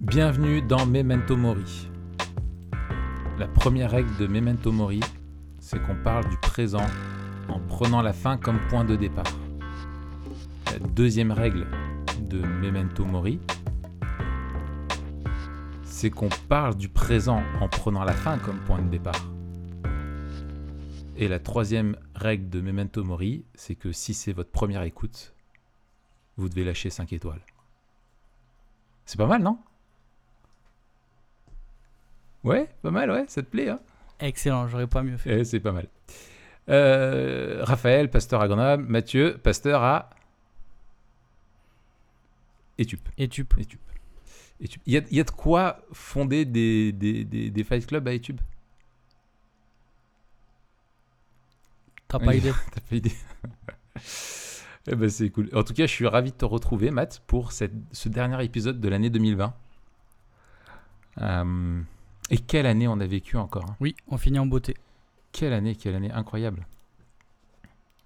[0.00, 1.90] Bienvenue dans Memento Mori.
[3.38, 5.00] La première règle de Memento Mori,
[5.58, 6.86] c'est qu'on parle du présent
[7.50, 9.30] en prenant la fin comme point de départ.
[10.72, 11.66] La deuxième règle
[12.18, 13.40] de Memento Mori,
[15.84, 19.30] c'est qu'on parle du présent en prenant la fin comme point de départ.
[21.18, 25.34] Et la troisième règle de Memento Mori, c'est que si c'est votre première écoute,
[26.38, 27.44] vous devez lâcher 5 étoiles.
[29.04, 29.58] C'est pas mal, non?
[32.44, 33.80] Ouais, pas mal, ouais, ça te plaît, hein
[34.20, 35.40] Excellent, j'aurais pas mieux fait.
[35.40, 35.86] Eh, C'est pas mal.
[36.68, 38.84] Euh, Raphaël, pasteur à Grenoble.
[38.84, 40.10] Mathieu, pasteur à
[42.78, 43.08] Etup.
[43.18, 43.80] Et tu Etup.
[44.60, 44.80] Etup.
[44.86, 48.06] Il y a, il y a de quoi fonder des, des, des, des fight clubs
[48.06, 48.40] à Etup
[52.08, 52.52] t'as pas idée.
[52.74, 53.12] T'as pas idée
[54.86, 55.48] Eh ben, c'est cool.
[55.54, 58.80] En tout cas, je suis ravi de te retrouver, Matt, pour cette, ce dernier épisode
[58.80, 59.54] de l'année 2020.
[61.18, 61.82] Euh,
[62.30, 63.76] et quelle année on a vécu encore hein.
[63.80, 64.74] Oui, on finit en beauté.
[65.32, 66.66] Quelle année, quelle année incroyable.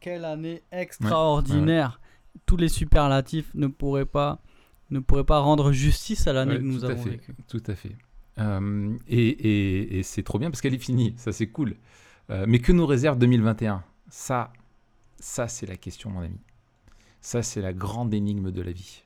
[0.00, 2.00] Quelle année extraordinaire.
[2.46, 4.40] Tous les superlatifs ne pourraient pas
[4.90, 7.10] ne pourraient pas rendre justice à l'année Ouais, que nous tout à avons fait.
[7.10, 7.34] vécue.
[7.48, 7.96] Tout à fait.
[8.38, 11.76] Euh, et et- et c'est trop bien parce qu'elle est finie, ça c'est cool.
[12.30, 14.52] Euh, mais que nous réserve 2021 Ça,
[15.18, 16.38] ça c'est la question, mon ami.
[17.20, 19.02] Ça, c'est la grande énigme de la vie.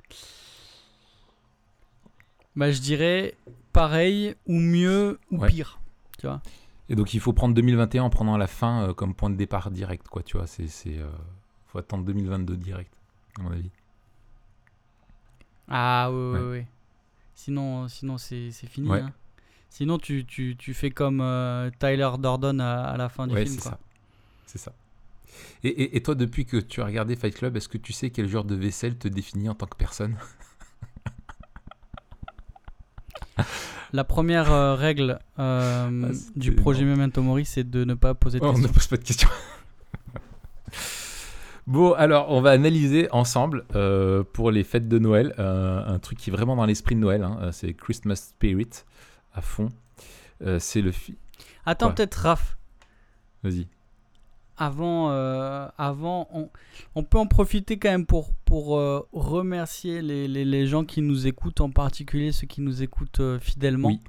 [2.58, 3.34] Bah, je dirais
[3.72, 5.48] pareil ou mieux ou Ouais.
[5.48, 5.78] pire.
[6.18, 6.42] Tu vois
[6.88, 9.70] Et donc, il faut prendre 2021 en prenant la fin euh, comme point de départ
[9.70, 10.22] direct, quoi.
[10.24, 11.06] Tu vois, c'est, c'est, euh,
[11.68, 12.92] faut attendre 2022 direct,
[13.38, 13.70] à mon avis.
[15.68, 16.40] Ah oui, Ouais.
[16.60, 16.64] oui.
[17.34, 18.88] Sinon, sinon c'est c'est fini.
[18.88, 19.00] Ouais.
[19.00, 19.12] hein.
[19.70, 23.44] Sinon, tu, tu, tu fais comme euh, Tyler Durden à, à la fin du Ouais,
[23.44, 23.54] film.
[23.54, 23.70] c'est quoi.
[23.72, 23.78] ça.
[24.46, 24.72] C'est ça.
[25.62, 28.10] Et, et- et toi, depuis que tu as regardé Fight Club, est-ce que tu sais
[28.10, 30.16] quel genre de vaisselle te définit en tant que personne?
[33.92, 36.84] La première euh, règle euh, Ah, du projet.
[36.84, 38.72] Memento Mori, c'est de ne pas poser de Oh, on ne questions.
[38.74, 39.28] pose pas de questions.
[41.66, 46.30] bon, alors, on va analyser ensemble euh, pour les fêtes de Noël un truc qui
[46.30, 47.22] est vraiment dans l'esprit de Noël.
[47.22, 48.70] hein, c'est Christmas Spirit
[49.32, 49.68] à fond.
[50.58, 50.92] C'est le.
[50.92, 51.16] fi-
[51.66, 52.56] Attends, peut-être Raph.
[53.42, 53.66] Vas-y.
[54.58, 56.48] Avant, euh, avant on,
[56.96, 61.00] on peut en profiter quand même pour, pour euh, remercier les, les- les gens qui
[61.00, 63.88] nous écoutent, en particulier ceux qui nous écoutent euh, fidèlement.
[63.88, 64.00] Oui.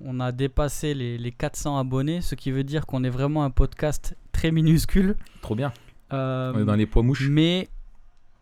[0.00, 3.50] On a dépassé les, les 400 abonnés, ce qui veut dire qu'on est vraiment un
[3.50, 5.16] podcast très minuscule.
[5.42, 5.72] Trop bien.
[6.10, 7.28] On est dans les pois mouches.
[7.28, 7.68] mais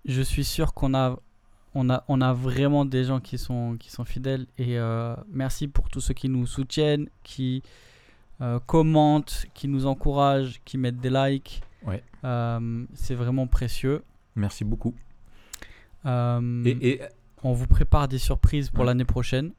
[0.04, 1.16] je suis sûr qu'on a,
[1.74, 4.46] on a, on a vraiment des gens qui sont, qui sont fidèles.
[4.58, 7.62] Et euh, merci pour tous ceux qui nous soutiennent, qui
[8.40, 11.62] euh, commentent, qui nous encouragent, qui mettent des likes.
[11.84, 12.02] Ouais.
[12.24, 14.02] Euh, c'est vraiment précieux.
[14.34, 14.94] Merci beaucoup.
[16.04, 17.02] Euh, Et, et,
[17.42, 18.86] on vous prépare des surprises pour Ouais.
[18.86, 19.52] l'année prochaine.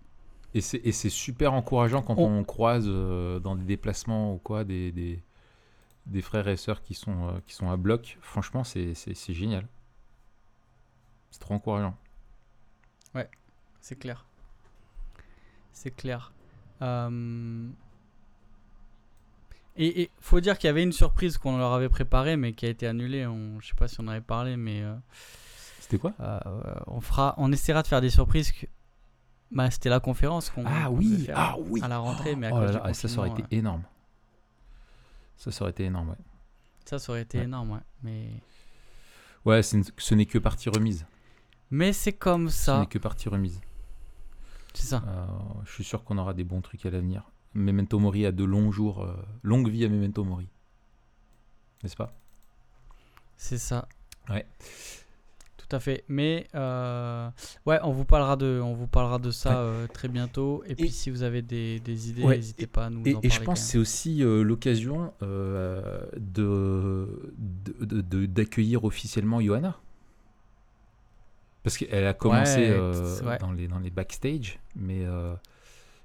[0.53, 5.21] et c'est super encourageant quand On- on, croise dans des déplacements ou quoi des, des,
[6.07, 8.17] des frères et sœurs qui sont, qui sont à bloc.
[8.21, 8.93] Franchement, c'est
[9.29, 9.67] génial.
[11.31, 11.95] C'est trop encourageant.
[13.81, 14.25] C'est clair.
[15.71, 16.33] C'est clair.
[16.81, 17.69] Euh,
[19.79, 22.65] Et il faut dire qu'il y avait une surprise qu'on leur avait préparée, mais qui
[22.65, 23.25] a été annulée.
[23.27, 23.59] On...
[23.59, 24.95] Je sais pas si on en avait parlé, mais euh,
[25.79, 26.13] C'était quoi?
[26.19, 26.39] euh,
[26.87, 27.35] on, fera...
[27.37, 28.51] on essaiera de faire des surprises.
[28.51, 28.65] Que...
[29.51, 31.79] Bah, C'était la conférence qu'on Ah oui, ah oui.
[31.83, 33.83] à la rentrée, mais à Oh cause là du là, ça, aurait été énorme.
[35.37, 36.15] Ça, ça aurait été énorme, ouais.
[36.19, 36.23] euh,
[36.85, 37.43] ça, ça aurait été Ouais.
[37.45, 37.71] énorme.
[37.71, 37.79] Ouais.
[38.03, 38.29] Mais,
[39.45, 41.05] Ouais, une- ce n'est que partie remise.
[41.71, 42.79] mais c'est comme Ce ça.
[42.79, 43.61] n'est que partie remise.
[44.73, 45.03] C'est ça.
[45.07, 45.25] Euh,
[45.65, 47.23] je suis sûr qu'on aura des bons trucs à l'avenir.
[47.57, 50.47] Memento Mori a de longs jours, euh, longue vie à Memento Mori.
[51.83, 52.13] N'est-ce pas?
[53.35, 53.87] C'est ça.
[54.29, 54.45] Ouais.
[55.57, 56.03] Tout à fait.
[56.07, 57.29] Mais euh,
[57.65, 60.63] ouais, on vous parlera de, on vous parlera de ça euh, très bientôt.
[60.67, 63.19] Et, puis si vous avez des, des idées, Ouais, n'hésitez pas à nous Et, en
[63.19, 63.29] et parler.
[63.29, 67.07] je pense que c'est aussi l'occasion de,
[68.27, 69.79] d'accueillir officiellement Johanna.
[71.63, 72.71] Parce qu'elle a commencé
[73.25, 75.05] Ouais, dans, les, dans les backstage, mais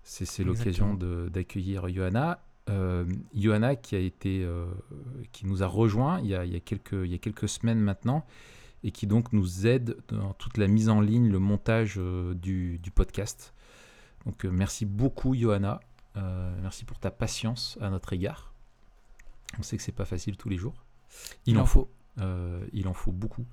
[0.02, 2.40] c'est, l'occasion d'accueillir Johanna.
[2.70, 3.04] Euh,
[3.34, 4.66] Johanna qui a été, euh,
[5.32, 7.48] qui nous a rejoint il y a, il y a quelques, il y a quelques
[7.48, 8.24] semaines maintenant
[8.84, 12.78] et qui donc nous aide dans toute la mise en ligne, le montage euh, du,
[12.78, 13.52] du podcast.
[14.26, 15.80] Donc merci beaucoup Johanna.
[16.60, 18.52] Merci pour ta patience à notre égard.
[19.58, 20.84] On sait que c'est pas facile tous les jours.
[21.46, 21.90] Il, Il en faut.
[22.20, 23.46] Euh, il en faut beaucoup.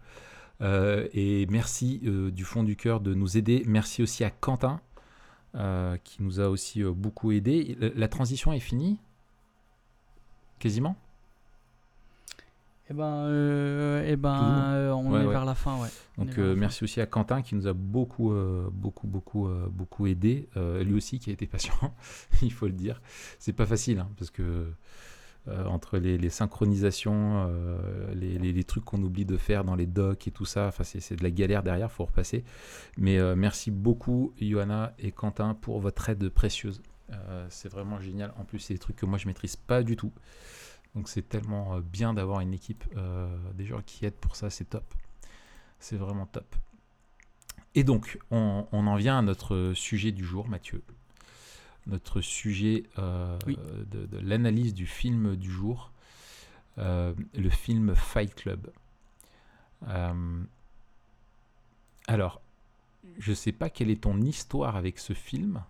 [0.61, 3.63] Et merci du fond du cœur de nous aider.
[3.65, 4.81] Merci aussi à Quentin
[5.55, 7.75] euh, qui nous a aussi euh, beaucoup aidé.
[7.95, 8.99] La, transition est finie
[10.59, 10.95] Quasiment?
[12.91, 15.31] Eh ben, euh, eh ben euh, on Ouais, est ouais.
[15.31, 15.89] vers la fin, ouais.
[16.17, 16.55] Donc fin.
[16.55, 18.33] merci aussi à Quentin qui nous a beaucoup,
[18.71, 20.49] beaucoup, beaucoup, beaucoup aidé.
[20.55, 21.73] Lui aussi qui a été patient,
[22.41, 23.01] il faut le dire.
[23.37, 24.71] C'est pas facile hein, parce que
[25.49, 30.31] euh, entre les, synchronisations, euh, les, trucs qu'on oublie de faire dans les docs et
[30.31, 32.43] tout ça, enfin c'est de la galère derrière, faut repasser.
[32.97, 36.81] Mais euh, merci beaucoup Johanna et Quentin pour votre aide précieuse.
[37.49, 38.31] C'est vraiment génial.
[38.37, 40.13] En plus c'est des trucs que moi je maîtrise pas du tout.
[40.93, 42.83] Donc c'est tellement bien d'avoir une équipe,
[43.55, 44.93] des gens qui aident pour ça, c'est top.
[45.79, 46.55] C'est vraiment top.
[47.73, 50.83] Et donc, on, on en vient à notre sujet du jour, Mathieu.
[51.89, 53.57] Notre sujet euh, Oui.
[53.91, 55.91] de, de l'analyse du film du jour,
[56.77, 58.71] euh, le film Fight Club.
[59.87, 60.43] Euh,
[62.07, 62.41] alors,
[63.17, 65.63] je sais pas quelle est ton histoire avec ce film,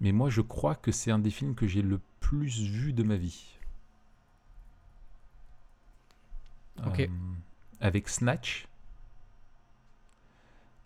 [0.00, 3.02] mais moi je crois que c'est un des films que j'ai le plus vu de
[3.02, 3.58] ma vie.
[6.86, 7.00] Ok.
[7.00, 7.08] Euh,
[7.80, 8.66] avec Snatch,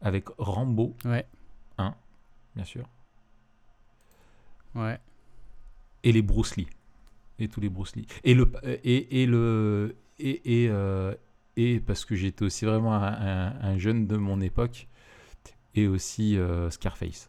[0.01, 1.27] avec Rambo, Ouais,
[2.55, 2.87] bien sûr,
[4.77, 5.01] ouais.
[6.03, 6.69] et les Bruce Lee,
[7.39, 11.15] et tous les Bruce Lee, et le et, et le et et, euh,
[11.57, 14.89] et parce que j'étais aussi vraiment un, un- un jeune de mon époque,
[15.75, 17.29] et aussi euh, Scarface.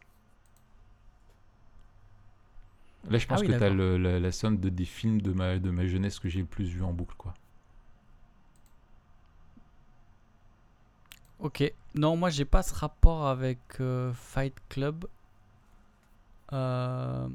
[3.10, 5.32] Là, je Ah pense oui, que tu as la, la somme de, des films de
[5.34, 7.16] ma, de ma jeunesse que j'ai le plus vu en boucle.
[7.18, 7.34] Quoi.
[11.40, 11.72] Ok.
[11.96, 15.06] Non, moi j'ai pas ce rapport avec euh, Fight Club.
[16.54, 17.28] Euh,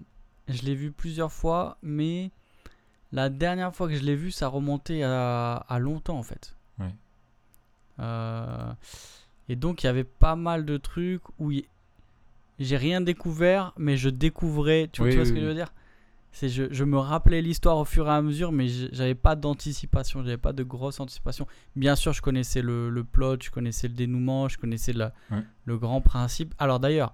[0.48, 2.30] je l'ai vu plusieurs fois, mais
[3.12, 6.56] la dernière fois que je l'ai vu, ça remontait à, à longtemps en fait.
[6.78, 6.94] Ouais.
[8.00, 8.72] Euh,
[9.48, 11.66] et donc il y avait pas mal de trucs où y-
[12.58, 14.88] j'ai rien découvert, mais je découvrais.
[14.92, 15.42] Tu, vois- Oui, tu vois oui, ce que oui.
[15.42, 15.72] je veux dire?
[16.34, 20.22] C'est je, je me rappelais l'histoire au fur et à mesure, mais j'avais pas d'anticipation,
[20.22, 21.46] j'avais pas de grosse anticipation.
[21.76, 25.42] Bien sûr, je connaissais le, le plot, je connaissais le dénouement, je connaissais la- Ouais.
[25.66, 26.54] le grand principe.
[26.58, 27.12] Alors d'ailleurs,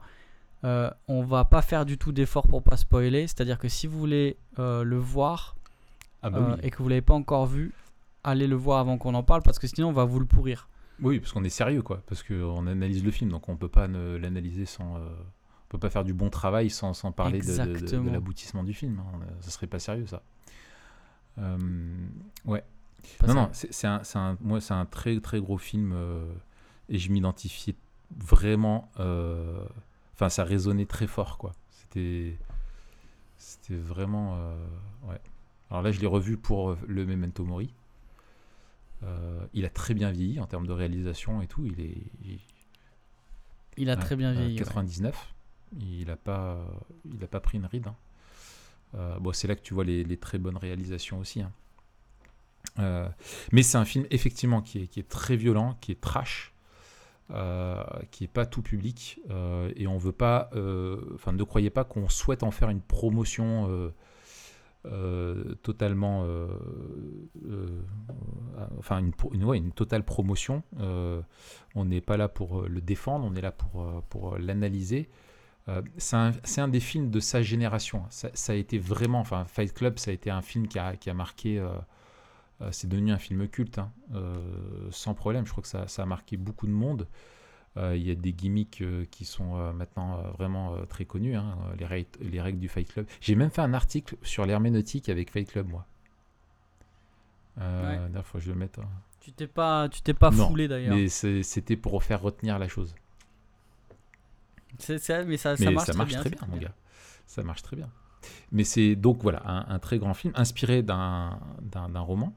[0.65, 3.99] euh, on va pas faire du tout d'effort pour pas spoiler, c'est-à-dire que si vous
[3.99, 5.57] voulez euh, le voir
[6.23, 7.73] Ah bah euh, et que vous l'avez pas encore vu,
[8.25, 10.69] allez le voir avant qu'on en parle parce que sinon on va vous le pourrir.
[11.01, 12.03] Oui, parce qu'on est sérieux, quoi.
[12.07, 14.97] Parce qu'on analyse le film, donc on peut pas ne- l'analyser sans.
[14.97, 18.11] on peut pas faire du bon travail sans, sans parler de- de, de- de, Exactement.
[18.13, 18.99] l'aboutissement du film.
[19.01, 19.21] hein.
[19.41, 20.23] Ça serait pas sérieux, ça.
[22.45, 22.65] Ouais.
[23.19, 23.41] Pas non, ça.
[23.41, 25.95] non, c'est un, un- moi, c'est un très, très gros film
[26.89, 27.77] et je m'identifiais
[28.17, 28.91] vraiment.
[30.19, 31.53] Enfin, ça résonnait très fort, quoi.
[31.71, 32.37] C'était.
[33.37, 34.35] C'était vraiment.
[34.37, 34.67] euh,
[35.09, 35.21] ouais.
[35.71, 37.73] Alors là, je l'ai revu pour euh, le Memento Mori.
[39.05, 41.65] Euh, il a très bien vieilli en termes de réalisation et tout.
[41.65, 41.97] Il est.
[42.25, 42.41] il-
[43.77, 44.55] Il a Ouais, très bien vieilli.
[44.59, 44.65] ouais.
[44.65, 45.35] 99.
[45.79, 46.59] Il n'a pas,
[47.05, 47.87] il a pas pris une ride.
[47.87, 47.95] hein.
[48.97, 51.43] Euh, bon, c'est là que tu vois les, les très bonnes réalisations aussi.
[51.43, 51.53] hein.
[52.81, 53.09] Euh,
[53.53, 56.53] mais c'est un film effectivement qui est, qui est très violent, qui est trash,
[57.31, 59.21] euh, qui est pas tout public.
[59.29, 62.81] euh, et on veut pas, euh, enfin, ne croyez pas qu'on souhaite en faire une
[62.81, 63.93] promotion.
[65.63, 66.27] totalement,
[68.79, 70.63] enfin une, totale promotion.
[71.75, 75.11] On n'est pas là pour le défendre, on est là pour, pour l'analyser.
[75.99, 78.05] C'est un, c'est un des films de sa génération.
[78.09, 80.97] Ça, ça a été vraiment, enfin Fight Club, ça a été un film qui a,
[80.97, 81.63] qui a marqué.
[82.61, 84.39] Euh, c'est devenu un film culte, hein, euh,
[84.91, 85.47] sans problème.
[85.47, 87.07] Je crois que ça, ça a marqué beaucoup de monde.
[87.77, 92.09] Euh, Il y a des gimmicks qui sont maintenant vraiment très connus, hein, les, règles,
[92.21, 93.07] les règles du Fight Club.
[93.21, 95.87] J'ai même fait un article sur l'herméneutique avec Fight Club, moi.
[97.61, 98.09] Euh, Ouais.
[98.11, 98.79] D'ailleurs, faut que je le mette.
[98.79, 98.89] hein.
[99.21, 100.97] Tu t'es pas, tu t'es pas Non, foulé d'ailleurs.
[100.97, 102.95] Mais c'était pour faire retenir la chose.
[104.79, 106.75] C'est, mais ça, Mais ça marche, très bien, très bien, mon gars.
[107.27, 107.91] Ça marche très bien.
[108.53, 111.39] Mais c'est donc voilà un, un très grand film inspiré d'un
[111.97, 112.35] roman.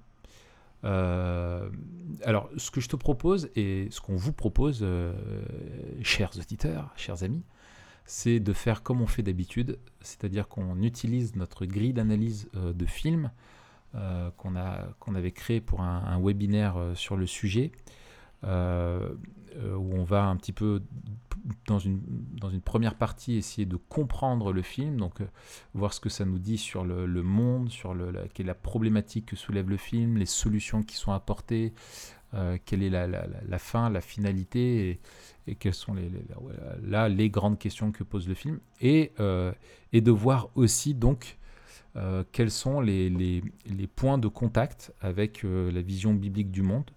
[0.84, 1.70] Euh,
[2.24, 5.14] alors, ce que je te propose et ce qu'on vous propose, euh,
[6.02, 7.44] chers auditeurs, chers amis,
[8.06, 12.86] c'est de faire comme on fait d'habitude, c'est-à-dire qu'on utilise notre grille d'analyse euh, de
[12.86, 13.32] films
[14.38, 17.74] qu'on avait créé pour un, webinaire sur le sujet,
[18.44, 20.82] où on va un petit peu
[21.68, 22.02] dans une,
[22.40, 25.26] dans une première partie essayer de comprendre le film, donc euh,
[25.74, 29.26] voir ce que ça nous dit sur le, monde, sur la, quelle est la problématique
[29.28, 31.74] que soulève le film, les solutions qui sont apportées,
[32.34, 35.00] euh, quelle est la, la- fin, la finalité,
[35.48, 36.10] et, quelles sont les,
[36.84, 39.52] là les grandes questions que pose le film, et, euh,
[39.94, 41.38] et de voir aussi donc
[41.98, 43.44] euh, quels sont les, les-
[43.88, 46.90] points de contact avec euh, la vision biblique du monde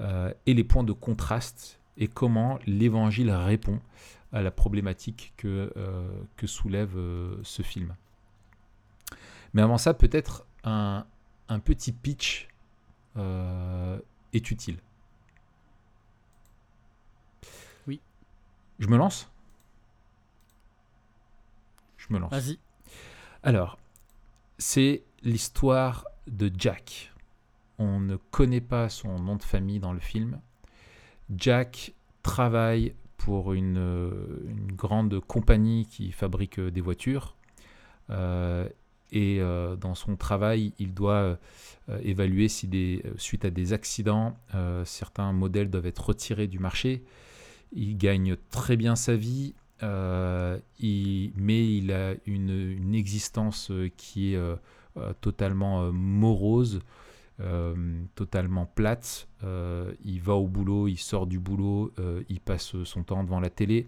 [0.00, 3.80] euh, et les points de contraste et comment l'évangile répond
[4.32, 7.94] à la problématique que, euh, que soulève euh, ce film.
[9.52, 11.06] Mais avant ça, peut-être un,
[11.48, 12.48] un petit pitch
[13.16, 14.78] est utile.
[17.86, 18.00] Oui.
[18.78, 19.30] Je me lance?
[21.98, 22.30] Je me lance.
[22.30, 22.58] Vas-y.
[23.42, 23.78] Alors,
[24.56, 27.09] c'est l'histoire de Jack.
[27.80, 30.38] On ne connaît pas son nom de famille dans le film.
[31.34, 33.76] Jack travaille pour une,
[34.46, 37.36] une grande compagnie qui fabrique des voitures.
[38.10, 38.68] Euh,
[39.12, 41.38] et euh, dans son travail, il doit
[41.88, 44.36] euh, évaluer si, des, suite à des accidents,
[44.84, 47.02] certains modèles doivent être retirés du marché.
[47.72, 50.60] Il gagne très bien sa vie, mais
[51.76, 54.40] il a une existence qui est
[55.20, 56.80] totalement morose.
[58.14, 59.28] Totalement plate.
[59.42, 61.92] il va au boulot, il sort du boulot,
[62.28, 63.86] il passe son temps devant la télé.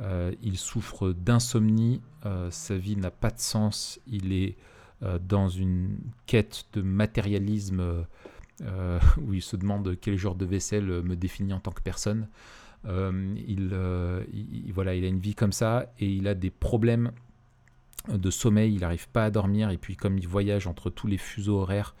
[0.00, 4.56] Euh, il souffre d'insomnie, euh, sa vie n'a pas de sens, il est
[5.02, 8.06] euh, dans une quête de matérialisme
[9.22, 12.28] où il se demande quel genre de vaisselle me définit en tant que personne.
[12.84, 13.74] Il,
[14.74, 17.10] voilà, il a une vie comme ça et il a des problèmes
[18.12, 21.16] de sommeil, il n'arrive pas à dormir et puis comme il voyage entre tous les
[21.16, 21.94] fuseaux horaires,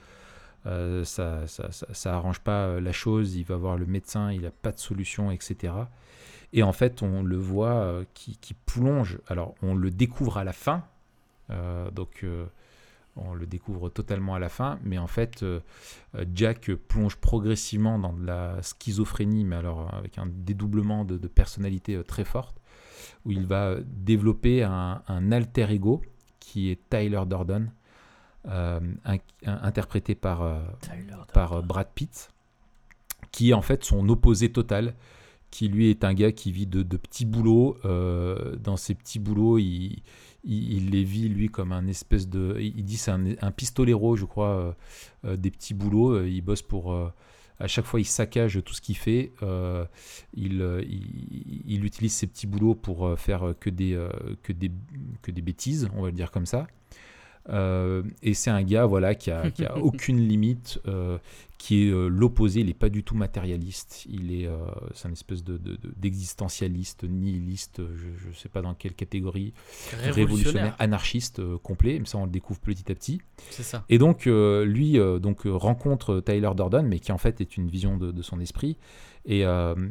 [0.64, 4.72] ça, ça, ça, arrange pas la chose, il va voir le médecin, il n'a pas
[4.72, 5.72] de solution, etc.
[6.52, 9.18] Et en fait, on le voit euh, qui, plonge.
[9.28, 10.84] Alors, on le découvre à la fin.
[11.50, 12.46] Euh, donc, euh,
[13.16, 14.78] on le découvre totalement à la fin.
[14.82, 15.44] Mais en fait,
[16.34, 22.24] Jack plonge progressivement dans de la schizophrénie, mais alors avec un dédoublement de, personnalité très
[22.24, 22.56] forte,
[23.24, 26.02] où il va développer un, alter ego
[26.38, 27.22] qui est Tyler
[28.44, 28.96] Durden,
[29.44, 30.62] interprété par,
[31.32, 32.30] par Brad Pitt,
[33.32, 34.94] qui est en fait son opposé total
[35.50, 37.76] qui lui est un gars qui vit de, petits boulots.
[37.84, 40.02] Euh, dans ces petits boulots, il,
[40.44, 42.56] il, les vit lui comme un espèce de.
[42.60, 44.72] Il dit c'est un, un, pistolero, je crois, euh,
[45.24, 46.24] euh, des petits boulots.
[46.24, 46.94] Il bosse pour.
[47.58, 49.32] à chaque fois, il saccage tout ce qu'il fait.
[50.34, 53.98] Il, il, il, utilise ces petits boulots pour faire que des,
[54.42, 54.70] que des,
[55.22, 56.66] que des bêtises, on va le dire comme ça.
[57.48, 61.18] Euh, et c'est un gars voilà, qui a, qui a aucune limite, euh,
[61.58, 64.48] qui est euh, l'opposé, il n'est pas du tout matérialiste, il est,
[64.94, 65.58] c'est un espèce de,
[65.96, 69.52] d'existentialiste, nihiliste, je ne sais pas dans quelle catégorie,
[70.10, 73.20] révolutionnaire, anarchiste complet, mais ça on le découvre petit à petit.
[73.50, 73.84] C'est ça.
[73.88, 78.12] Et donc lui donc, rencontre Tyler Durden, mais qui en fait est une vision de,
[78.12, 78.76] de son esprit,
[79.26, 79.44] et,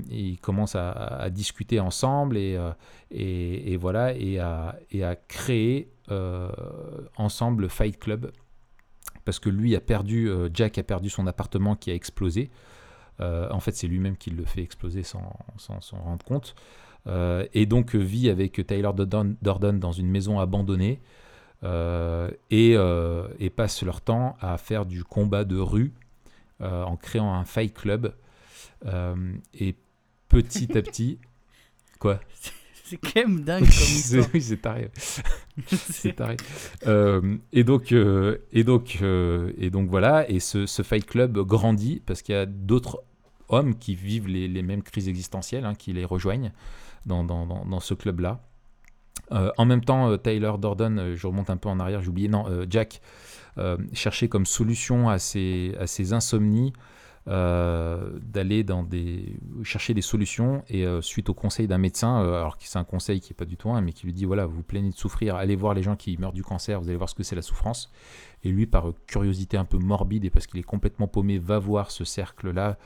[0.10, 2.60] ils commencent à, discuter ensemble, et,
[3.12, 6.50] et, et, voilà, et à, et à créer euh,
[7.18, 8.32] ensemble Fight Club
[9.26, 12.50] parce que lui a perdu, euh, Jack a perdu son appartement qui a explosé.
[13.20, 16.56] Euh, en fait, c'est lui-même qui le fait exploser sans s'en rendre compte.
[17.54, 21.00] et donc vit avec Tyler Durden dans une maison abandonnée
[21.64, 22.76] et,
[23.40, 25.94] et passent leur temps à faire du combat de rue
[26.60, 28.14] en créant un fight club.
[28.86, 29.76] Et
[30.28, 31.20] petit à petit,
[32.00, 32.20] quoi
[32.90, 34.26] c'est quand même dingue comme histoire.
[34.34, 34.90] oui, c'est taré.
[35.68, 36.38] c'est taré.
[36.88, 40.28] Euh, et donc, euh, et donc, euh, et donc voilà.
[40.28, 43.04] Et ce, ce Fight Club grandit parce qu'il y a d'autres
[43.48, 46.52] hommes qui vivent les, les mêmes crises existentielles, hein, qui les rejoignent
[47.06, 48.42] dans, dans, dans, dans ce club-là.
[49.30, 53.02] en même temps, Tyler Dorden, je remonte un peu en arrière, j'ai oublié, non, Jack
[53.94, 56.90] cherchait comme solution à ses, à ses insomnies euh,
[57.26, 62.58] d'aller dans des chercher des solutions et euh, suite au conseil d'un médecin, euh, alors
[62.58, 64.46] que c'est un conseil qui est pas du tout un, mais qui lui dit voilà
[64.46, 66.98] vous, vous plaignez de souffrir, allez voir les gens qui meurent du cancer, vous allez
[66.98, 67.92] voir ce que c'est la souffrance.
[68.44, 71.92] Et lui par curiosité un peu morbide et parce qu'il est complètement paumé va voir
[71.92, 72.78] ce cercle là.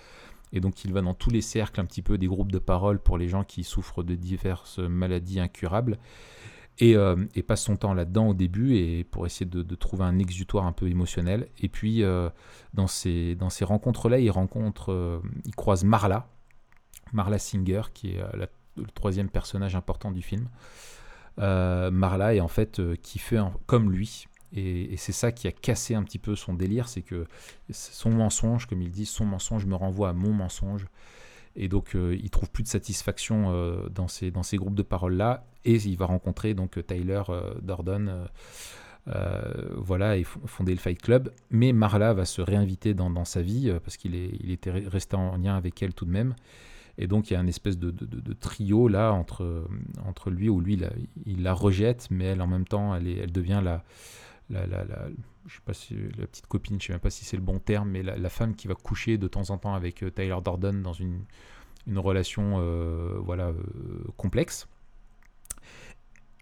[0.52, 3.00] Et donc il va dans tous les cercles un petit peu des groupes de parole
[3.00, 5.98] pour les gens qui souffrent de diverses maladies incurables.
[6.82, 10.66] Euh, et, passe son temps là-dedans au début et pour essayer de, trouver un exutoire
[10.66, 11.48] un peu émotionnel.
[11.60, 12.30] Et puis euh,
[12.74, 16.28] dans ces, dans ces rencontres-là, il rencontre, euh, il croise Marla,
[17.12, 18.24] Marla Singer, qui est
[18.76, 20.50] le troisième personnage important du film.
[21.38, 24.28] Marla est en fait qui fait comme lui.
[24.56, 27.26] Et, et c'est ça qui a cassé un petit peu son délire, c'est que
[27.72, 30.86] son mensonge, comme il dit, son mensonge me renvoie à mon mensonge.
[31.56, 34.84] Et donc, euh, il trouve plus de satisfaction euh, dans, ces, dans ces groupes de
[34.84, 35.46] parole-là.
[35.66, 38.28] Et il va rencontrer donc Tyler euh, Dordon.
[39.76, 41.32] voilà, et fonder le Fight Club.
[41.52, 45.38] Mais Marla va se réinviter dans, dans sa vie parce qu'il il était resté en
[45.38, 46.36] lien avec elle tout de même.
[46.98, 49.68] Et donc il y a une espèce de, de, trio là entre,
[50.06, 50.80] entre lui, où lui
[51.26, 53.84] il la, rejette, mais elle en même temps elle, est, elle devient la,
[54.52, 54.86] la, la,
[55.48, 57.60] je sais pas si la petite copine, je sais même pas si c'est le bon
[57.60, 60.82] terme, mais la, femme qui va coucher de temps en temps avec euh, Tyler Dorden
[60.82, 61.24] dans une,
[61.88, 63.64] une relation euh, voilà euh,
[64.18, 64.68] complexe.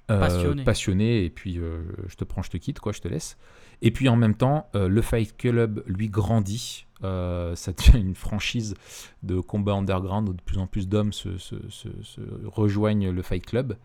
[0.08, 0.66] Passionné.
[0.66, 3.38] passionné, et puis je te prends, je te quitte, quoi, je te laisse.
[3.82, 6.86] Et puis en même temps, le Fight Club lui grandit.
[7.02, 8.76] ça devient une franchise
[9.24, 11.30] de combat underground où de plus en plus d'hommes se,
[12.44, 13.78] rejoignent le Fight Club.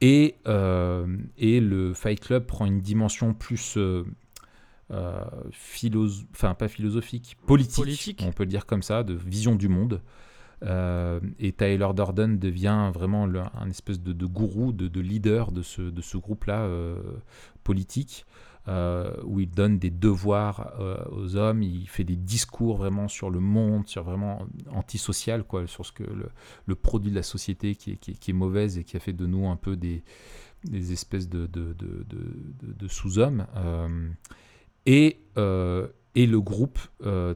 [0.00, 3.76] Et, et, le Fight Club prend une dimension plus
[4.90, 5.22] euh,
[6.30, 10.00] enfin pas philosophique, politique, on peut le dire comme ça, de vision du monde.
[10.64, 16.00] Euh, et Tyler Durden devient vraiment un espèce de, gourou, de, leader de ce, de
[16.00, 17.00] ce groupe-là euh,
[17.64, 18.24] politique,
[19.24, 20.74] où il donne des devoirs
[21.10, 25.86] aux hommes, il fait des discours vraiment sur le monde, sur vraiment antisocial, quoi, sur
[25.86, 26.04] ce que
[26.66, 29.24] le, produit de la société qui est, qui, est, mauvaise et qui a fait de
[29.24, 30.02] nous un peu des,
[30.64, 31.74] des espèces de, de,
[32.60, 33.46] de sous-hommes.
[34.90, 37.34] Et, euh, et le groupe euh,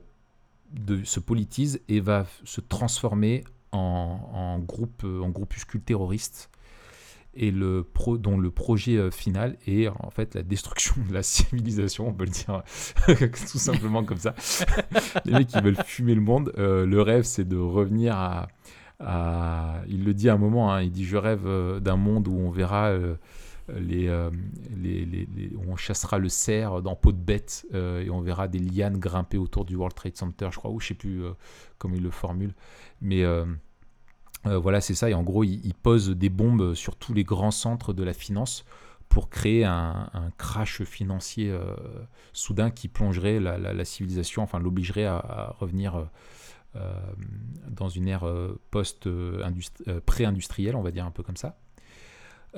[1.05, 6.49] se politise et va se transformer en, groupe, en groupuscule terroriste
[7.35, 7.87] et le
[8.19, 12.31] dont le projet final est en fait la destruction de la civilisation, on peut le
[12.31, 12.63] dire
[13.51, 14.35] tout simplement comme ça.
[15.27, 18.49] Les mecs qui veulent fumer le monde, euh, le rêve c'est de revenir à,
[19.89, 21.47] Il le dit à un moment, hein, il dit je rêve
[21.81, 22.95] d'un monde où on verra
[23.71, 24.31] euh,
[25.67, 29.39] on chassera le cerf dans peau de bête euh, et on verra des lianes grimper
[29.39, 31.33] autour du World Trade Center, je crois, ou je sais plus euh,
[31.79, 32.55] comment il le formule.
[33.01, 33.25] Mais
[34.45, 35.09] voilà, c'est ça.
[35.09, 38.65] Et en gros, il, pose des bombes sur tous les grands centres de la finance
[39.09, 41.57] pour créer un, crash financier
[42.33, 46.09] soudain qui plongerait la, civilisation, enfin l'obligerait à, revenir
[47.69, 48.25] dans une ère
[48.73, 49.09] post
[50.07, 51.62] pré-industrielle, on va dire un peu comme ça.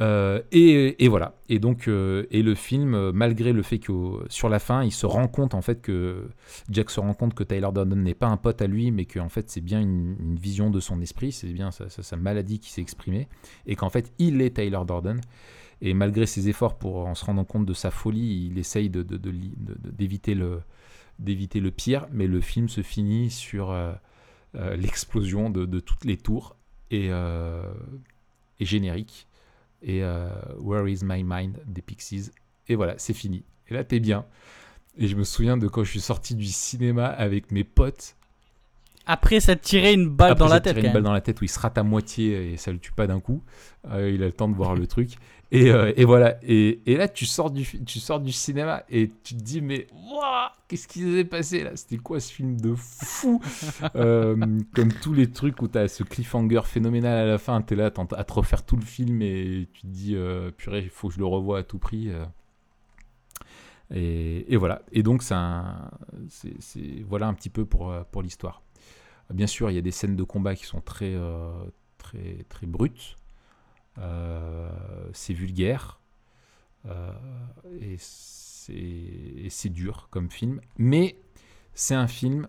[0.00, 1.34] Euh, et, voilà.
[1.48, 3.92] Et donc, euh, et le film, malgré le fait que
[4.28, 6.28] sur la fin, il se rend compte en fait que
[6.68, 9.28] Jack se rend compte que Tyler Durden n'est pas un pote à lui, mais qu'en
[9.28, 13.28] fait c'est bien une, vision de son esprit, c'est bien sa, maladie qui s'est exprimée,
[13.66, 15.20] et qu'en fait il est Tyler Durden.
[15.80, 20.34] Et malgré ses efforts pour en se rendre compte de sa folie, il essaye d'éviter
[20.34, 20.62] le
[21.70, 23.92] pire, mais le film se finit sur euh,
[24.54, 26.56] l'explosion de, toutes les tours
[26.90, 27.10] et
[28.60, 29.26] générique
[29.84, 32.30] et euh, Where is My Mind des Pixies.
[32.68, 33.44] Et voilà, c'est fini.
[33.68, 34.24] Et là, t'es bien.
[34.96, 38.16] Et je me souviens de quand je suis sorti du cinéma avec mes potes.
[39.06, 40.76] Après, ça tirait une balle dans la tête.
[40.78, 42.92] une balle dans la tête où il se rate à moitié et ça le tue
[42.92, 43.42] pas d'un coup.
[43.90, 45.16] Euh, il a le temps de voir le truc.
[45.52, 46.38] Et, euh, et voilà.
[46.42, 49.86] Et, et, là, tu sors, du, tu sors du cinéma et tu te dis, mais
[50.68, 51.72] qu'est-ce qui s'est passé là?
[51.76, 53.40] C'était quoi ce film de fou?
[53.96, 54.34] Euh,
[54.74, 57.76] Comme tous les trucs où tu as ce cliffhanger phénoménal à la fin, tu es
[57.76, 57.86] là
[58.16, 60.16] à te refaire tout le film et tu te dis,
[60.56, 62.10] purée, il faut que je le revoie à tout prix.
[63.94, 64.82] Et, et, voilà.
[64.92, 65.34] Et donc, c'est
[67.06, 68.63] voilà un petit peu pour, pour l'histoire.
[69.32, 71.50] Bien sûr, il y a des scènes de combat qui sont très, euh,
[71.98, 73.16] très, très brutes.
[73.98, 74.68] Euh,
[75.12, 76.00] c'est vulgaire.
[76.86, 77.12] Euh,
[77.80, 80.60] et c'est dur comme film.
[80.76, 81.16] Mais
[81.74, 82.48] c'est un film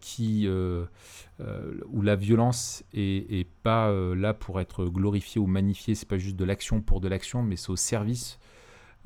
[0.00, 5.94] qui, où la violence est, pas là pour être glorifiée ou magnifiée.
[5.94, 8.38] C'est pas juste de l'action pour de l'action, mais c'est au service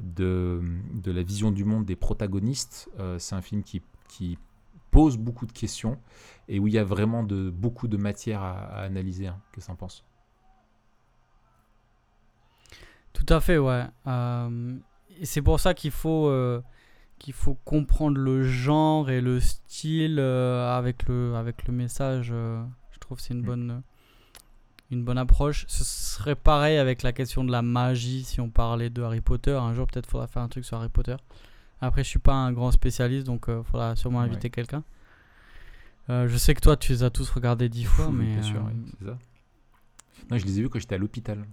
[0.01, 0.61] de,
[0.95, 2.91] de, la vision du monde des protagonistes.
[3.19, 4.39] c'est un film qui, qui
[4.91, 5.99] pose beaucoup de questions
[6.49, 9.29] et où il y a vraiment de, beaucoup de matière à, analyser.
[9.29, 9.41] Hein.
[9.53, 10.05] Qu'est-ce que tu en penses?
[13.13, 13.85] Tout à fait, ouais.
[14.07, 14.77] Euh,
[15.23, 16.63] c'est pour ça qu'il faut, euh,
[17.19, 22.29] qu'il faut comprendre le genre et le style euh, avec, le, avec le message.
[22.29, 23.47] je trouve que c'est une, mm.
[23.47, 23.83] bonne,
[24.91, 25.67] une bonne approche.
[25.69, 29.53] Ce serait pareil avec la question de la magie si on parlait de Harry Potter.
[29.53, 31.17] Un jour, peut-être, faudra faire un truc sur Harry Potter.
[31.81, 34.85] Après, je suis pas un grand spécialiste, donc il euh, faudra sûrement inviter quelqu'un.
[36.11, 38.35] Euh, je sais que toi, tu les as tous regardés dix fois, mais.
[38.35, 39.19] Bien sûr, euh, c'est ça.
[40.31, 41.45] Non, je les ai vus quand j'étais à l'hôpital.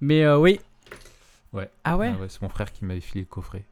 [0.00, 0.60] Mais oui.
[1.52, 1.70] Ouais.
[1.84, 3.64] Ah ouais, C'est mon frère qui m'avait filé le coffret.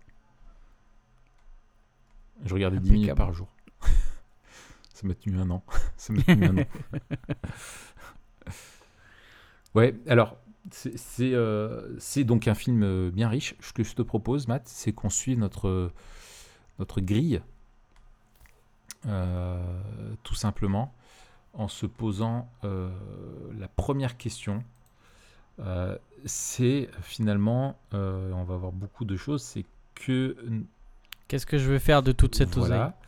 [2.44, 3.49] Je regardais 10 minutes par jour.
[4.94, 5.62] Ça m'a tenu un an.
[5.97, 6.64] Ça m'a tenu un an.
[9.75, 10.38] ouais, alors,
[11.20, 13.54] euh, c'est donc un film euh, bien riche.
[13.61, 15.92] Ce que je te propose, Matt, c'est qu'on suive notre,
[16.78, 17.42] notre grille,
[19.07, 19.81] euh,
[20.22, 20.94] tout simplement,
[21.54, 24.62] en se posant la première question.
[26.24, 30.37] c'est finalement, on va voir beaucoup de choses, c'est que...
[31.26, 32.98] Qu'est-ce que je vais faire de toute cette voilà,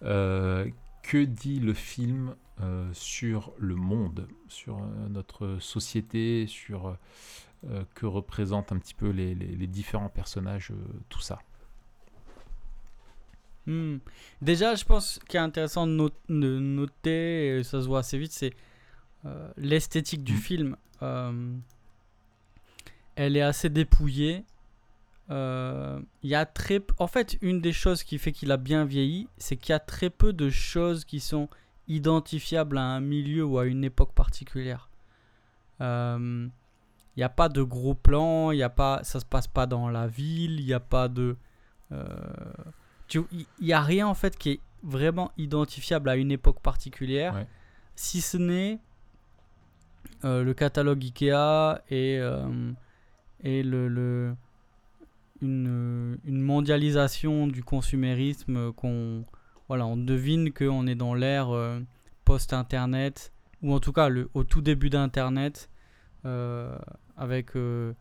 [0.00, 6.98] Que dit le film euh, sur le monde, sur euh, notre société, sur
[7.66, 9.34] euh, que représentent un petit peu les,
[9.66, 10.70] différents personnages,
[11.08, 11.40] tout ça.
[13.66, 13.96] Hmm.
[14.42, 18.52] Déjà, je pense qu'il est intéressant de, noter, et ça se voit assez vite, c'est
[19.56, 20.36] l'esthétique du hmm.
[20.36, 20.76] film.
[23.16, 24.44] elle est assez dépouillée.
[25.30, 29.26] Il y a très, en fait, une des choses qui fait qu'il a bien vieilli,
[29.38, 31.48] c'est qu'il y a très peu de choses qui sont
[31.94, 34.88] identifiables à un milieu ou à une époque particulière.
[35.80, 36.48] Euh,
[37.16, 39.66] Il n'y a pas de gros plans, il y a pas, ça se passe pas
[39.66, 41.36] dans la ville, il n'y a pas de,
[41.92, 42.06] euh,
[43.32, 47.46] il n'y a rien en fait qui est vraiment identifiable à une époque particulière, Ouais.
[47.94, 48.78] si ce n'est
[50.24, 52.72] euh, le catalogue Ikea et, euh,
[53.44, 54.34] et le, le-
[55.42, 59.24] une, une mondialisation du consumérisme qu'on
[59.72, 61.80] voilà on devine qu'on est dans l'ère euh,
[62.26, 63.32] post-internet
[63.62, 65.70] ou en tout cas le, au tout début d'internet
[66.26, 66.76] euh,
[67.16, 67.94] avec euh,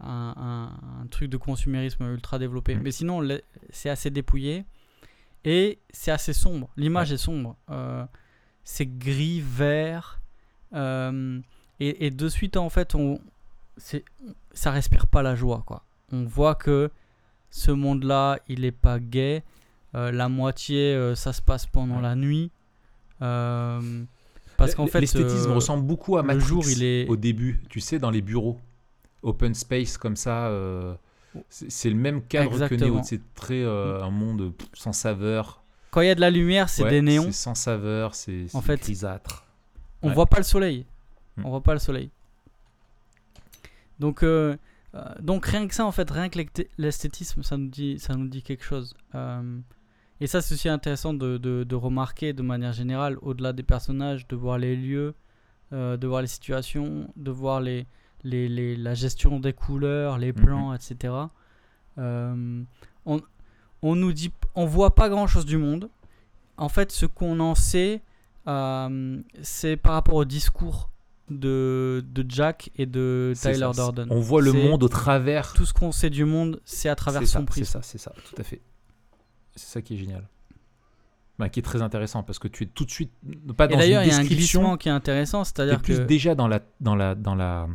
[0.00, 2.74] un, un- un truc de consumérisme ultra développé.
[2.74, 2.80] Mm.
[2.82, 3.26] mais sinon
[3.70, 4.64] c'est assez dépouillé
[5.46, 6.68] et c'est assez sombre.
[6.76, 7.56] L'image est sombre.
[7.70, 8.04] Euh,
[8.64, 10.20] c'est gris vert
[10.74, 13.18] et, et de suite en fait on
[13.76, 15.84] ça respire pas la joie quoi.
[16.12, 16.90] On voit que
[17.50, 19.42] ce monde là il est pas gay
[19.94, 22.50] la moitié euh, ça se passe pendant la nuit
[23.22, 24.04] Euh,
[24.56, 27.60] parce qu'en fait l'esthétisme euh, ressemble beaucoup à le Matrix jour, il est- au début,
[27.70, 28.58] tu sais, dans les bureaux,
[29.22, 30.46] open space comme ça.
[30.48, 30.94] euh,
[31.48, 32.74] c'est le même cadre que.
[32.76, 33.00] Neo.
[33.02, 35.62] C'est très euh, un monde sans saveur.
[35.90, 38.46] quand il y a de la lumière c'est Ouais, des néons C'est sans saveur, c'est
[38.54, 39.44] En fait, grisâtre.
[40.02, 40.14] on Ouais.
[40.14, 40.86] voit pas le soleil.
[41.36, 41.46] Hmm.
[41.46, 42.10] On voit pas le soleil.
[43.98, 44.56] Donc, euh,
[44.94, 46.38] euh, donc rien que ça, en fait, rien que
[46.78, 48.94] l'esthétisme, ça nous dit, ça nous dit quelque chose.
[50.20, 54.26] Et ça, c'est aussi intéressant de, de- de remarquer de manière générale, au-delà des personnages,
[54.28, 55.14] de voir les lieux,
[55.72, 57.86] euh, de voir les situations, de voir les,
[58.22, 61.14] les, les- la gestion des couleurs, les plans, etc.
[61.98, 62.62] Euh,
[63.06, 63.20] on,
[63.82, 65.90] on nous dit, on voit pas grand-chose du monde.
[66.56, 68.00] En fait, ce qu'on en sait,
[68.46, 70.90] euh, c'est par rapport au discours
[71.30, 74.06] de, de Jack et de Tyler ça, Durden.
[74.10, 75.52] On voit le monde au travers.
[75.54, 77.44] Tout ce qu'on sait du monde, c'est à travers son ça.
[77.64, 78.60] C'est ça, c'est ça, tout à fait.
[79.56, 80.28] C'est ça qui est génial.
[81.38, 83.10] Bah, qui est très intéressant parce que tu es tout de suite
[83.56, 85.82] pas Et dans d'ailleurs, une il y a un description, glissement qui est intéressant, c'est-à-dire
[85.82, 87.66] plus déjà dans la dans la dans la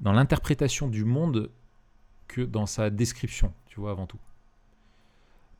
[0.00, 1.50] dans l'interprétation du monde
[2.28, 4.18] que dans sa description, tu vois avant tout.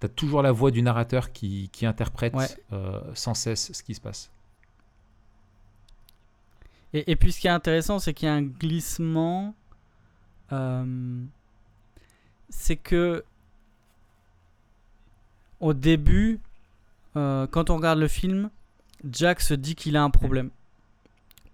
[0.00, 2.48] Tu as toujours la voix du narrateur qui, qui interprète Ouais.
[2.72, 4.30] euh, sans cesse ce qui se passe.
[6.92, 9.54] Et, et puis ce qui est intéressant, c'est qu'il y a un glissement.
[10.52, 11.24] euh,
[12.50, 13.24] c'est que
[15.62, 16.40] au début,
[17.16, 18.50] euh, quand on regarde le film,
[19.10, 20.50] Jack se dit qu'il a un problème.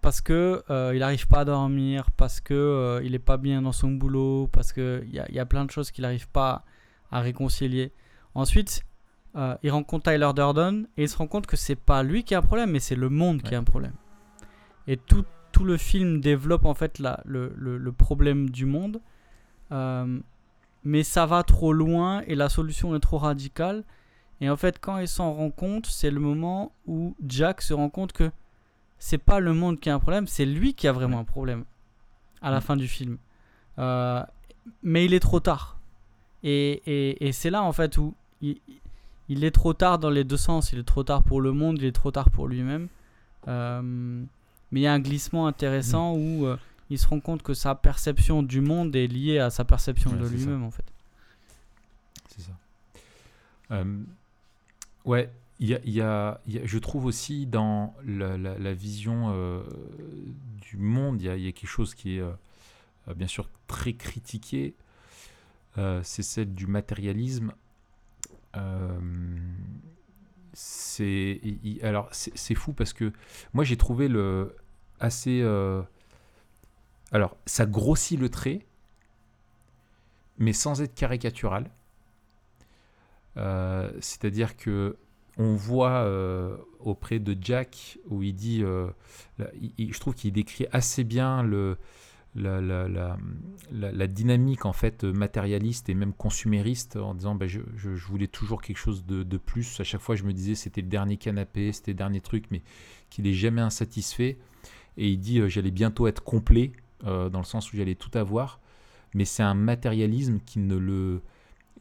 [0.01, 3.63] Parce que euh, il n'arrive pas à dormir, parce que euh, il est pas bien
[3.63, 6.29] dans son boulot, parce que il y a, y a plein de choses qu'il n'arrive
[6.29, 6.65] pas
[7.13, 7.93] à réconcilier.
[8.35, 8.83] Ensuite,
[9.63, 12.39] il rencontre Tyler Durden et il se rend compte que c'est pas lui qui a
[12.39, 13.93] un problème, mais c'est le monde qui a un problème.
[14.89, 19.01] Et tout, tout le film développe en fait la, le, le- le problème du monde.
[20.85, 23.85] Mais ça va trop loin et la solution est trop radicale.
[24.41, 27.91] Et en fait, quand il s'en rend compte, c'est le moment où Jack se rend
[27.91, 28.31] compte que
[28.99, 31.65] c'est pas le monde qui a un problème, c'est lui qui a vraiment un problème
[32.43, 32.63] à la Mm.
[32.63, 33.19] fin du film.
[33.79, 34.23] Euh,
[34.83, 35.79] mais il est trop tard.
[36.45, 38.61] Et, et- et c'est là en fait où il,
[39.29, 40.73] il est trop tard dans les deux sens.
[40.73, 42.89] Il est trop tard pour le monde, il est trop tard pour lui-même.
[43.49, 43.83] Euh,
[44.71, 46.57] mais il y a un glissement intéressant où euh,
[46.91, 50.19] il se rend compte que sa perception du monde est liée à sa perception Ouais,
[50.19, 50.85] de lui-même en fait.
[52.29, 52.53] C'est ça.
[55.09, 59.63] Ouais, il y a, je trouve aussi dans la, vision euh,
[60.61, 62.35] du monde, il y, a, quelque chose qui est euh,
[63.17, 64.75] bien sûr très critiqué,
[65.79, 67.55] euh, c'est celle du matérialisme.
[70.53, 71.41] C'est
[71.83, 73.11] alors c'est fou parce que
[73.55, 74.57] moi j'ai trouvé le
[75.01, 75.43] assez
[77.13, 78.67] alors ça grossit le trait
[80.39, 81.71] mais sans être caricatural
[84.01, 84.97] c'est-à-dire que
[85.39, 88.89] on voit euh, auprès de Jack où il dit, euh,
[89.39, 91.45] je trouve qu'il décrit assez bien
[92.35, 93.17] la,
[94.09, 97.61] dynamique en fait matérialiste et même consumériste en disant bah, je,
[98.07, 99.79] voulais toujours quelque chose de, plus.
[99.81, 102.63] À chaque fois, je me disais c'était le dernier canapé, c'était le dernier truc, mais
[103.09, 104.39] qu'il est jamais insatisfait.
[104.97, 106.73] Et il dit euh, j'allais bientôt être complet
[107.05, 108.59] euh, dans le sens où j'allais tout avoir,
[109.15, 111.23] mais c'est un matérialisme qui ne le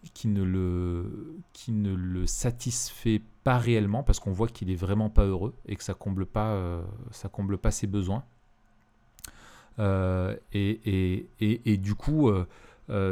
[0.10, 5.10] qui ne le qui ne le satisfait pas réellement parce qu'on voit qu'il est vraiment
[5.10, 8.24] pas heureux et que ça comble pas euh, ça comble pas ses besoins.
[9.80, 12.48] Euh, et, et, et, du coup euh,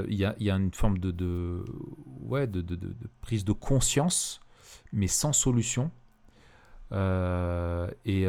[0.10, 1.64] il y, a, y a une forme de,
[2.22, 2.66] ouais de
[3.22, 4.40] prise de conscience
[4.92, 5.92] mais sans solution
[6.92, 8.26] Euh, et,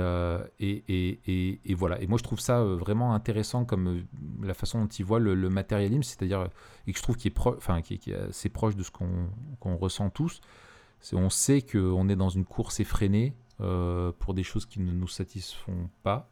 [0.61, 2.01] et, et, voilà.
[2.01, 4.05] Et moi, je trouve ça vraiment intéressant comme
[4.43, 6.49] la façon dont il voit le, matérialisme, c'est-à-dire,
[6.87, 10.11] et que je trouve qu'il est, enfin, qui, est assez proche de ce qu'on ressent
[10.11, 10.41] tous.
[11.13, 15.91] on sait qu'on est dans une course effrénée pour des choses qui ne nous satisfont
[16.03, 16.31] pas.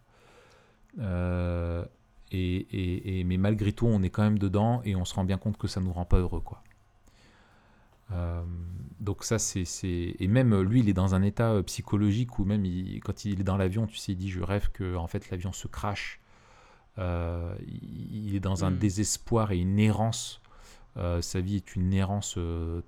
[2.31, 5.39] Et, et, mais malgré tout, on est quand même dedans et on se rend bien
[5.39, 6.41] compte que ça ne nous rend pas heureux.
[6.41, 6.63] Quoi.
[8.12, 8.43] Euh,
[9.01, 9.64] donc ça, c'est...
[9.85, 12.64] Et même lui, il est dans un état euh, psychologique où même
[13.03, 15.53] quand il est dans l'avion, tu sais, il dit, je rêve que en fait, l'avion
[15.53, 16.21] se crache.
[16.99, 18.79] Euh, il est dans un hmm.
[18.79, 20.40] désespoir et une errance.
[21.21, 22.38] sa vie est une errance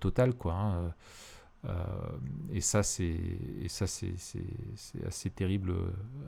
[0.00, 0.55] totale, quoi.
[0.55, 0.94] Hein.
[2.52, 3.18] et ça, c'est
[3.66, 4.14] ça, c'est
[5.07, 5.74] assez terrible,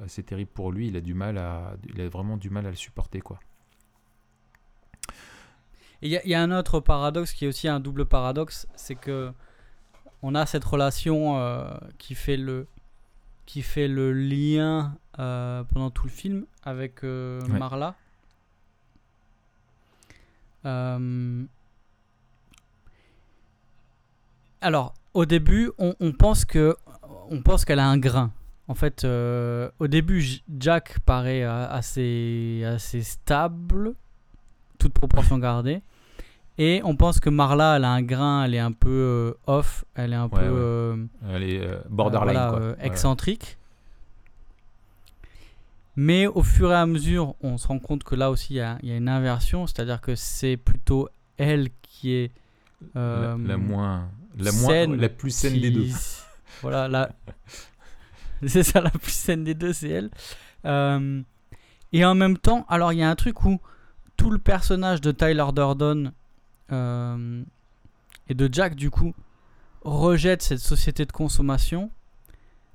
[0.05, 0.89] assez terrible pour lui.
[0.89, 3.39] Il a du mal à, il a vraiment du mal à le supporter, quoi.
[6.01, 9.33] Il y, a un autre paradoxe qui est aussi un double paradoxe, c'est que
[10.23, 12.69] on a cette relation euh, qui fait le
[13.47, 17.95] qui fait le lien euh, pendant tout le film avec euh, Marla.
[24.61, 26.77] alors, au début, on, pense que
[27.31, 28.33] on pense qu'elle a un grain.
[28.67, 30.23] En fait, au début,
[30.59, 33.95] Jack paraît assez assez stable,
[34.79, 35.83] toute proportion gardée.
[36.61, 39.85] Et on pense que Marla, elle a un grain, elle est un peu euh, off,
[39.95, 40.41] elle est un peu.
[40.43, 40.97] Euh,
[41.33, 43.59] elle est euh, borderline, excentrique.
[45.95, 48.61] Mais au fur et à mesure, on se rend compte que là aussi, il y
[48.61, 52.33] a, y a, une inversion, c'est-à-dire que c'est plutôt elle qui est.
[52.95, 54.09] La, moins.
[54.37, 55.87] La, moins, la plus saine des deux.
[56.63, 57.11] Voilà, la...
[58.47, 60.11] c'est ça, la plus saine des deux, c'est elle.
[61.93, 63.61] et en même temps, alors il y a un truc où
[64.19, 66.13] tout le personnage de Tyler Durden
[66.71, 67.43] euh,
[68.29, 69.15] et de Jack, du coup,
[69.83, 71.91] rejette cette société de consommation,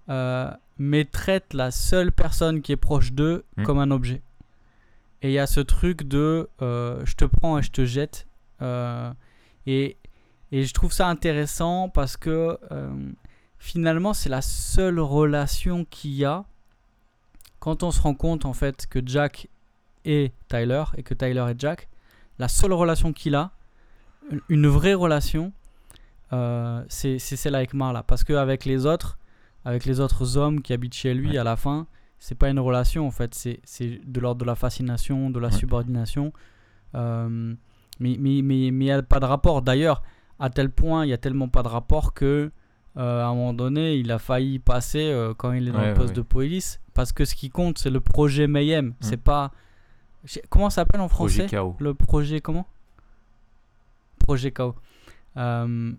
[0.09, 3.63] euh, mais traite la seule personne qui est proche d'eux hmm.
[3.63, 4.23] comme un objet.
[5.21, 8.25] Et il y a ce truc de euh, je te prends et je te jette.
[9.65, 9.97] et,
[10.51, 12.57] et je trouve ça intéressant parce que
[13.59, 16.45] finalement, c'est la seule relation qu'il y a
[17.59, 19.47] quand on se rend compte en fait que Jack
[20.05, 21.89] est Tyler et que Tyler est Jack.
[22.39, 23.51] La seule relation qu'il a,
[24.49, 25.51] une vraie relation,
[26.31, 28.03] euh, c'est celle avec Marla.
[28.03, 29.17] Parce qu'avec les autres,
[29.65, 31.87] avec les autres hommes qui habitent chez lui, à la fin,
[32.19, 36.33] c'est pas une relation en fait, c'est de l'ordre de la fascination, de la subordination.
[36.95, 37.53] Euh,
[37.99, 39.61] mais mais il mais, n'y a pas de rapport.
[39.61, 40.01] D'ailleurs,
[40.39, 42.51] à tel point, il n'y a tellement pas de rapport que
[42.95, 46.15] euh, à un moment donné, il a failli passer quand il est dans le poste
[46.15, 46.79] de police.
[46.93, 48.87] Parce que ce qui compte, c'est le projet Mayhem.
[48.87, 48.93] Mm.
[49.01, 49.51] C'est pas.
[50.49, 51.47] Comment ça s'appelle en français
[51.79, 52.65] Le projet comment
[54.19, 54.75] Projet KO.
[55.35, 55.91] Euh,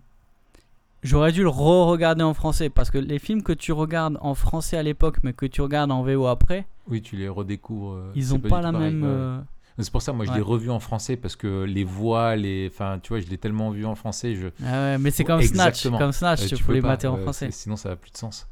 [1.03, 4.77] j'aurais dû le re-regarder en français parce que les films que tu regardes en français
[4.77, 6.65] à l'époque, mais que tu regardes en VO après.
[6.87, 7.93] Oui, tu les redécouvres.
[7.93, 9.03] Euh, ils n'ont pas, la même.
[9.03, 9.39] Euh,
[9.77, 12.99] c'est pour ça, moi, je l'ai revu en français parce que les voix, les, enfin,
[13.01, 14.35] tu vois, je l'ai tellement vu en français.
[14.35, 14.47] Je...
[14.63, 17.51] Ah ouais, mais c'est comme Snatch, comme Snatch, tu, peux les mater en français.
[17.51, 18.47] Sinon, ça n'a plus de sens.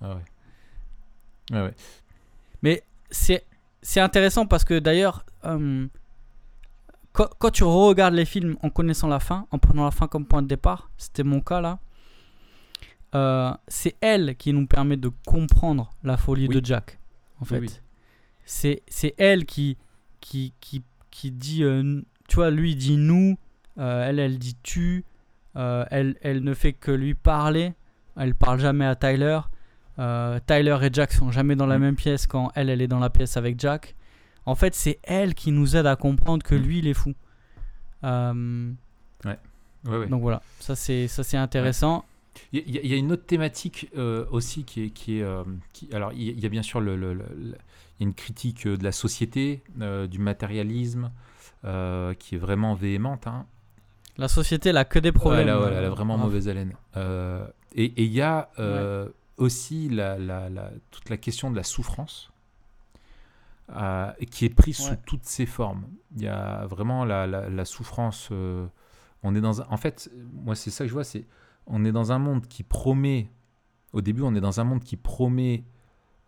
[0.00, 0.22] Ah ouais.
[1.52, 1.74] Ah ouais.
[2.62, 3.44] Mais c'est
[3.82, 5.24] c'est intéressant parce que d'ailleurs,
[7.16, 10.42] quand, tu regardes les films en connaissant la fin, en prenant la fin comme point
[10.42, 11.78] de départ, c'était mon cas là,
[13.14, 16.98] euh, c'est elle qui nous permet de comprendre la folie de Jack.
[17.40, 17.82] En fait,
[18.44, 19.78] c'est elle qui
[20.20, 23.38] qui, qui, qui dit, euh, tu vois, lui dit nous,
[23.78, 25.04] euh, elle elle dit tu,
[25.54, 27.74] elle, elle ne fait que lui parler,
[28.16, 29.40] elle parle jamais à Tyler.
[29.96, 31.82] Tyler et Jack sont jamais dans la mm.
[31.82, 33.94] même pièce quand elle elle est dans la pièce avec Jack.
[34.44, 36.62] En fait, c'est elle qui nous aide à comprendre que mm.
[36.62, 37.14] lui, il est fou.
[38.04, 38.70] Euh,
[39.24, 39.38] ouais.
[39.84, 40.06] Ouais, ouais.
[40.08, 42.04] Donc voilà, ça c'est ça c'est intéressant.
[42.52, 46.12] Il y, a une autre thématique euh, aussi qui est, qui est euh, qui, alors
[46.12, 47.18] il y, a bien sûr le, le,
[47.98, 49.62] une critique de la société,
[50.10, 51.10] du matérialisme,
[51.62, 53.26] qui est vraiment véhémente.
[53.26, 53.46] Hein.
[54.18, 55.48] La société, elle a que des problèmes.
[55.48, 56.74] elle, a, vraiment mauvaise haleine.
[57.74, 58.50] et il y a
[59.36, 62.32] aussi la, la, toute la question de la souffrance.
[63.74, 65.88] Euh, qui est prise sous toutes ses formes.
[66.14, 68.28] Il y a vraiment la, la, souffrance.
[68.30, 68.64] Euh,
[69.24, 71.26] on est dans en fait, moi c'est ça que je vois, c'est
[71.66, 73.28] on est dans un monde qui promet.
[73.92, 75.64] Au début, on est dans un monde qui promet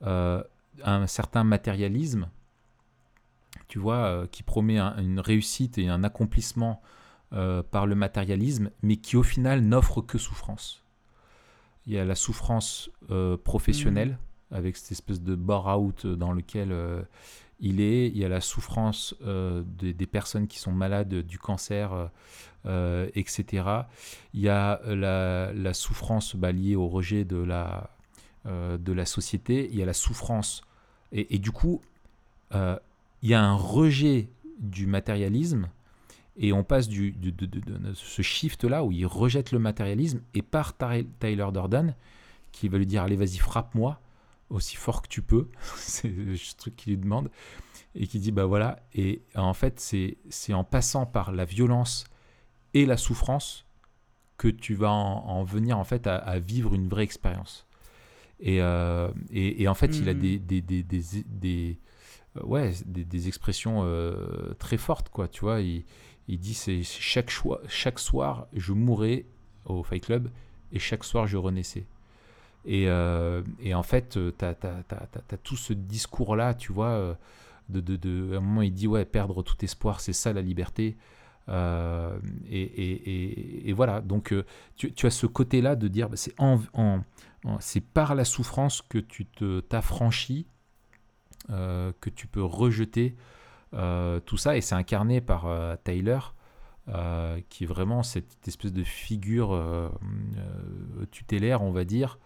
[0.02, 0.42] euh,
[0.82, 2.28] un certain matérialisme,
[3.68, 6.82] tu vois, qui promet une réussite et un accomplissement
[7.30, 10.82] par le matérialisme, mais qui au final n'offre que souffrance.
[11.88, 12.90] Il y a la souffrance
[13.42, 14.10] professionnelle.
[14.10, 17.02] Mmh avec cette espèce de bore-out dans lequel euh,
[17.60, 18.08] il est.
[18.08, 22.10] Il y a la souffrance euh, des, personnes qui sont malades du cancer,
[22.66, 23.64] euh, etc.
[24.34, 27.90] Il y a la, souffrance bah, liée au rejet de la,
[28.44, 30.62] de la société, il y a la souffrance.
[31.12, 31.80] Et, du coup,
[32.52, 32.78] il
[33.28, 34.28] y a un rejet
[34.60, 35.68] du matérialisme
[36.38, 37.32] et on passe du, de,
[37.94, 41.94] ce shift-là où il rejette le matérialisme et par Tyler Durden
[42.52, 44.00] qui va lui dire allez vas-y frappe-moi
[44.50, 47.30] aussi fort que tu peux, c'est le truc qu'il lui demande,
[47.94, 52.04] et qui dit bah voilà, et en fait c'est en passant par la violence
[52.74, 53.64] et la souffrance
[54.36, 57.66] que tu vas en, venir en fait à, vivre une vraie expérience.
[58.40, 60.18] Et, euh, et, en fait, il a hmm.
[60.18, 61.78] des, des, des, des,
[62.36, 65.60] euh, ouais, des, expressions euh, très fortes, quoi, tu vois.
[65.60, 65.84] Il,
[66.28, 67.32] il dit c'est chaque,
[67.68, 69.24] chaque soir, je mourais
[69.64, 70.30] au Fight Club
[70.72, 71.86] et chaque soir, je renaissais.
[72.64, 72.84] Et,
[73.60, 77.16] et en fait, tu as, as, tout ce discours-là, tu vois.
[77.70, 80.42] De, de, de, à un moment, il dit ouais, perdre tout espoir, c'est ça la
[80.42, 80.96] liberté.
[81.48, 82.18] Euh,
[82.50, 84.44] et, voilà, donc euh,
[84.76, 86.34] tu, as ce côté-là de dire, bah, c'est
[87.60, 89.26] c'est par la souffrance que tu
[89.68, 90.46] t'affranchis,
[91.50, 93.16] euh, que tu peux rejeter
[93.72, 95.46] tout ça, et c'est incarné par
[95.84, 96.18] Tyler,
[97.48, 99.90] qui est vraiment cette espèce de figure
[101.10, 102.18] tutélaire, on va dire,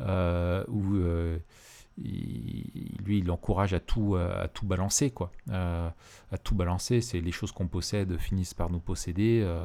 [0.00, 0.96] où
[1.98, 5.30] lui, il encourage à tout, à tout balancer, quoi.
[5.50, 5.88] Euh,
[6.30, 9.42] à tout balancer, c'est les choses qu'on possède finissent par nous posséder.
[9.44, 9.64] Euh,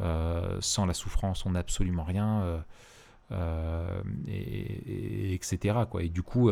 [0.00, 2.62] euh, sans la souffrance, on n'a absolument rien,
[4.28, 5.80] et, etc.
[6.00, 6.50] Et du coup,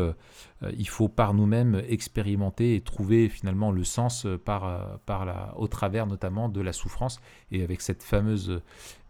[0.77, 6.07] il faut par nous-mêmes expérimenter et trouver finalement le sens par, par la, au travers
[6.07, 7.21] notamment de la souffrance.
[7.53, 8.61] Et avec cette fameuse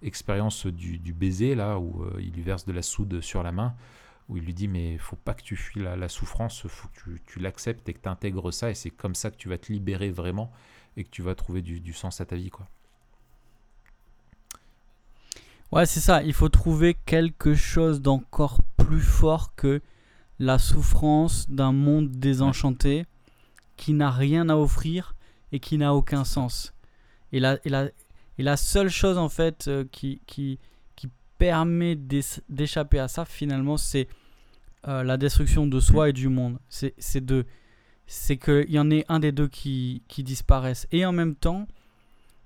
[0.03, 3.75] expérience du, du baiser, là, où il lui verse de la soude sur la main,
[4.29, 7.39] où il lui dit mais faut pas que tu fuis la, souffrance, faut que tu,
[7.39, 10.11] l'acceptes et que tu intègres ça et c'est comme ça que tu vas te libérer
[10.11, 10.53] vraiment
[10.97, 12.69] et que tu vas trouver du, sens à ta vie quoi.
[15.73, 19.81] Ouais c'est ça, il faut trouver quelque chose d'encore plus fort que
[20.39, 23.07] la souffrance d'un monde désenchanté
[23.77, 25.15] qui n'a rien à offrir
[25.53, 26.73] et qui n'a aucun sens.
[27.33, 30.59] Et la, et, la, seule chose en fait euh, qui,
[31.39, 31.97] permet
[32.49, 34.09] d'échapper à ça, finalement, c'est
[34.89, 36.59] euh, la destruction de soi et du monde.
[36.69, 37.45] C'est de
[38.07, 40.87] c'est qu'il y en ait un des deux qui, qui disparaissent.
[40.93, 41.67] Et en même temps,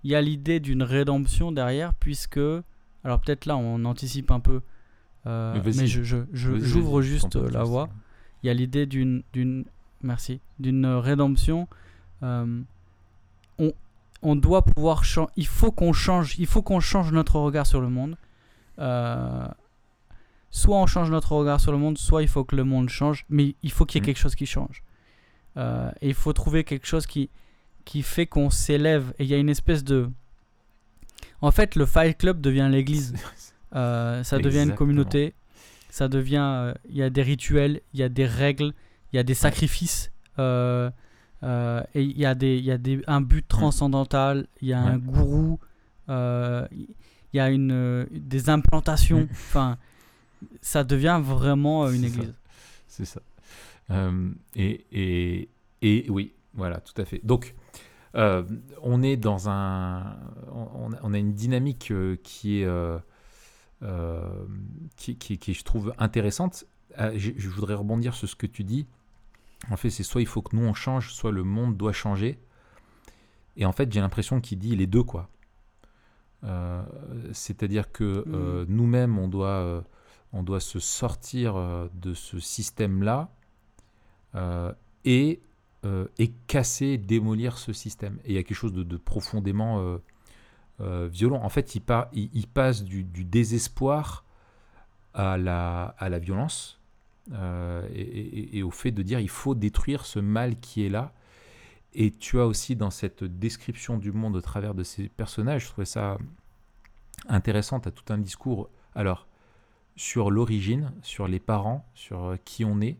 [0.04, 2.40] il y a l'idée d'une rédemption derrière, puisque,
[3.04, 4.62] alors peut-être là on anticipe un peu,
[5.26, 7.90] euh, mais, je, j'ouvre juste la voie.
[8.42, 9.66] Il y a l'idée d'une, d'une,
[10.02, 11.68] merci, d'une rédemption.
[12.22, 12.62] Euh,
[13.58, 13.72] on,
[14.22, 15.30] on doit pouvoir changer.
[15.36, 16.38] Il faut qu'on change.
[16.38, 18.16] Il faut qu'on change notre regard sur le monde.
[18.78, 19.46] Euh,
[20.50, 23.24] soit on change notre regard sur le monde, soit il faut que le monde change,
[23.28, 24.06] mais il faut qu'il y ait mm.
[24.06, 24.82] quelque chose qui change.
[25.56, 27.30] Euh, et il faut trouver quelque chose qui,
[27.84, 29.12] qui fait qu'on s'élève.
[29.18, 30.08] Et il y a une espèce de...
[31.40, 33.14] En fait, le Fight Club devient l'église.
[33.72, 35.32] Euh, ça devient une communauté.
[35.90, 36.74] Ça devient...
[36.88, 38.72] Il y a des rituels, il y a des règles,
[39.12, 40.10] il y a des sacrifices.
[40.38, 40.90] et
[41.94, 43.48] il y a, des, y a des, un but mm.
[43.48, 45.60] transcendantal, il y a un gourou
[46.08, 46.88] il
[47.36, 49.28] y a une, euh, des implantations.
[49.32, 49.78] enfin,
[50.60, 52.34] ça devient vraiment euh, une église.
[52.88, 53.20] C'est ça.
[53.90, 55.48] Euh, et, et,
[55.82, 57.20] et, oui, voilà, tout à fait.
[57.24, 57.54] Donc,
[58.14, 60.16] on est dans un.
[61.02, 62.68] On, a une dynamique qui est.
[64.96, 66.64] qui, qui, qui, je trouve intéressante.
[66.98, 68.86] Je, je, voudrais rebondir sur ce que tu dis.
[69.70, 72.38] En fait, c'est soit il faut que nous on change, soit le monde doit changer.
[73.56, 75.28] Et en fait, j'ai l'impression qu'il dit les deux, quoi.
[76.44, 76.82] Euh,
[77.32, 79.80] c'est-à-dire que euh, nous-mêmes, on, doit, euh,
[80.32, 81.54] on doit se sortir
[81.94, 83.28] de ce système-là
[85.04, 85.40] et,
[86.18, 88.18] et casser, démolir ce système.
[88.24, 89.98] Et il y a quelque chose de, profondément
[90.78, 91.42] violent.
[91.42, 94.24] En fait, il, il, passe du, désespoir
[95.14, 96.80] à la, à la violence
[97.32, 101.12] et, et, au fait de dire il faut détruire ce mal qui est là
[101.92, 105.68] et tu as aussi dans cette description du monde au travers de ces personnages, je
[105.68, 106.18] trouvais ça
[107.28, 109.26] intéressant, tu as tout un discours, alors,
[109.96, 112.98] sur l'origine, sur les parents, sur euh, qui on est,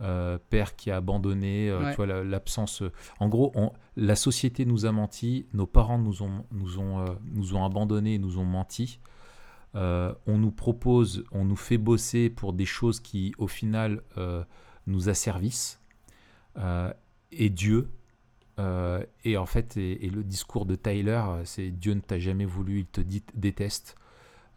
[0.00, 2.82] euh, père qui a abandonné, euh, tu vois, l'absence.
[3.18, 3.52] en gros,
[3.96, 8.38] la société nous a menti, nos parents nous ont, nous ont, nous ont abandonnés, nous
[8.38, 9.00] ont menti.
[9.74, 14.02] on nous propose, on nous fait bosser pour des choses qui, au final,
[14.86, 15.82] nous asservissent.
[17.32, 17.90] et Dieu,
[18.58, 22.80] euh, et en fait, et, le discours de Tyler, c'est Dieu ne t'a jamais voulu,
[22.80, 23.96] il te dit déteste.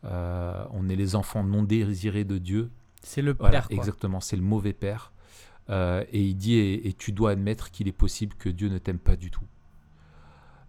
[0.06, 2.70] Euh, on est les enfants non désirés de Dieu.
[3.02, 3.68] C'est le père.
[3.70, 5.12] Exactement, c'est le mauvais père.
[5.70, 9.00] Euh, et il dit et, tu dois admettre qu'il est possible que Dieu ne t'aime
[9.00, 9.46] pas du tout.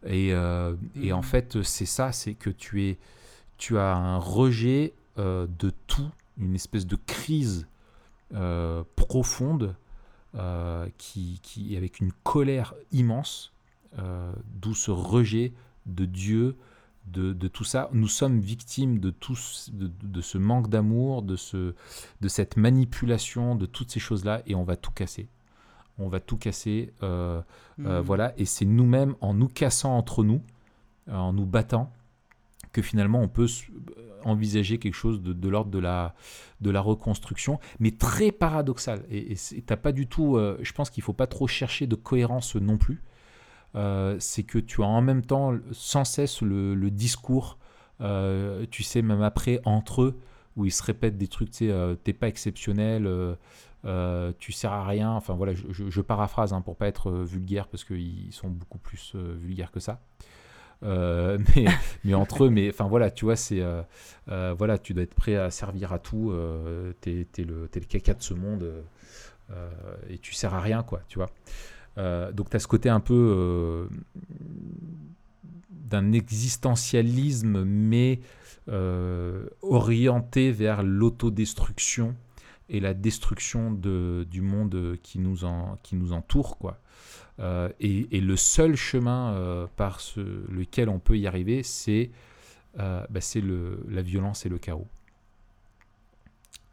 [0.06, 1.22] Et, et en mm.
[1.22, 2.98] fait, c'est ça, c'est que tu es,
[3.56, 7.66] tu as un rejet de tout, une espèce de crise
[8.96, 9.74] profonde,
[10.98, 13.52] qui, qui, avec une colère immense,
[13.96, 15.52] d'où ce rejet
[15.86, 16.56] de Dieu,
[17.06, 17.88] de, tout ça.
[17.92, 19.36] Nous sommes victimes de, tout,
[19.72, 21.74] de, ce manque d'amour, de, ce,
[22.20, 25.28] de cette manipulation, de toutes ces choses-là, et on va tout casser.
[25.98, 26.92] On va tout casser.
[27.02, 27.40] Euh,
[27.80, 28.04] euh, mmh.
[28.04, 30.42] voilà, et c'est nous-mêmes, en nous cassant entre nous,
[31.08, 31.92] euh, en nous battant,
[32.74, 33.46] que finalement on peut
[34.24, 36.14] envisager quelque chose de, l'ordre de la,
[36.60, 39.04] de la reconstruction, mais très paradoxal.
[39.10, 42.56] Et tu n'as pas du tout, je pense qu'il faut pas trop chercher de cohérence
[42.56, 43.02] non plus.
[43.76, 47.58] Euh, c'est que tu as en même temps sans cesse le, discours,
[48.00, 50.20] euh, tu sais, même après, entre eux,
[50.56, 53.08] où ils se répètent des trucs, tu sais, euh, t'es pas exceptionnel,
[54.38, 55.10] tu sers à rien.
[55.10, 59.72] Enfin voilà, je, paraphrase hein, pour pas être vulgaire, parce qu'ils sont beaucoup plus vulgaires
[59.72, 60.00] que ça.
[61.56, 61.64] mais,
[62.04, 63.62] mais, entre eux, mais enfin voilà, tu vois, c'est
[64.26, 66.32] voilà, tu dois être prêt à servir à tout.
[67.00, 68.70] t'es es le, caca de ce monde
[70.08, 71.30] et tu sers à rien, quoi, tu vois.
[71.98, 73.86] Euh, donc tu as ce côté un peu euh,
[75.70, 78.20] d'un existentialisme, mais
[78.68, 82.16] euh, orienté vers l'autodestruction
[82.68, 85.38] et la destruction de, du monde qui nous,
[85.82, 86.58] qui nous entoure.
[86.58, 86.78] Quoi.
[87.38, 90.20] Et, le seul chemin par ce,
[90.50, 92.10] lequel on peut y arriver, c'est
[92.76, 93.20] bah,
[93.88, 94.86] la violence et le chaos.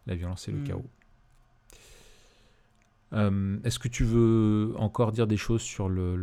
[0.08, 0.68] La violence et le hmm.
[0.68, 0.90] chaos.
[3.14, 6.16] Euh, est-ce que tu veux encore dire des choses sur le,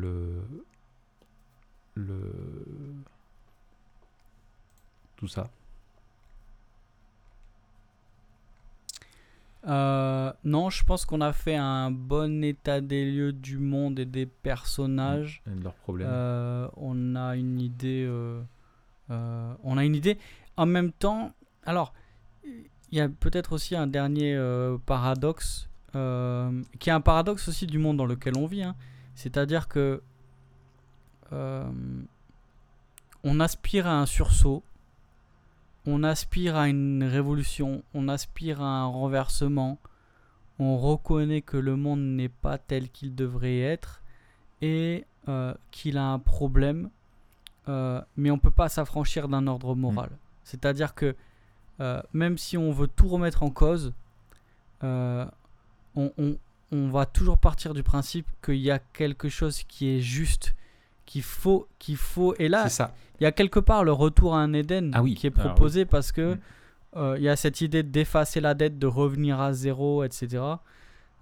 [1.94, 2.24] le,
[5.16, 5.50] tout ça?
[9.66, 14.04] Euh, non, je pense qu'on a fait un bon état des lieux du monde et
[14.04, 15.42] des personnages.
[15.46, 16.08] Et de leurs problèmes.
[16.10, 18.08] Euh, on a une idée.
[19.08, 20.18] on a une idée.
[20.56, 21.32] En même temps,
[21.64, 21.92] alors,
[22.44, 24.38] il y a peut-être aussi un dernier
[24.86, 28.62] paradoxe euh, qui est un paradoxe aussi du monde dans lequel on vit.
[28.62, 28.76] Hein.
[29.14, 30.02] C'est-à-dire que
[31.32, 31.70] euh,
[33.24, 34.62] on aspire à un sursaut,
[35.88, 39.78] on aspire à une révolution, on aspire à un renversement,
[40.58, 44.02] on reconnaît que le monde n'est pas tel qu'il devrait être
[44.60, 46.90] et euh, qu'il a un problème,
[48.16, 50.08] mais on ne peut pas s'affranchir d'un ordre moral.
[50.08, 50.16] Mm.
[50.44, 51.14] C'est-à-dire que
[52.12, 53.92] même si on veut tout remettre en cause,
[54.82, 56.36] on,
[56.70, 60.54] va toujours partir du principe qu'il y a quelque chose qui est juste,
[61.08, 62.34] qu'il faut, qu'il faut.
[62.38, 62.68] Et là,
[63.18, 66.12] il y a quelque part le retour à un Éden ah qui est proposé parce
[66.12, 66.38] que mm.
[66.96, 70.42] euh, il y a cette idée d'effacer la dette, de revenir à zéro, etc.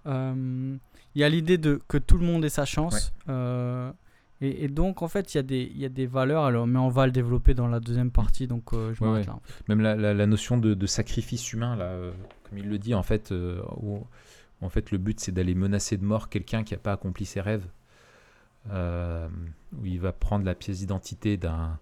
[0.07, 0.77] Euh,
[1.15, 3.15] il y a l'idée de que tout le monde ait sa chance.
[3.29, 3.93] Euh,
[4.43, 6.91] et, donc, en fait, il y, a des, y a des valeurs, alors, mais on
[6.91, 9.39] va le développer dans la deuxième partie, donc je m'arrête là.
[9.69, 11.97] Même la, notion de, sacrifice humain, là,
[12.43, 13.33] comme il le dit, en fait,
[13.81, 14.05] où
[14.61, 17.41] en fait, le but, c'est d'aller menacer de mort quelqu'un qui n'a pas accompli ses
[17.41, 17.67] rêves.
[18.73, 19.29] Euh,
[19.79, 21.79] où il va prendre la pièce d'identité d'un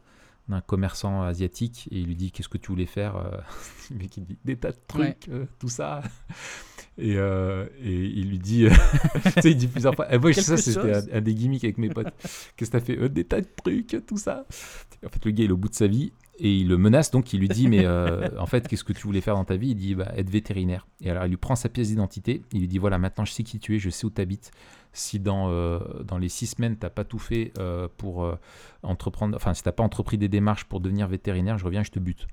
[0.67, 3.37] commerçant asiatique et il lui dit qu'est-ce que tu voulais faire euh,
[3.91, 6.03] le mec il dit des tas de trucs euh, tout ça.
[6.97, 8.67] Et, et, il lui dit
[9.25, 12.13] tu sais il dit plusieurs fois moi ça c'était un, des gimmicks avec mes potes.
[12.57, 14.47] Qu'est-ce que t'as fait des tas de trucs tout ça.
[15.05, 17.11] En fait le gars il est au bout de sa vie et il le menace,
[17.11, 19.57] donc il lui dit Mais euh, en fait, qu'est-ce que tu voulais faire dans ta
[19.57, 19.71] vie?
[19.71, 20.87] Il dit bah, Être vétérinaire.
[21.01, 22.43] Et alors, il lui prend sa pièce d'identité.
[22.53, 24.51] Il lui dit Voilà, maintenant je sais qui tu es, je sais où tu habites.
[24.95, 28.33] Si dans, euh, dans les six semaines, tu n'as pas tout fait euh, pour
[28.83, 31.91] entreprendre, enfin, si tu n'as pas entrepris des démarches pour devenir vétérinaire, je reviens, je
[31.91, 32.27] te bute.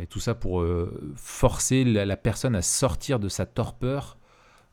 [0.00, 0.64] Et tout ça pour
[1.14, 4.18] forcer la, personne à sortir de sa torpeur.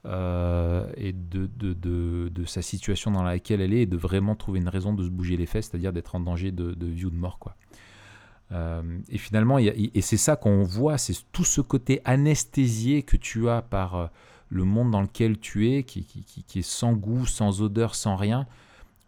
[0.05, 4.59] et de, de, de, de, sa situation dans laquelle elle est et de vraiment trouver
[4.59, 7.15] une raison de se bouger les fesses, c'est-à-dire d'être en danger de, vie ou de
[7.15, 7.37] mort.
[7.37, 7.55] Quoi.
[8.53, 13.49] Euh, et finalement, et c'est ça qu'on voit, c'est tout ce côté anesthésié que tu
[13.49, 14.07] as par euh,
[14.53, 18.47] le monde dans lequel tu es, qui, qui, est sans goût, sans odeur, sans rien,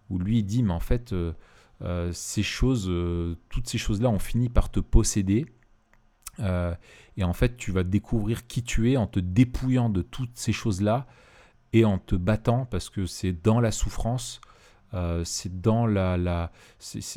[0.10, 2.92] où lui il dit, mais en fait, euh, ces choses,
[3.50, 5.46] toutes ces choses-là ont fini par te posséder.
[6.40, 10.54] et en fait, tu vas découvrir qui tu es en te dépouillant de toutes ces
[10.54, 11.08] choses-là
[11.74, 14.42] et en te battant, parce que c'est dans la souffrance
[14.96, 16.52] euh, c'est dans la, la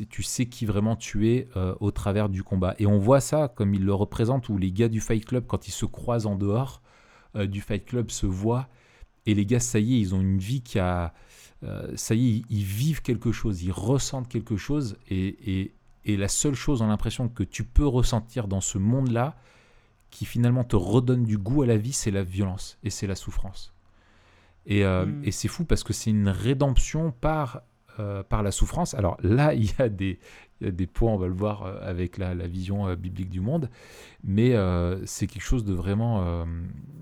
[0.09, 2.75] tu sais qui vraiment tu es euh, au travers du combat.
[2.77, 5.67] Et on voit ça comme il le représente, où les gars du Fight Club, quand
[5.67, 6.81] ils se croisent en dehors
[7.35, 8.67] euh, du Fight Club, se voient.
[9.25, 11.13] Et les gars, ça y est, ils ont une vie qui a...
[11.95, 14.97] ça y est, ils, vivent quelque chose, ils ressentent quelque chose.
[15.09, 15.73] Et, et,
[16.05, 19.35] et la seule chose, on a l'impression que tu peux ressentir dans ce monde-là,
[20.09, 23.15] qui finalement te redonne du goût à la vie, c'est la violence et c'est la
[23.15, 23.73] souffrance.
[24.65, 25.21] Et, hmm.
[25.23, 27.61] et c'est fou parce que c'est une rédemption par
[28.29, 28.93] par la souffrance.
[28.93, 30.19] Alors là, il y a des,
[30.61, 33.69] des points, on va le voir avec la, vision biblique du monde,
[34.23, 34.55] mais
[35.05, 36.45] c'est quelque chose de vraiment,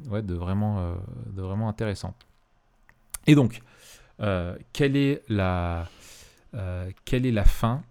[0.10, 0.96] ouais, de vraiment,
[1.28, 2.16] de vraiment intéressant.
[3.26, 3.62] Et donc,
[4.74, 5.88] quelle, est la,
[7.06, 7.84] quelle est la fin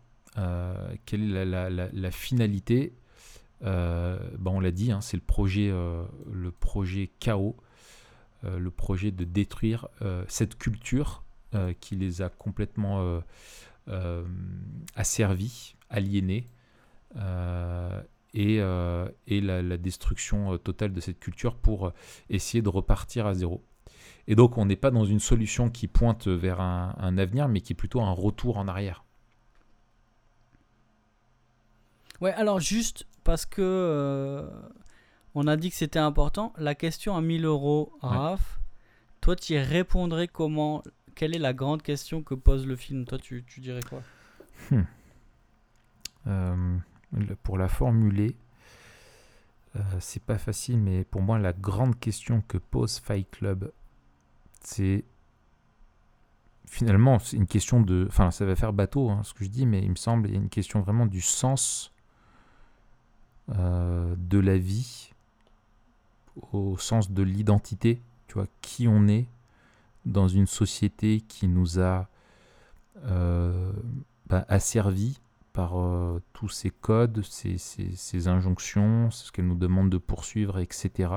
[1.04, 2.94] Quelle est la, finalité
[3.62, 7.56] ben, On l'a dit, hein, c'est le projet, le projet chaos
[8.44, 13.22] euh, le projet de détruire euh, cette culture euh, qui les a complètement
[14.94, 16.46] asservis, aliénés,
[18.34, 18.56] et,
[19.26, 21.92] et la, destruction totale de cette culture pour
[22.28, 23.62] essayer de repartir à zéro.
[24.28, 27.72] Et donc on n'est pas dans une solution qui pointe vers un, avenir, mais qui
[27.72, 29.04] est plutôt un retour en arrière.
[32.20, 34.48] Ouais, alors juste parce que
[35.38, 36.54] on a dit que c'était important.
[36.56, 38.58] La question à 1000 euros, Raph,
[39.20, 40.82] toi, tu y répondrais comment
[41.16, 43.06] Quelle est la grande question que pose le film?
[43.06, 44.02] Toi, tu, dirais quoi?
[44.70, 44.82] Hmm.
[46.26, 46.78] euh,
[47.42, 48.36] Pour la formuler,
[49.76, 53.72] euh, c'est pas facile, mais pour moi, la grande question que pose Fight Club,
[54.60, 55.04] c'est
[56.66, 58.04] finalement, une question de.
[58.08, 60.34] Enfin, ça va faire bateau, hein, ce que je dis, mais il me semble, il
[60.34, 61.94] y a une question vraiment du sens
[63.48, 65.12] euh, de la vie
[66.52, 69.26] au sens de l'identité, tu vois, qui on est
[70.06, 72.08] dans une société qui nous a
[73.04, 73.72] euh,
[74.26, 75.20] bah, asservi
[75.52, 81.10] par euh, tous ces codes, ces, injonctions, ce qu'elle nous demande de poursuivre, etc.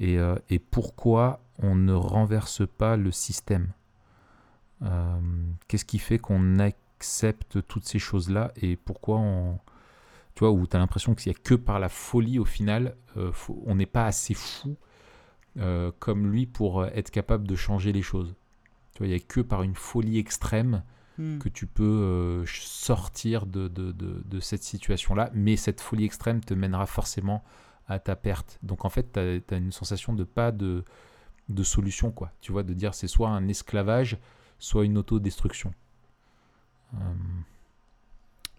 [0.00, 3.72] Euh, et, pourquoi on ne renverse pas le système?
[5.66, 8.52] Qu'est-ce qui fait qu'on accepte toutes ces choses-là?
[8.56, 9.58] Et pourquoi on,
[10.36, 12.94] tu vois, où tu as l'impression qu'il n'y a que par la folie, au final,
[13.66, 14.76] on n'est pas assez fou
[15.58, 18.34] euh, comme lui pour euh, être capable de changer les choses.
[18.92, 20.82] Tu vois, il n'y a que par une folie extrême
[21.18, 21.38] hmm.
[21.38, 26.86] que tu peux sortir de, de, de, cette situation-là, mais cette folie extrême te mènera
[26.86, 27.44] forcément
[27.86, 28.58] à ta perte.
[28.62, 30.84] Donc en fait, tu as, une sensation de pas de,
[31.48, 32.32] de solution, quoi.
[32.40, 34.18] Tu vois, de dire c'est soit un esclavage,
[34.58, 35.72] soit une autodestruction.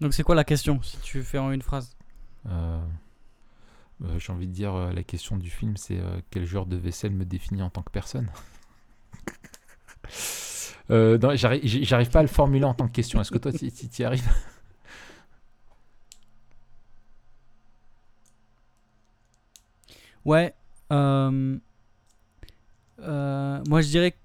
[0.01, 1.95] Donc c'est quoi la question, si tu fais en une phrase?
[2.45, 2.85] Euh, euh,
[4.17, 5.99] J'ai envie de dire, euh, la question du film, c'est
[6.31, 8.29] quel genre de vaisselle me définit en tant que personne?
[10.89, 13.19] J'arrive pas à le formuler en tant que question.
[13.21, 14.29] Est-ce que toi, tu y arrives?
[20.25, 20.53] Ouais.
[20.89, 21.59] moi,
[23.81, 24.15] je dirais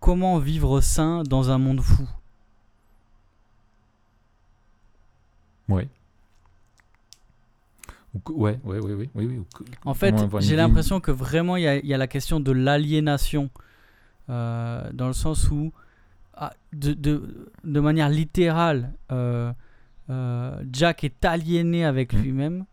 [0.00, 2.08] comment vivre sain dans un monde fou?
[5.68, 5.88] Ouais.
[8.28, 9.42] Ouais, ouais, ouais, oui, oui.
[9.84, 13.50] En fait, j'ai l'impression que vraiment il y, y, a la question de l'aliénation,
[14.28, 15.72] euh, dans le sens où,
[16.34, 19.52] ah, de, de, de, manière littérale, euh,
[20.08, 22.18] euh, Jack est aliéné avec mm.
[22.18, 22.64] lui-même,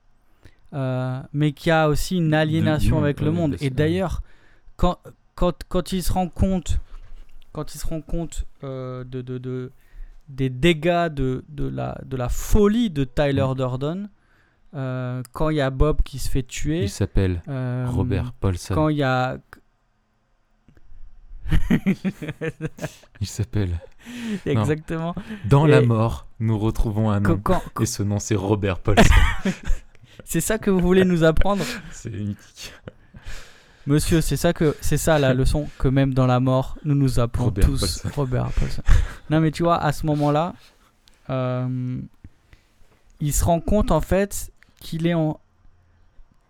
[1.34, 3.58] mais qu'il y a aussi une aliénation avec le monde.
[3.62, 4.24] Et d'ailleurs,
[4.76, 4.98] quand,
[5.36, 6.80] quand, quand il se rend compte,
[7.52, 9.72] quand il se rend compte de, de, de
[10.30, 13.56] des dégâts de, la, de la folie de Tyler mm.
[13.56, 14.10] Durden.
[14.76, 16.84] Euh, quand il y a Bob qui se fait tuer.
[16.84, 18.76] Il s'appelle euh, Robert Paulson.
[18.76, 19.38] Quand il y a.
[23.22, 23.80] il s'appelle.
[24.46, 25.16] Exactement.
[25.46, 27.42] Dans la mort, nous retrouvons un homme.
[27.80, 29.04] Et ce nom, c'est Robert Paulson.
[30.26, 31.64] c'est ça que vous voulez nous apprendre?
[31.92, 32.74] C'est mythique.
[33.86, 37.22] Monsieur, c'est ça que c'est ça la leçon que même dans la mort, nous nous
[37.22, 38.82] appelons tous Robert Paulson.
[39.30, 40.54] non mais tu vois, à ce moment-là,
[41.30, 41.98] euh,
[43.22, 44.52] il se rend compte en fait
[44.88, 45.40] qu'il est en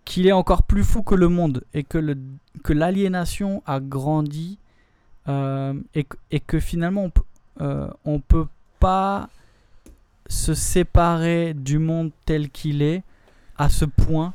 [0.05, 2.15] qu'il est encore plus fou que le monde et que le
[2.63, 4.59] que l'aliénation a grandi
[5.27, 7.11] euh, et, et, que finalement on,
[7.63, 8.45] euh, on peut
[8.79, 9.29] pas
[10.29, 13.03] se séparer du monde tel qu'il est
[13.57, 14.33] à ce point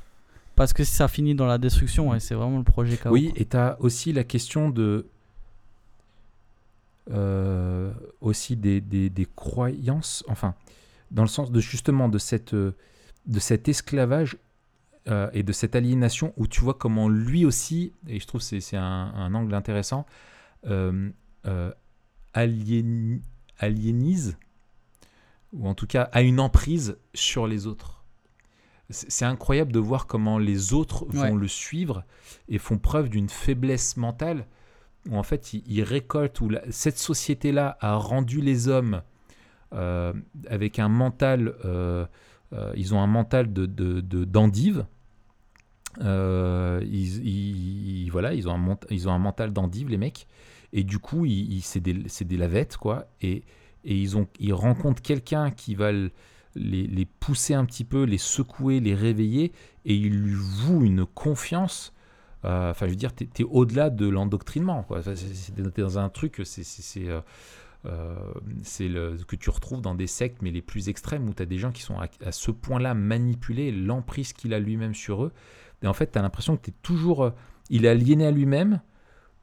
[0.56, 3.12] parce que ça finit dans la destruction, c'est vraiment le projet chaos.
[3.12, 5.06] Oui, et tu as aussi la question de.
[7.10, 7.90] Euh,
[8.20, 10.54] aussi des, des, croyances, enfin,
[11.10, 12.54] dans le sens de justement de, cette,
[13.26, 14.36] de cet esclavage
[15.08, 18.60] euh, et de cette aliénation où tu vois comment lui aussi, et je trouve que
[18.60, 20.06] c'est un, un, angle intéressant,
[20.66, 21.10] euh,
[22.34, 24.36] aliénise,
[25.52, 28.04] ou en tout cas a une emprise sur les autres.
[28.90, 32.04] C'est incroyable de voir comment les autres vont le suivre
[32.48, 34.46] et font preuve d'une faiblesse mentale
[35.08, 39.02] où en fait ils, récoltent, où cette société-là a rendu les hommes
[39.72, 40.12] euh,
[40.48, 42.06] avec un mental, euh, euh,
[42.76, 43.66] ils ont un mental de
[44.24, 44.86] d'endive.
[46.00, 50.26] De, ils, voilà, ils ont, un ils ont un mental d'endive, les mecs.
[50.72, 53.06] Et du coup, ils, c'est des, des, lavettes, quoi.
[53.20, 53.44] Et,
[53.84, 56.10] et ils, ont, ils rencontrent quelqu'un qui va les,
[56.54, 59.52] les, pousser un petit peu, les secouer, les réveiller.
[59.84, 61.92] Et ils lui vouent une confiance.
[62.44, 65.02] Euh, enfin, je veux dire, tu es, au-delà de l'endoctrinement, quoi.
[65.02, 67.08] C'est dans un truc, c'est.
[67.08, 67.20] Euh, euh,
[68.62, 71.46] c'est le que tu retrouves dans des sectes, mais les plus extrêmes, où tu as
[71.46, 75.32] des gens qui sont à, ce point-là manipulés, l'emprise qu'il a lui-même sur eux.
[75.82, 77.32] Et en fait, tu as l'impression que tu es toujours.
[77.70, 78.80] il est aliéné à lui-même,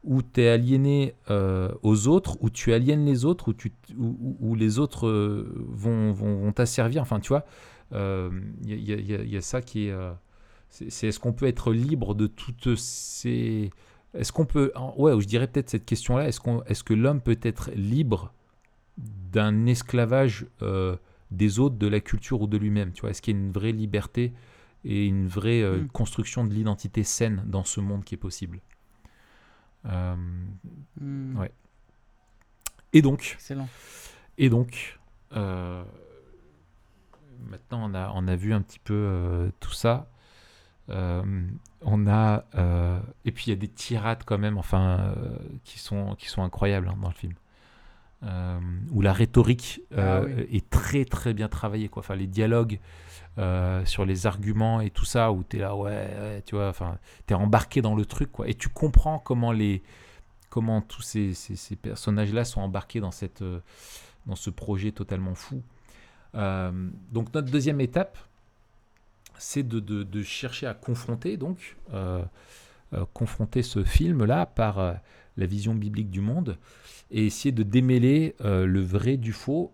[0.04, 3.54] où tu es aliéné euh, aux autres, où tu aliènes les autres,
[3.98, 7.02] où, les autres euh, vont, t'asservir.
[7.02, 7.46] Enfin, tu vois,
[7.92, 8.30] il euh,
[8.64, 9.96] y, a ça qui est.
[10.70, 13.72] c'est est-ce qu'on peut être libre de toutes ces.
[14.14, 14.72] Est-ce qu'on peut.
[14.98, 16.28] Ouais, je dirais peut-être cette question-là.
[16.28, 18.34] Est-ce qu'on que l'homme peut être libre
[18.98, 20.48] d'un esclavage
[21.32, 23.52] des autres, de la culture ou de lui-même Tu vois, est-ce qu'il y a une
[23.52, 24.34] vraie liberté
[24.84, 25.88] et une vraie hmm.
[25.90, 28.62] construction de l'identité saine dans ce monde qui est possible?
[29.86, 30.16] Euh,
[31.00, 31.38] hmm.
[31.38, 31.52] Ouais.
[32.94, 33.34] Et donc?
[33.36, 33.70] Excellent.
[34.38, 35.00] Et donc.
[35.36, 35.84] Euh,
[37.50, 40.10] maintenant, on a, on a vu un petit peu euh, tout ça.
[40.90, 42.44] On a.
[43.26, 45.14] et puis, il y a des tirades quand même, enfin,
[45.64, 47.34] qui, sont, qui sont incroyables hein, dans le film.
[48.92, 50.22] où la rhétorique ah
[50.52, 51.90] est très très bien travaillée.
[51.90, 52.02] Quoi.
[52.02, 52.80] Enfin, les dialogues
[53.40, 56.98] euh, sur les arguments et tout ça, où tu es là, ouais, tu vois, enfin,
[57.26, 58.50] tu es embarqué dans le truc, quoi.
[58.50, 59.82] Et tu comprends comment, les,
[60.50, 63.62] comment tous ces, ces, personnages-là sont embarqués dans, cette, euh,
[64.26, 65.62] dans ce projet totalement fou.
[66.36, 68.18] Euh, donc, notre deuxième étape,
[69.40, 71.78] c'est de, chercher à confronter, donc,
[73.14, 75.00] confronter ce film-là par
[75.38, 76.58] la vision biblique du monde
[77.12, 79.74] et essayer de démêler le vrai du faux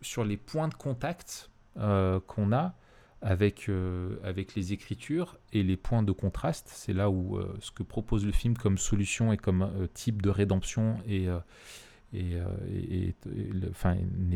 [0.00, 2.74] sur les points de contact euh, qu'on a
[3.20, 4.16] avec, euh,
[4.54, 6.70] les écritures et les points de contraste.
[6.72, 10.30] C'est là où euh, ce que propose le film comme solution et comme type de
[10.30, 11.28] rédemption n'est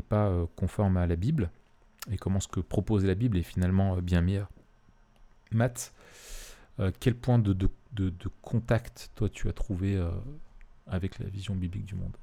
[0.07, 1.51] pas conforme à la Bible.
[2.11, 4.49] Et comment ce que propose la Bible est finalement bien meilleur.
[5.53, 5.93] Matt,
[7.01, 10.03] quel point de, de, de, de, contact toi tu as trouvé
[10.87, 12.17] avec la vision biblique du monde?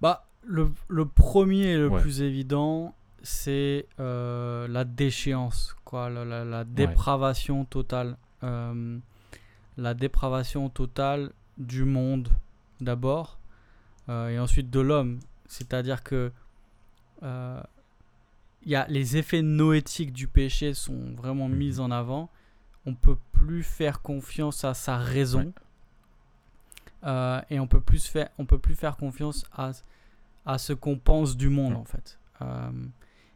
[0.00, 8.16] Bah, le, premier et le plus évident, c'est euh, la déchéance, quoi, la, dépravation totale.
[8.42, 8.98] Euh,
[9.76, 12.28] la dépravation totale du monde
[12.80, 13.38] d'abord,
[14.08, 15.18] euh, et ensuite de l'homme.
[15.48, 16.32] C'est-à-dire que
[17.22, 21.80] y a, les effets noétiques du péché sont vraiment mis mhm.
[21.80, 22.30] en avant.
[22.84, 25.52] On peut plus faire confiance à sa raison.
[27.04, 29.72] et on peut plus faire, on peut plus faire confiance à
[30.46, 32.18] à ce qu'on pense du monde, en fait.
[32.40, 32.70] Euh,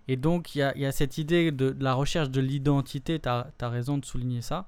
[0.09, 3.53] et donc, il y, y a, cette idée de, la recherche de l'identité, tu as,
[3.61, 4.67] raison de souligner ça.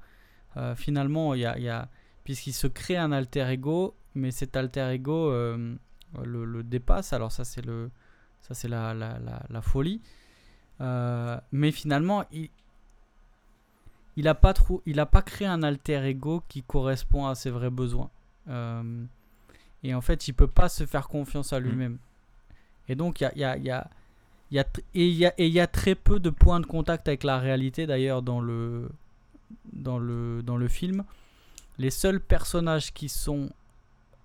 [0.56, 1.88] Euh, finalement, il y a, y a
[2.24, 5.74] puisqu'il se crée un alter ego, mais cet alter ego euh,
[6.24, 7.90] le, dépasse, alors ça c'est le
[8.40, 10.00] ça c'est la, la, la, folie.
[10.80, 12.50] mais finalement, il,
[14.16, 17.50] il n'a pas, trop, il a pas créé un alter ego qui correspond à ses
[17.50, 18.10] vrais besoins.
[19.82, 21.64] et en fait, il peut pas se faire confiance à mm.
[21.64, 21.98] lui-même.
[22.88, 23.88] Et donc, il y a, y, a,
[24.50, 27.24] y, a, et y, a, et y a très peu de points de contact avec
[27.24, 28.90] la réalité, d'ailleurs, dans le,
[29.72, 31.04] dans, le, dans le film.
[31.78, 33.50] Les seuls personnages qui sont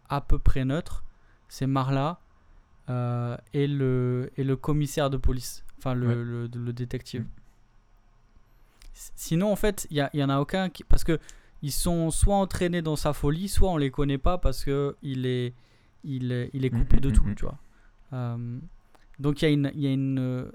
[0.09, 1.03] à peu près neutres,
[1.49, 2.19] c'est Marla
[2.89, 7.23] euh, et, le, et le commissaire de police, enfin le, le, détective.
[7.23, 7.29] Mm.
[8.93, 10.83] Sinon, en fait, il n'y y en a aucun qui.
[10.83, 11.19] Parce que
[11.61, 15.53] ils sont soit entraînés dans sa folie, soit on les connaît pas parce qu'il est,
[16.03, 17.57] il, il est coupé de mm, mm, tout, tu vois.
[18.13, 18.59] Euh,
[19.19, 20.51] donc il y a, une, y a une,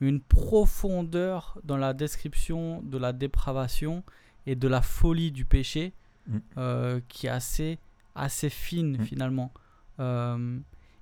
[0.00, 4.02] une, profondeur dans la description de la dépravation
[4.46, 5.92] et de la folie du péché
[6.26, 6.38] mm.
[6.56, 7.78] euh, qui est assez,
[8.14, 9.04] assez fine mm.
[9.04, 9.52] finalement.
[10.00, 10.58] Euh,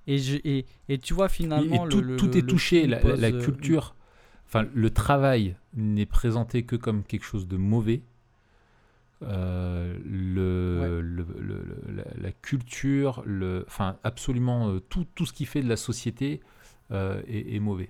[0.07, 1.87] et, je, et, et, tu vois finalement...
[1.87, 3.95] tout, tout est touché, la, la, culture,
[4.45, 8.01] enfin le travail n'est présenté que comme quelque chose de mauvais.
[9.23, 11.01] Euh, le,
[12.17, 16.39] la, culture, le, enfin absolument euh, tout, tout, ce qui fait de la société
[16.91, 17.89] euh, est, mauvais.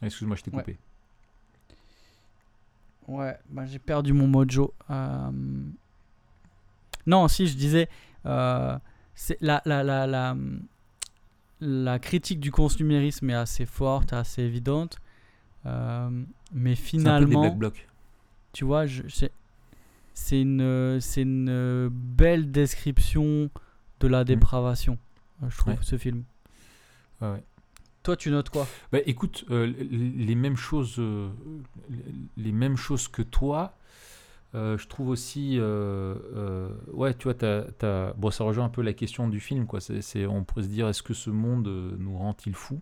[0.00, 0.78] Excuse-moi, je t'ai coupé.
[3.08, 4.72] Ouais, bah, j'ai perdu mon mojo.
[7.06, 7.88] Non, si je disais,
[8.24, 10.36] c'est la, la, la, la,
[11.60, 14.98] la critique du consumérisme est assez forte, assez évidente.
[15.64, 17.44] mais finalement.
[17.44, 17.70] Un peu
[18.54, 18.84] tu vois,
[20.14, 23.50] c'est une, une belle description
[24.00, 24.24] de la mm.
[24.24, 24.98] dépravation,
[25.42, 26.22] euh, je trouve, ce film.
[27.20, 27.42] Ouais,
[28.02, 28.66] Toi, tu notes quoi?
[28.92, 31.28] Bah, Écoute, euh, les mêmes choses, euh,
[32.36, 33.76] les mêmes choses que toi.
[34.54, 38.82] Euh, je trouve aussi, euh, euh, ouais, tu vois, t'as- bon, ça rejoint un peu
[38.82, 39.80] la question du film, quoi.
[39.80, 41.66] C'est, on pourrait se dire, est-ce que ce monde
[41.98, 42.80] nous rend-il fous?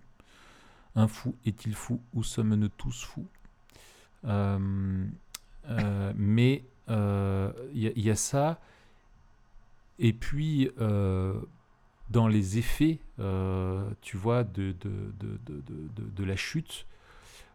[0.94, 3.26] Un fou est-il fou ou sommes-nous tous fous?
[6.16, 8.60] Mais il y, a- ça,
[9.98, 10.70] et puis
[12.10, 12.98] dans les effets,
[14.02, 15.38] tu vois, de, de, de,
[16.16, 16.86] de, la chute,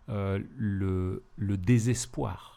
[0.07, 2.56] le, le désespoir.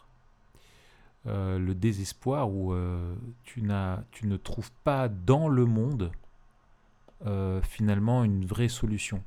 [1.27, 3.13] Euh, le désespoir où euh,
[3.43, 6.11] tu, n'as, tu ne trouves pas dans le monde
[7.27, 9.23] euh, finalement une vraie solution.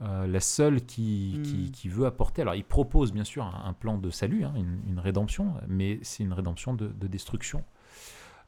[0.00, 1.70] Euh, la seule qui, qui, Hmm.
[1.72, 4.78] qui veut apporter, alors il propose bien sûr un, un plan de salut, hein, une,
[4.86, 7.64] une rédemption, mais c'est une rédemption de, de destruction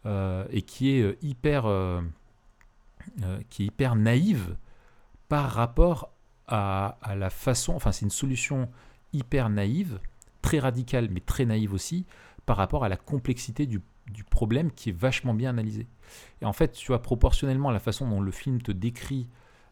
[0.04, 1.66] et qui est hyper,
[3.50, 4.56] qui est hyper naïve
[5.28, 6.10] par rapport
[6.46, 8.70] à, à la façon, enfin c'est une solution
[9.12, 9.98] hyper naïve,
[10.42, 12.06] très radicale mais très naïve aussi,
[12.46, 13.80] par rapport à la complexité du,
[14.10, 15.86] du problème qui est vachement bien analysé.
[16.42, 19.28] Et en fait, tu vois, proportionnellement la façon dont le film te décrit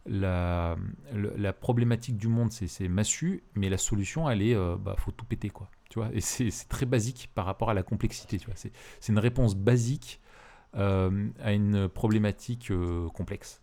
[0.06, 0.76] la,
[1.12, 5.26] la problématique du monde, c'est massu, mais la solution, elle est, euh, bah, faut tout
[5.26, 5.68] péter, quoi.
[5.90, 8.54] Tu vois, et c'est très basique par rapport à la complexité, tu vois.
[8.56, 8.72] C'est
[9.08, 10.20] une réponse basique
[10.76, 13.60] euh, à une problématique euh, complexe.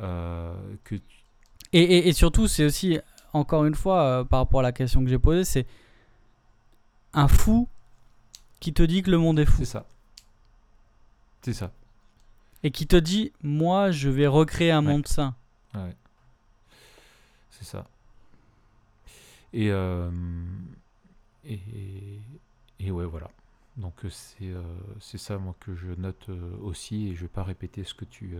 [0.00, 0.54] Euh,
[0.84, 0.96] que
[1.72, 2.98] Et, et- surtout, c'est aussi,
[3.32, 5.66] encore une fois, par rapport à la question que j'ai posée, c'est
[7.14, 7.68] un fou
[8.60, 9.58] qui te dit que le monde est fou.
[9.58, 9.86] c'est ça.
[11.42, 11.72] C'est ça.
[12.62, 14.92] Et qui te dit, moi, je vais recréer un Ouais.
[14.92, 15.34] monde sain.
[15.74, 15.96] Ouais.
[17.50, 17.86] C'est ça.
[19.52, 20.10] Et, euh,
[21.44, 21.58] et,
[22.78, 23.28] et ouais, voilà.
[23.76, 24.62] Donc euh, c'est euh,
[25.00, 28.04] c'est ça moi que je note euh, aussi et je vais pas répéter ce que
[28.04, 28.36] tu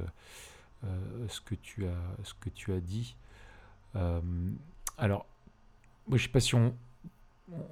[1.28, 1.94] ce que tu as
[2.24, 3.16] ce que tu as dit.
[4.98, 5.26] Alors
[6.06, 6.74] moi je sais pas si on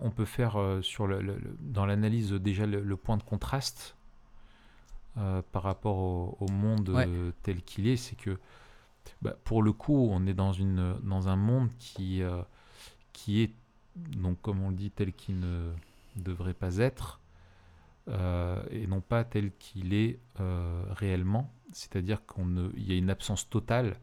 [0.01, 3.97] on peut faire euh, sur le, dans l'analyse déjà le, le point de contraste
[5.17, 7.05] euh, par rapport au, au monde Ouais.
[7.07, 8.39] euh, tel qu'il est, c'est que
[9.23, 12.43] bah, pour le coup, on est dans, une, dans un monde qui, euh,
[13.13, 13.55] qui est,
[13.97, 15.73] donc comme on le dit, tel qu'il ne
[16.17, 17.21] devrait pas être,
[18.09, 20.21] euh, et non pas tel qu'il est
[20.91, 21.53] réellement.
[21.73, 23.97] C'est-à-dire qu'il y a une absence totale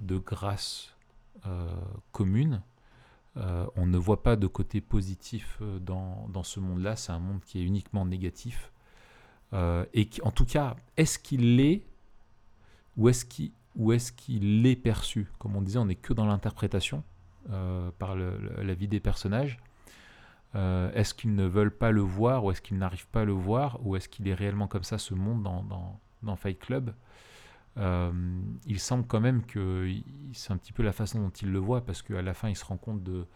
[0.00, 0.94] de grâce
[2.12, 2.62] commune.
[3.38, 6.96] Euh, on ne voit pas de côté positif euh, dans, dans ce monde-là.
[6.96, 8.72] C'est un monde qui est uniquement négatif.
[9.54, 11.82] Euh, et en tout cas, est-ce qu'il l'est
[12.96, 15.30] ou est-ce qu'il est perçu?
[15.38, 17.02] Comme on disait, on n'est que dans l'interprétation
[17.98, 19.58] par la vie des personnages.
[20.54, 23.84] Est-ce qu'ils ne veulent pas le voir ou est-ce qu'ils n'arrivent pas à le voir?
[23.84, 26.94] Ou est-ce qu'il est réellement comme ça ce monde dans, dans, Fight Club?
[27.76, 29.90] Il semble quand même que
[30.32, 32.56] c'est un petit peu la façon dont il le voit parce qu'à la fin il
[32.56, 33.26] se rend compte de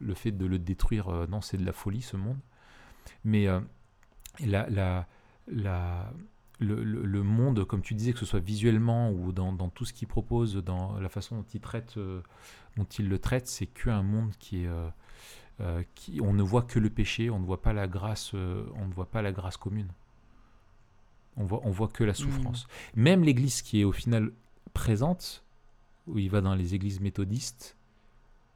[0.00, 1.08] le fait de le détruire.
[1.08, 2.38] euh, non, c'est de la folie ce monde.
[3.24, 3.60] Mais euh,
[6.60, 10.56] le, monde, comme tu disais, que ce soit visuellement ou dans, tout ce qu'il propose,
[10.56, 11.60] dans la façon dont il
[11.96, 12.22] euh,
[12.98, 14.88] le traite, c'est qu'un monde qui est, euh,
[15.60, 15.82] euh,
[16.20, 18.92] on ne voit que le péché, on ne voit pas la grâce, euh, on ne
[18.92, 19.88] voit pas la grâce commune.
[21.36, 22.66] On voit, on voit que la souffrance.
[22.94, 24.30] Même l'Église qui est au final
[24.72, 25.44] présente,
[26.06, 27.76] où il va dans les églises méthodistes,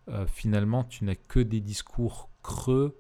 [0.09, 2.97] euh, finalement, tu n'as que des discours creux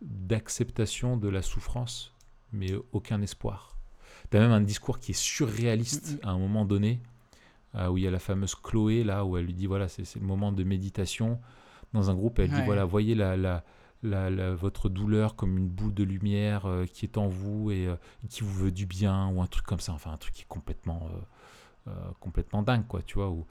[0.00, 2.12] d'acceptation de la souffrance,
[2.52, 3.76] mais aucun espoir.
[4.30, 6.28] Tu as même un discours qui est surréaliste Mhm.
[6.28, 7.00] à un moment donné,
[7.74, 10.16] euh, où il y a la fameuse Chloé, là, où elle lui dit, voilà, c'est
[10.16, 11.40] le moment de méditation.
[11.92, 13.64] Dans un groupe, elle dit, voilà, voyez la, la,
[14.02, 17.96] votre douleur comme une boule de lumière euh, qui est en vous et euh,
[18.28, 20.48] qui vous veut du bien, ou un truc comme ça, enfin un truc qui est
[20.48, 21.08] complètement,
[21.86, 23.46] euh, complètement dingue, quoi, tu vois, ou...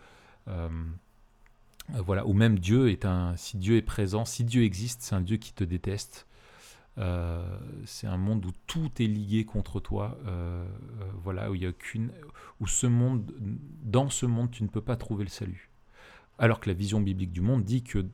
[1.90, 3.36] voilà, ou même Dieu est un.
[3.38, 6.28] Si Dieu est présent, si Dieu existe, c'est un Dieu qui te déteste.
[7.86, 10.18] C'est un monde où tout est ligué contre toi.
[11.24, 12.12] voilà, où il y a qu'une.
[12.60, 13.32] Où ce monde,
[13.84, 15.70] dans ce monde, tu ne peux pas trouver le salut.
[16.38, 18.06] Alors que la vision biblique du monde dit que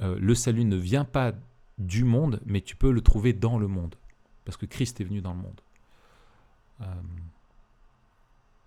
[0.00, 1.32] le salut ne vient pas
[1.78, 3.94] du monde, mais tu peux le trouver dans le monde,
[4.44, 5.60] parce que Christ est venu dans le monde.
[6.80, 6.84] Euh,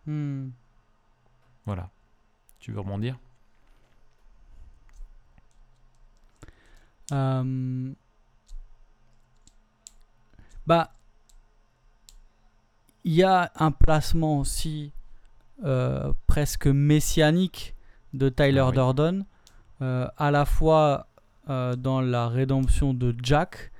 [0.06, 0.52] Hmm.
[1.66, 1.90] voilà.
[2.60, 3.20] Tu veux rebondir?
[7.12, 7.94] Euh,
[10.66, 10.92] Bah,
[13.06, 14.92] il y a un placement aussi
[15.64, 17.74] euh, presque messianique
[18.14, 18.76] de Tyler Ah oui.
[19.82, 21.07] Euh, à la fois
[21.76, 23.72] dans la rédemption de Jack,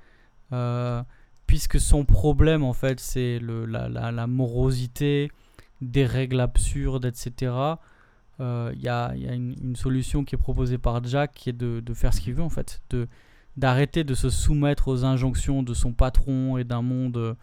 [0.52, 1.02] euh,
[1.46, 5.30] puisque son problème en fait c'est le- la, la- la morosité,
[5.80, 7.52] des règles absurdes, etc.
[8.40, 11.50] Euh, Il y a, y a une, une solution qui est proposée par Jack qui
[11.50, 13.06] est de, de faire ce qu'il veut en fait, de,
[13.56, 17.36] d'arrêter de se soumettre aux injonctions de son patron et d'un monde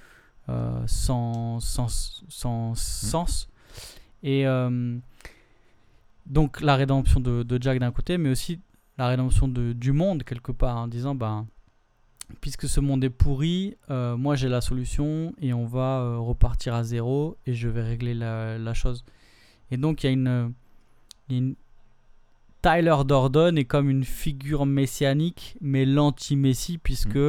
[0.49, 1.87] euh, sans, sans,
[2.29, 2.75] sans Mmh.
[2.75, 3.49] sens.
[4.23, 4.97] Et euh,
[6.25, 8.59] donc la rédemption de, de Jack d'un côté, mais aussi
[8.97, 11.47] la rédemption de, du monde quelque part, en disant, ben,
[12.41, 16.73] puisque ce monde est pourri, euh, moi j'ai la solution et on va euh, repartir
[16.73, 19.03] à zéro et je vais régler la, la chose.
[19.71, 21.55] Et donc il y a une,
[22.61, 27.19] Tyler Dordon est comme une figure messianique, mais l'anti-messie, puisque,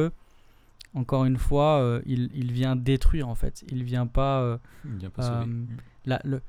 [0.95, 3.63] encore une fois, euh, il, il vient détruire en fait.
[3.71, 4.59] Il vient pas.
[4.85, 5.45] Il vient pas sauver.
[5.45, 5.67] Mm.
[6.05, 6.41] la- le,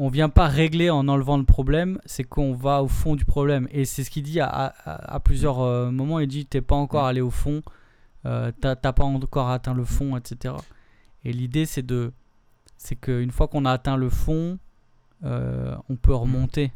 [0.00, 3.66] on vient pas régler en enlevant le problème, c'est qu'on va au fond du problème.
[3.72, 6.20] Et c'est ce qu'il dit à, à- à plusieurs euh, moments.
[6.20, 7.08] Il dit T'es pas encore Mm.
[7.08, 7.62] allé au fond,
[8.24, 10.54] euh, t'as pas encore atteint le fond, etc.
[11.24, 12.12] Et l'idée, c'est de.
[12.76, 14.58] C'est qu'une fois qu'on a atteint le fond,
[15.24, 16.72] euh, on peut remonter.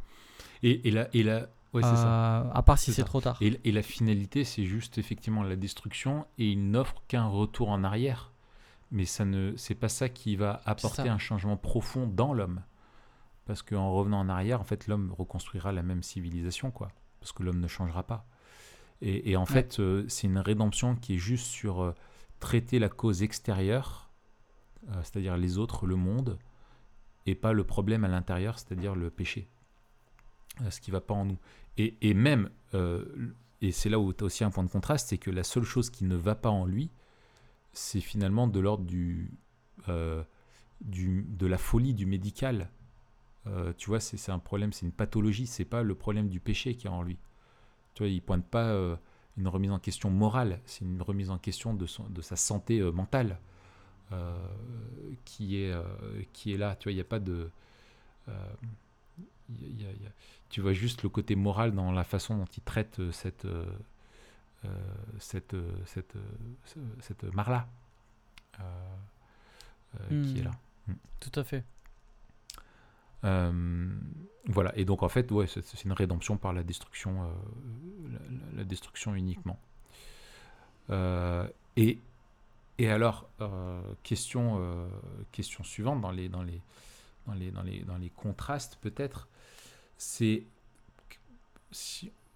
[0.64, 2.42] Et, et là, et là, ouais, c'est ça.
[2.42, 3.38] Euh, à part si C'est trop tard.
[3.40, 7.84] Et, et la finalité, c'est juste effectivement la destruction, et il n'offre qu'un retour en
[7.84, 8.32] arrière.
[8.90, 12.60] Mais ça ne, c'est pas ça qui va apporter un changement profond dans l'homme.
[13.44, 16.90] Parce qu'en revenant en arrière, en fait, l'homme reconstruira la même civilisation, quoi.
[17.20, 18.26] Parce que l'homme ne changera pas.
[19.02, 21.94] Et, et en fait, euh, c'est une rédemption qui est juste sur euh,
[22.38, 24.12] traiter la cause extérieure,
[24.88, 26.38] euh, c'est-à-dire les autres, le monde,
[27.26, 29.48] et pas le problème à l'intérieur, c'est-à-dire le péché,
[30.70, 31.38] ce qui va pas en nous.
[31.78, 32.50] Et, et même,
[33.60, 35.62] et c'est là où tu as aussi un point de contraste, c'est que la seule
[35.62, 36.90] chose qui ne va pas en lui,
[37.72, 39.32] c'est finalement de l'ordre du,
[40.80, 42.70] du, de la folie du médical.
[43.48, 46.74] Euh, tu vois, c'est un problème, c'est une pathologie, c'est pas le problème du péché
[46.76, 47.18] qui est en lui.
[47.94, 48.96] Tu vois, il pointe pas euh,
[49.38, 52.80] une remise en question morale, c'est une remise en question de, son, de sa santé
[52.80, 53.38] euh, mentale
[55.24, 55.74] qui, est,
[56.32, 56.76] qui est là.
[56.76, 57.50] Tu vois, il n'y a pas de.
[59.48, 60.12] il y a- il y a- il y a-
[60.50, 63.46] tu vois juste le côté moral dans la façon dont il traite cette,
[65.18, 66.22] cette, cette, euh,
[66.64, 67.66] ce- cette mare-là
[70.22, 70.44] qui est Hmm.
[70.44, 70.50] là.
[71.20, 71.64] Tout à fait.
[73.24, 73.88] Euh,
[74.46, 78.18] voilà, et donc en fait, ouais, c'est une rédemption par la destruction, euh,
[78.56, 79.58] la, destruction uniquement.
[80.90, 81.46] Euh,
[81.76, 81.98] et,
[82.78, 83.28] et alors,
[84.02, 84.88] question,
[85.30, 86.60] question suivante dans les, dans les,
[87.26, 89.28] dans les, dans les, dans les contrastes peut-être,
[89.96, 90.44] c'est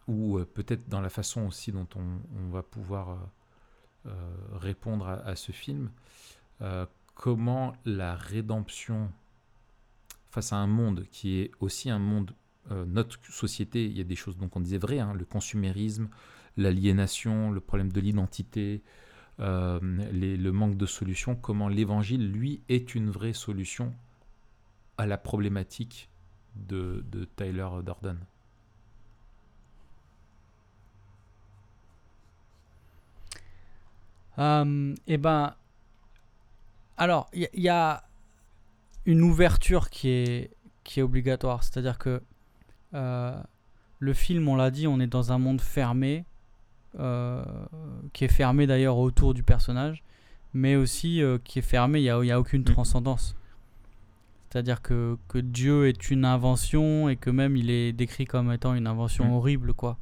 [0.07, 3.19] ou peut-être dans la façon aussi dont on, va pouvoir
[4.53, 5.91] répondre à, ce film,
[7.17, 9.11] comment la rédemption
[10.31, 12.33] face à un monde qui est aussi un monde,
[12.71, 16.09] euh, notre société, il y a des choses donc on disait vrai, hein, le consumérisme,
[16.57, 18.83] l'aliénation, le problème de l'identité,
[19.41, 23.95] euh, le manque de solutions, comment l'évangile, lui, est une vraie solution
[24.99, 26.09] à la problématique
[26.55, 28.19] de, de Tyler Durden.
[34.39, 35.55] Euh, eh ben,
[36.97, 38.06] alors, il y a
[39.07, 40.51] une ouverture qui est,
[40.85, 41.63] qui est obligatoire.
[41.63, 42.21] C'est-à-dire que
[42.95, 43.35] euh,
[43.99, 46.25] le film, on l'a dit, on est dans un monde fermé,
[46.99, 47.45] euh,
[48.13, 50.03] qui est fermé d'ailleurs autour du personnage,
[50.55, 52.73] mais aussi euh, qui est fermé, il n'y a, y a aucune Mm.
[52.75, 53.37] transcendance.
[54.51, 58.75] C'est-à-dire que, que Dieu est une invention et que même il est décrit comme étant
[58.75, 59.33] une invention Mm.
[59.33, 59.99] horrible, quoi.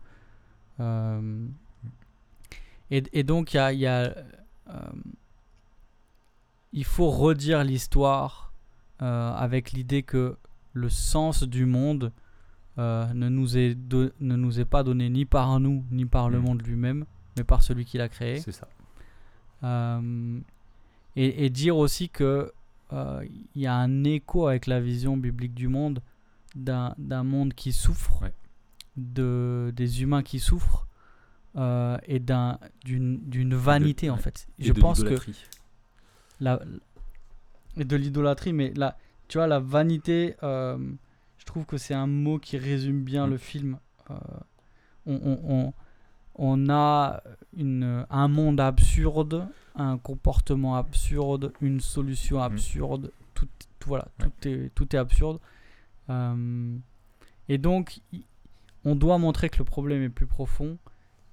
[0.80, 1.46] Euh,
[2.90, 4.14] et, et donc, il y a, il y a,
[6.72, 8.43] il faut redire l'histoire
[9.00, 10.36] avec l'idée que
[10.72, 12.12] le sens du monde
[12.78, 16.28] euh, ne, nous est do- ne nous est pas donné ni par nous, ni par
[16.28, 16.42] le Mm.
[16.42, 17.04] monde lui-même,
[17.36, 18.38] mais par celui qui l'a créé.
[18.40, 18.66] C'est ça.
[19.62, 20.38] Euh,
[21.16, 22.52] et, et dire aussi que
[22.92, 23.24] euh,
[23.54, 26.00] il y a un écho avec la vision biblique du monde
[26.56, 28.32] d'un d'un monde qui souffre, Ouais.
[28.96, 30.86] de, des humains qui souffrent
[31.56, 34.46] euh, et d'un- d'une d'une vanité en fait.
[34.58, 35.14] Je de pense que
[36.40, 36.60] la,
[37.76, 38.96] et de l'idolâtrie, mais là,
[39.28, 40.78] tu vois, la vanité, euh,
[41.38, 43.78] je trouve que c'est un mot qui résume bien le film.
[44.10, 44.14] Euh,
[45.06, 45.72] on, on- on-
[46.36, 47.22] on a
[47.56, 49.46] une, un monde absurde,
[49.76, 53.46] un comportement absurde, une solution absurde, tout,
[53.78, 54.06] tout- voilà.
[54.20, 54.26] Ouais.
[54.40, 55.38] tout, est, tout est absurde.
[56.10, 56.76] Euh,
[57.48, 58.00] et donc,
[58.84, 60.76] on doit montrer que le problème est plus profond.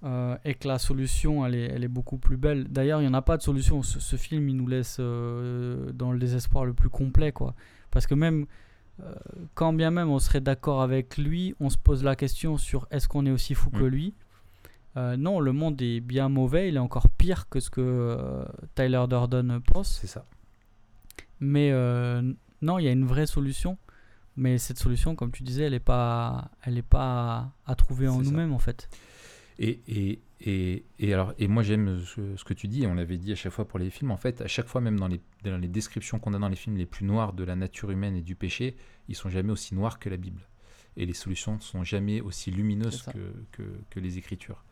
[0.04, 2.68] Euh, et que la solution elle est, elle est beaucoup plus belle.
[2.70, 3.84] D'ailleurs, il n'y en a pas de solution.
[3.84, 7.32] Ce, ce film, il nous laisse euh, dans le désespoir le plus complet.
[7.32, 7.54] Quoi.
[7.92, 8.46] Parce que même,
[9.02, 9.14] euh,
[9.54, 13.08] quand bien même on serait d'accord avec lui, on se pose la question sur est-ce
[13.08, 13.88] qu'on est aussi fou que Mm.
[13.88, 14.16] lui?
[14.96, 16.68] Non, le monde est bien mauvais.
[16.68, 18.44] Il est encore pire que ce que
[18.76, 20.00] Tyler Durden pense.
[20.02, 20.26] C'est ça.
[21.40, 21.72] Mais
[22.62, 23.78] non, il y a une vraie solution.
[24.36, 28.22] Mais cette solution, comme tu disais, elle n'est pas, elle est pas à trouver en
[28.22, 28.90] nous-mêmes en fait.
[29.64, 33.20] Et, et, et, et, alors, et moi j'aime ce, que tu dis, et on l'avait
[33.20, 35.22] dit à chaque fois pour les films, en fait, à chaque fois, même dans les,
[35.44, 38.16] dans les descriptions qu'on a dans les films les plus noirs de la nature humaine
[38.16, 38.76] et du péché,
[39.08, 40.42] ils sont jamais aussi noirs que la Bible.
[40.98, 43.20] Et les solutions ne sont jamais aussi lumineuses que,
[43.52, 44.64] que, que, les Écritures.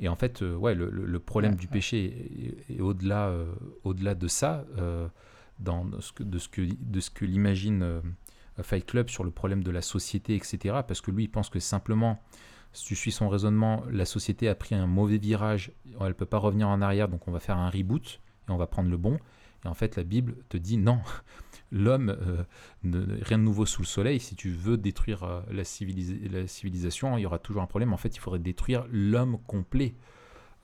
[0.00, 3.54] Et en fait, euh, ouais, le, le, problème du péché est, au-delà euh,
[3.84, 5.06] au-delà de ça, euh,
[5.60, 8.02] dans ce que, de ce que, de ce que l'imagine
[8.60, 10.80] Fight Club sur le problème de la société, etc.
[10.86, 12.20] Parce que lui, il pense que simplement
[12.76, 16.26] si tu suis son raisonnement, la société a pris un mauvais virage, elle ne peut
[16.26, 18.98] pas revenir en arrière, donc on va faire un reboot et on va prendre le
[18.98, 19.18] bon.
[19.64, 21.00] Et en fait, la Bible te dit non,
[21.72, 22.44] l'homme, euh,
[23.22, 24.20] rien de nouveau sous le soleil.
[24.20, 25.62] Si tu veux détruire euh, la,
[26.30, 27.94] la, civilisation, il y aura toujours un problème.
[27.94, 29.94] En fait, il faudrait détruire l'homme complet.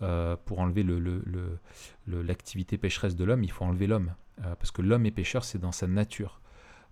[0.03, 4.13] Euh, pour enlever l'activité le, le, pécheresse de l'homme, il faut enlever l'homme.
[4.37, 6.41] parce que l'homme est pécheur, c'est dans sa nature.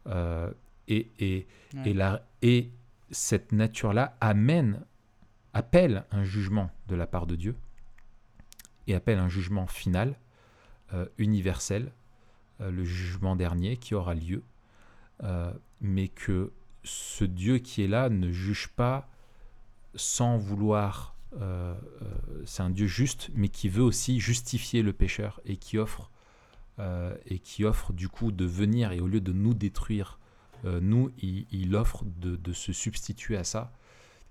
[0.07, 1.49] et, et,
[1.85, 2.71] et, la, et
[3.11, 4.85] cette nature-là amène
[5.55, 7.57] appelle un jugement de la part de Dieu
[8.87, 10.19] et appelle un jugement final,
[10.93, 11.93] euh, universel,
[12.61, 14.43] euh, le jugement dernier qui aura lieu,
[15.23, 19.09] euh, mais que ce Dieu qui est là ne juge pas
[19.95, 21.15] sans vouloir,
[22.45, 26.11] c'est un Dieu juste, mais qui veut aussi justifier le pécheur et qui offre,
[27.27, 30.19] et qui offre du coup de venir et au lieu de nous détruire,
[30.65, 33.73] nous, il, offre de se substituer à ça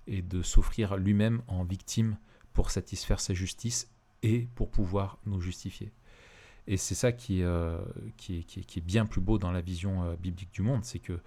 [0.10, 2.18] et de s'offrir lui-même en victime
[2.54, 3.90] pour satisfaire sa justice
[4.24, 5.92] et pour pouvoir nous justifier.
[6.68, 7.80] Et c'est ça qui, euh,
[8.18, 11.20] qui, est, qui, bien plus beau dans la vision euh, biblique du monde, c'est que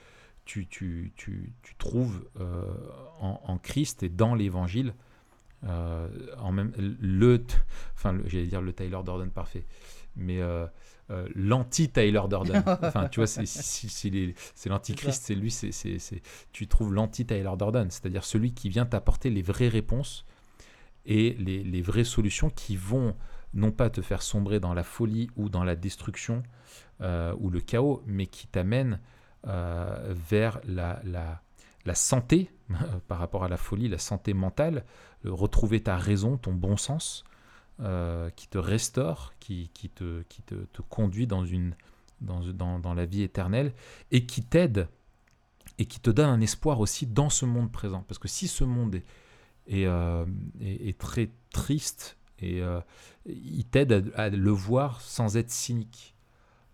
[0.44, 2.64] tu, tu, tu, tu trouves euh,
[3.20, 4.94] en, Christ et dans l'Évangile
[5.64, 7.40] en même le,
[7.94, 9.64] enfin j'allais dire le Tyler Durden parfait,
[10.16, 10.40] mais
[11.12, 12.62] euh, l'anti-Tyler Durden.
[12.82, 18.68] enfin, tu vois, c'est l'antichrist, c'est lui, c'est tu trouves l'anti-Tyler Durden, c'est-à-dire celui qui
[18.68, 20.24] vient t'apporter les vraies réponses
[21.04, 23.16] et les, les, vraies solutions qui vont
[23.54, 26.42] non pas te faire sombrer dans la folie ou dans la destruction
[27.00, 29.00] euh, ou le chaos, mais qui t'amènent
[29.48, 31.42] euh, vers la, la,
[31.84, 32.50] la santé
[33.08, 34.84] par rapport à la folie, la santé mentale,
[35.24, 37.24] retrouver ta raison, ton bon sens,
[37.82, 41.74] euh, qui te restaure, qui, qui, te, qui te, te, conduit dans, une,
[42.20, 43.72] dans, dans, dans la vie éternelle
[44.12, 44.86] et qui t'aide
[45.78, 48.04] et qui te donne un espoir aussi dans ce monde présent.
[48.06, 49.04] Parce que si ce monde est,
[49.66, 50.24] est, euh,
[50.60, 52.80] est, très triste, et, euh,
[53.26, 56.14] il t'aide à, le voir sans être cynique.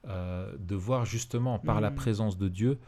[0.04, 1.94] de voir justement par la mmh.
[1.94, 2.78] présence de Dieu,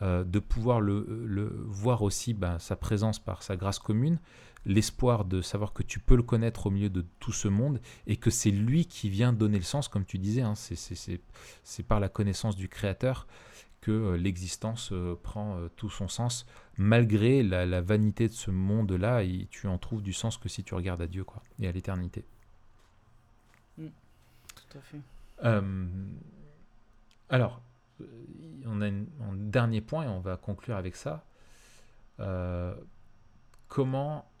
[0.00, 4.18] de pouvoir le, le voir aussi ben, sa présence par sa grâce commune,
[4.66, 8.16] l'espoir de savoir que tu peux le connaître au milieu de tout ce monde et
[8.16, 12.08] que c'est lui qui vient donner le sens, comme tu disais, hein, c'est par la
[12.08, 13.26] connaissance du Créateur
[13.80, 16.44] que euh, l'existence euh, prend euh, tout son sens,
[16.76, 21.02] malgré la, vanité de ce monde-là, tu en trouves du sens que si tu regardes
[21.02, 22.24] à Dieu quoi, et à l'éternité.
[23.78, 23.86] Mm.
[24.56, 25.00] tout à fait.
[27.28, 27.62] alors,
[28.64, 31.24] on a un dernier point et on va conclure avec ça.
[33.68, 34.35] comment euh,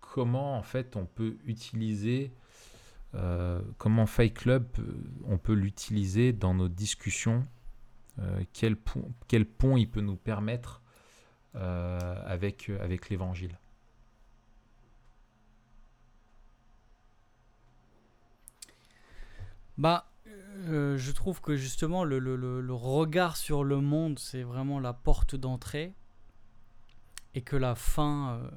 [0.00, 2.32] comment en fait on peut utiliser,
[3.14, 4.66] euh, comment Fight Club
[5.24, 7.46] on peut l'utiliser dans nos discussions,
[8.54, 10.82] quel, pont, quel pont il peut nous permettre
[11.54, 13.58] avec, avec l'évangile.
[19.78, 25.36] Bah, je trouve que justement le, le, regard sur le monde, c'est vraiment la porte
[25.36, 25.94] d'entrée
[27.36, 28.50] et que la fin, euh,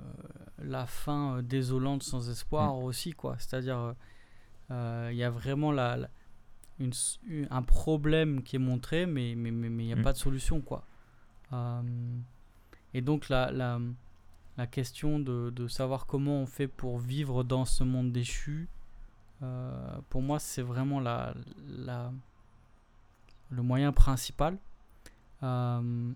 [0.59, 2.83] la fin euh, désolante sans espoir mm.
[2.85, 3.35] aussi, quoi.
[3.37, 3.93] C'est-à-dire,
[4.71, 6.09] euh, il y a vraiment la,
[6.79, 6.93] une,
[7.51, 10.01] un problème qui est montré, mais il mais, mais, mais, n'y a mm.
[10.01, 10.85] pas de solution, quoi.
[12.93, 13.81] et donc, la, la,
[14.55, 18.69] la question de, de, savoir comment on fait pour vivre dans ce monde déchu,
[20.09, 21.33] pour moi, c'est vraiment la,
[21.67, 22.13] la,
[23.49, 24.57] le moyen principal.
[25.41, 26.15] Il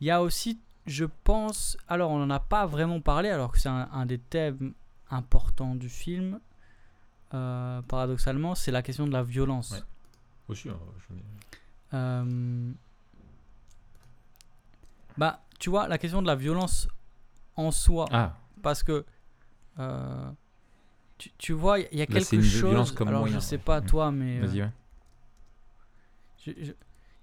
[0.00, 1.76] y a aussi je pense.
[1.88, 4.74] Alors, on n'en a pas vraiment parlé, alors que c'est un, des thèmes
[5.10, 6.40] importants du film.
[7.34, 9.72] Euh, paradoxalement, c'est la question de la violence.
[9.72, 9.82] Ouais.
[10.48, 10.78] Aussi, hein,
[11.94, 12.72] euh,
[15.16, 16.88] bah, tu vois, la question de la violence
[17.56, 18.06] en soi.
[18.10, 18.36] Ah.
[18.62, 19.04] Parce que.
[19.78, 20.30] Euh,
[21.16, 22.92] tu, tu, vois, il y a quelque chose.
[22.92, 24.40] Comme alors, je sais pas toi, mais.
[24.40, 24.70] Vas-y, ouais.
[26.46, 26.74] Il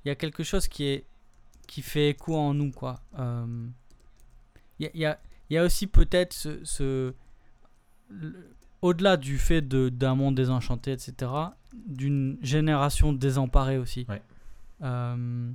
[0.05, 1.05] y a quelque chose qui est
[1.69, 2.99] qui fait écho en nous, quoi.
[3.13, 3.67] Il euh,
[4.79, 7.13] y, y, a, y, a, aussi peut-être ce, ce
[8.81, 11.31] au-delà du fait d'un monde désenchanté, etc.,
[11.73, 14.07] d'une génération désemparée aussi.
[14.09, 14.19] Il
[14.85, 15.51] euh,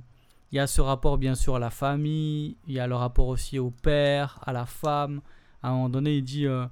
[0.51, 3.59] y a ce rapport bien sûr à la famille, il y a le rapport aussi
[3.59, 5.21] au père, à la femme,
[5.63, 6.65] à un moment donné, il dit euh,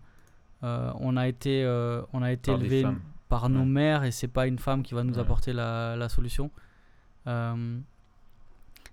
[0.63, 1.65] euh, on a été,
[2.13, 2.85] on a été élevé
[3.27, 3.65] par nos Ouais.
[3.65, 5.19] mères et c'est pas une femme qui va nous Ouais.
[5.19, 6.49] apporter la, la solution.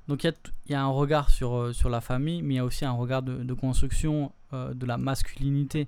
[0.09, 0.35] Donc il
[0.69, 2.93] y, a un regard sur, euh, sur la famille, mais il y a aussi un
[2.93, 5.87] regard de, construction euh, de la masculinité.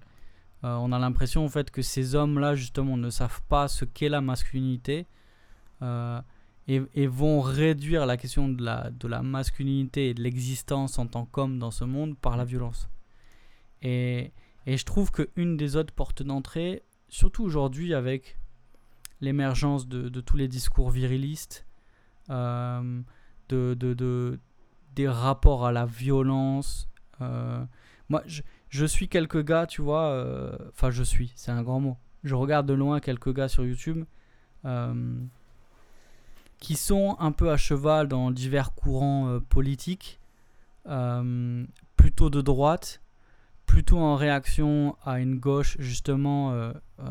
[0.62, 4.08] Euh, on a l'impression en fait que ces hommes-là justement ne savent pas ce qu'est
[4.08, 5.06] la masculinité
[6.68, 11.26] et, vont réduire la question de la, de la masculinité et de l'existence en tant
[11.26, 12.88] qu'homme dans ce monde par la violence.
[13.82, 14.30] Et,
[14.66, 18.38] et je trouve qu'une des autres portes d'entrée, surtout aujourd'hui avec
[19.20, 21.66] l'émergence de, de tous les discours virilistes,
[23.52, 24.38] de, de, de-
[24.94, 26.88] des rapports à la violence.
[27.20, 27.64] euh,
[28.08, 31.80] moi, je, je suis quelques gars, tu vois, euh, enfin je suis, c'est un grand
[31.80, 31.96] mot.
[32.24, 34.04] Je regarde de loin quelques gars sur YouTube
[34.64, 34.94] euh,
[36.58, 40.20] qui sont un peu à cheval dans divers courants politiques,
[41.96, 43.02] plutôt de droite,
[43.66, 47.10] plutôt en réaction à une gauche justement euh, euh,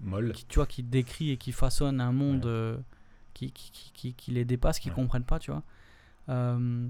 [0.00, 0.32] Molle.
[0.32, 2.50] qui, tu vois, qui décrit et qui façonne un monde Ouais.
[2.50, 2.76] euh,
[3.36, 4.94] qui, qui, qui, qui- qui les dépasse, qui Ouais.
[4.94, 5.62] comprennent pas, tu vois.
[6.30, 6.88] Euh,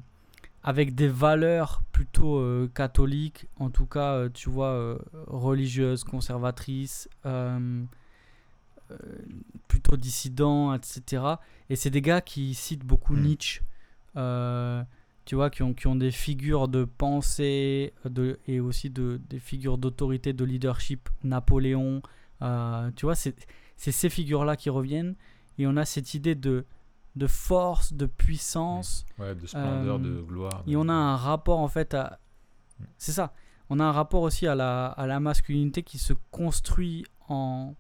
[0.63, 7.09] avec des valeurs plutôt euh, catholiques, en tout cas, euh, tu vois, religieuses, conservatrices,
[9.69, 11.25] plutôt dissidents, etc.
[11.71, 13.23] Et c'est des gars qui citent beaucoup Mm.
[13.23, 13.61] Nietzsche,
[15.25, 19.41] tu vois, qui ont, qui ont des figures de pensée de, et aussi de, des
[19.41, 22.01] figures d'autorité, de leadership, Napoléon,
[22.97, 23.35] tu vois, c'est
[23.77, 25.17] ces figures-là qui reviennent
[25.59, 26.65] et on a cette idée de,
[27.17, 30.63] de force, de puissance Ouais, de splendeur, Euh, de gloire.
[30.67, 32.19] et on a un rapport en fait à.
[32.99, 33.33] C'est ça.
[33.71, 37.75] On a un rapport aussi à la, à la masculinité qui se construit en,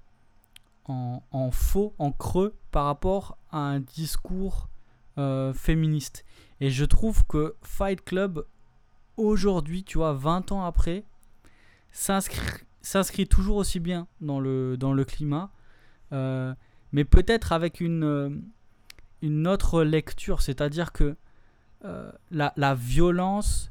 [0.87, 4.68] en, en faux, en creux par rapport à un discours
[5.18, 6.24] euh, féministe.
[6.61, 8.45] Et je trouve que Fight Club,
[9.16, 11.05] aujourd'hui, tu vois, 20 ans après,
[11.93, 12.41] s'inscrit
[12.83, 15.51] s'inscrit toujours aussi bien dans le, dans le climat,
[16.12, 16.55] euh,
[16.93, 18.30] mais peut-être avec une, euh,
[19.22, 21.16] une autre lecture, c'est-à-dire que
[21.84, 23.70] euh, la, la violence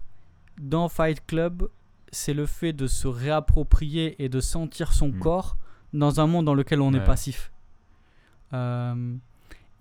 [0.60, 1.68] dans Fight Club,
[2.12, 5.20] c'est le fait de se réapproprier et de sentir son Mm.
[5.20, 5.58] corps
[5.94, 7.52] dans un monde dans lequel on est passif.
[8.54, 9.16] Euh,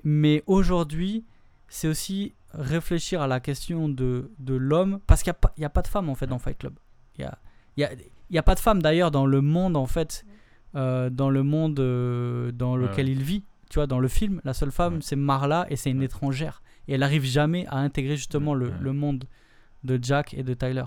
[0.03, 1.25] mais aujourd'hui,
[1.69, 5.61] c'est aussi réfléchir à la question de, de l'homme, parce qu'il n'y a, pas- il
[5.63, 6.75] y a pas de femme en fait dans Fight Club.
[7.19, 7.39] Il n'y a,
[7.77, 10.25] il y a, il y a pas de femme d'ailleurs dans le monde en fait,
[10.77, 13.13] euh, dans le monde euh, dans lequel Ouais.
[13.13, 13.45] il vit.
[13.71, 15.01] Tu vois, dans le film, la seule femme Ouais.
[15.03, 16.63] c'est Marla et c'est une étrangère.
[16.89, 19.25] Et elle arrive jamais à intégrer justement le, le monde
[19.85, 20.85] de Jack et de Tyler.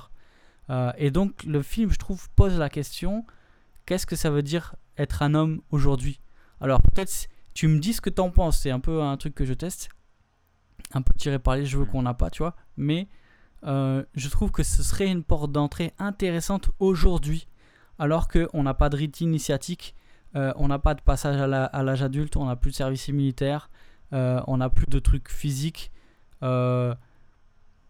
[0.70, 3.26] Euh, et donc le film, je trouve, pose la question
[3.86, 6.20] qu'est-ce que ça veut dire être un homme aujourd'hui?
[6.60, 8.60] Alors peut-être tu me dis ce que t'en penses.
[8.60, 9.90] C'est un peu un truc que je teste,
[10.94, 12.56] un peu tiré par les cheveux qu'on n'a pas, tu vois.
[12.76, 13.08] Mais
[13.64, 17.48] je trouve que ce serait une porte d'entrée intéressante aujourd'hui,
[18.00, 19.96] alors qu'on n'a pas de rite initiatique,
[20.36, 23.70] euh, on n'a pas de passage à l'âge adulte, on n'a plus de service militaire,
[24.14, 25.92] euh, on n'a plus de trucs physiques.
[26.44, 26.94] Euh,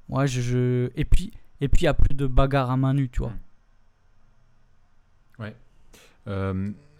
[0.10, 1.32] ouais, je, je- Et puis,
[1.62, 3.34] et puis il n'y a plus de bagarre à main nue, tu vois.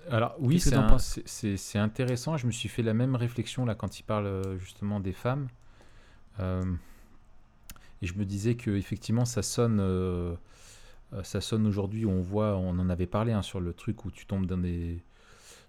[0.10, 2.38] Alors oui, c'est intéressant.
[2.38, 5.48] Je me suis fait la même réflexion là quand il parle justement des femmes.
[6.40, 9.80] Et je me disais que effectivement ça sonne,
[11.24, 12.06] ça sonne aujourd'hui.
[12.06, 15.04] On voit, on en avait parlé hein, sur le truc où tu tombes dans des,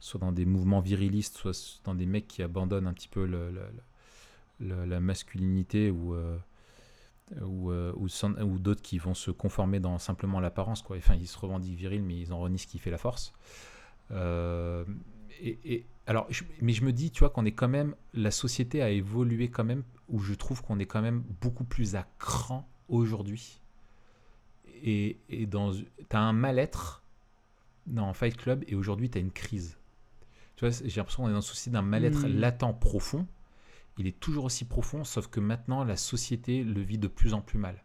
[0.01, 3.29] soit dans des mouvements virilistes, soit dans des mecs qui abandonnent un petit peu
[4.61, 6.15] la masculinité ou
[7.37, 7.93] euh, ou, euh,
[8.43, 10.97] ou, d'autres qui vont se conformer dans simplement l'apparence quoi.
[10.97, 13.33] Enfin, ils se revendiquent virils, mais ils en renient ce qui fait la force.
[14.11, 14.85] Euh,
[15.41, 16.27] et, alors,
[16.63, 19.65] mais je me dis, tu vois, qu'on est quand même, la société a évolué quand
[19.65, 23.61] même, où je trouve qu'on est quand même beaucoup plus à cran aujourd'hui.
[24.83, 25.73] Et, et dans,
[26.09, 27.03] t'as un mal-être
[27.87, 29.79] dans Fight Club, et aujourd'hui t'as une crise.
[30.57, 32.39] Tu vois, j'ai l'impression qu'on est dans le souci d'un mal-être Hmm.
[32.39, 33.27] latent profond.
[33.97, 37.41] Il est toujours aussi profond, sauf que maintenant la société le vit de plus en
[37.41, 37.83] plus mal.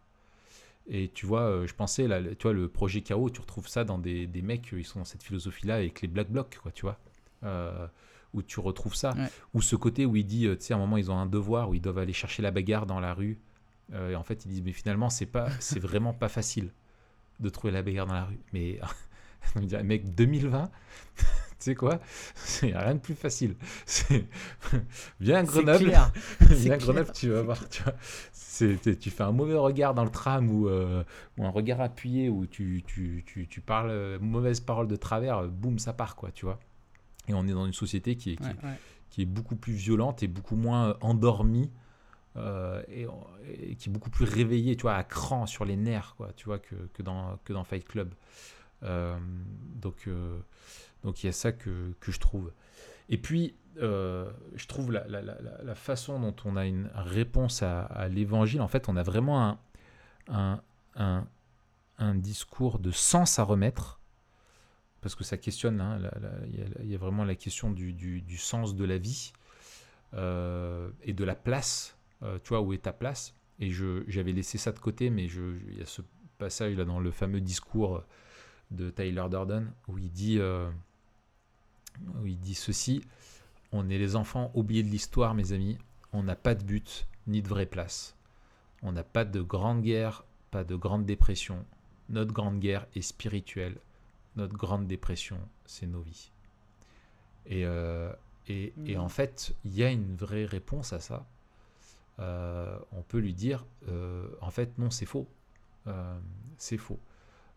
[0.87, 3.67] Et tu vois, euh, je pensais, là, le- tu vois, le projet KO, tu retrouves
[3.69, 6.59] ça dans des, des mecs, euh, ils sont dans cette philosophie-là avec les Black Blocs,
[6.61, 6.99] quoi, tu vois.
[7.43, 7.87] Euh,
[8.33, 9.13] où tu retrouves ça.
[9.13, 9.29] Ouais.
[9.53, 11.69] Ou ce côté où il dit, tu sais, à un moment, ils ont un devoir,
[11.69, 13.39] où ils doivent aller chercher la bagarre dans la rue.
[13.93, 16.71] Euh, et en fait, ils disent, mais finalement, c'est pas, c'est vraiment pas facile
[17.39, 18.39] de trouver la bagarre dans la rue.
[18.53, 18.79] Mais,
[19.55, 20.69] on me dirait, mec, 2020,
[21.17, 21.25] tu
[21.59, 21.99] sais quoi,
[22.35, 23.55] c'est rien de plus facile.
[25.19, 25.93] Viens à Grenoble.
[26.41, 27.69] Viens à Grenoble, tu vas voir.
[27.69, 27.93] Tu, vois.
[28.95, 31.03] Tu fais un mauvais regard dans le tram ou, euh,
[31.37, 35.39] ou un regard appuyé où tu, tu, tu, tu parles euh, mauvaise parole de travers,
[35.39, 36.59] euh, boum, ça part, quoi, tu vois.
[37.27, 38.79] Et on est dans une société qui est, qui, Ouais, ouais.
[39.09, 41.71] qui est beaucoup plus violente et beaucoup moins endormie
[42.35, 46.31] euh, et, qui est beaucoup plus réveillée, tu vois, à cran sur les nerfs, quoi,
[46.35, 48.13] tu vois, que, dans, que dans Fight Club.
[48.81, 50.09] donc,
[51.03, 52.51] donc il y a ça que, que je trouve.
[53.09, 58.61] Et puis, je trouve la, la, la, façon dont on a une réponse à, l'évangile,
[58.61, 59.59] en fait, on a vraiment
[60.27, 60.61] un,
[60.95, 61.27] un,
[61.99, 63.99] un, discours de sens à remettre,
[65.01, 65.99] parce que ça questionne, hein,
[66.81, 69.33] il y, a vraiment la question du, du, du sens de la vie
[70.13, 71.95] et de la place,
[72.43, 73.35] tu vois, où est ta place.
[73.59, 73.71] Et
[74.07, 76.01] j'avais laissé ça de côté, mais il y a ce
[76.37, 78.03] passage là dans le fameux discours
[78.71, 80.69] de Tyler Durden où il dit, euh,
[82.19, 83.01] où il dit ceci
[83.71, 85.77] On est les enfants oubliés de l'histoire, mes amis.
[86.11, 88.15] On n'a pas de but ni de vraie place.
[88.81, 91.65] On n'a pas de grande guerre, pas de grande dépression.
[92.09, 93.77] Notre grande guerre est spirituelle.
[94.35, 96.31] Notre grande dépression, c'est nos vies.
[97.45, 98.11] Et, euh,
[98.47, 101.25] et, et, en fait, il y a une vraie réponse à ça.
[102.19, 105.27] Euh, on peut lui dire, euh, en fait, non, c'est faux.
[105.87, 106.17] Euh,
[106.57, 106.99] c'est faux.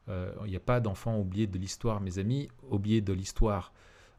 [0.09, 2.49] Il n'y a pas d'enfant oublié de l'histoire, mes amis.
[2.71, 3.73] Oublié de l'histoire,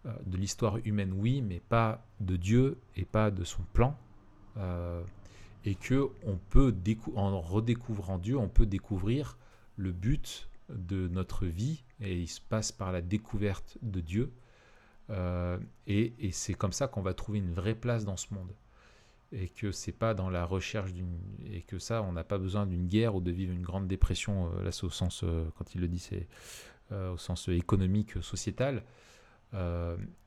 [0.03, 3.97] de l'histoire humaine, oui, mais pas de Dieu et pas de son plan.
[5.63, 6.75] et que on peut,
[7.15, 9.37] en redécouvrant Dieu, on peut découvrir
[9.77, 14.33] le but de notre vie, et il se passe par la découverte de Dieu.
[15.87, 18.51] et, et c'est comme ça qu'on va trouver une vraie place dans ce monde
[19.31, 22.65] et que c'est pas dans la recherche d'une et que ça on n'a pas besoin
[22.65, 25.75] d'une guerre ou de vivre une grande dépression euh, là c'est au sens euh, quand
[25.75, 26.27] il le dit c'est
[26.91, 28.83] euh, au sens économique sociétal.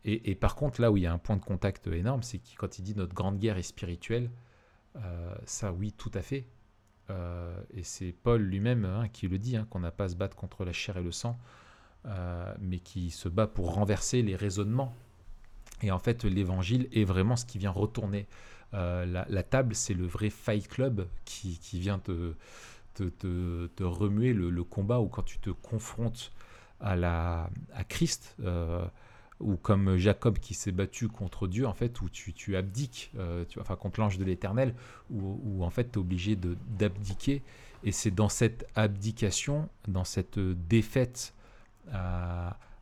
[0.05, 2.79] Et, par contre là où il y a un point de contact énorme c'est quand
[2.79, 4.31] il dit notre grande guerre est spirituelle
[5.45, 6.47] ça oui tout à fait.
[7.75, 10.37] Et c'est Paul lui-même hein, qui le dit hein, qu'on n'a pas à se battre
[10.37, 11.39] contre la chair et le sang
[12.61, 14.95] mais qui se bat pour renverser les raisonnements.
[15.83, 18.27] Et en fait l'évangile est vraiment ce qui vient retourner
[18.75, 22.35] euh, la, table, c'est le vrai fight club qui, vient te,
[23.83, 26.33] remuer le, combat ou quand tu te confrontes
[26.81, 28.37] à, la, à Christ.
[28.43, 28.85] Euh,
[29.41, 33.47] ou comme Jacob qui s'est battu contre Dieu, en fait, où tu, tu abdiques, euh,
[33.49, 34.75] tu, enfin contre l'ange de l'éternel,
[35.11, 37.43] où, en fait tu es obligé d'abdiquer.
[37.83, 41.33] Et c'est dans cette abdication, dans cette défaite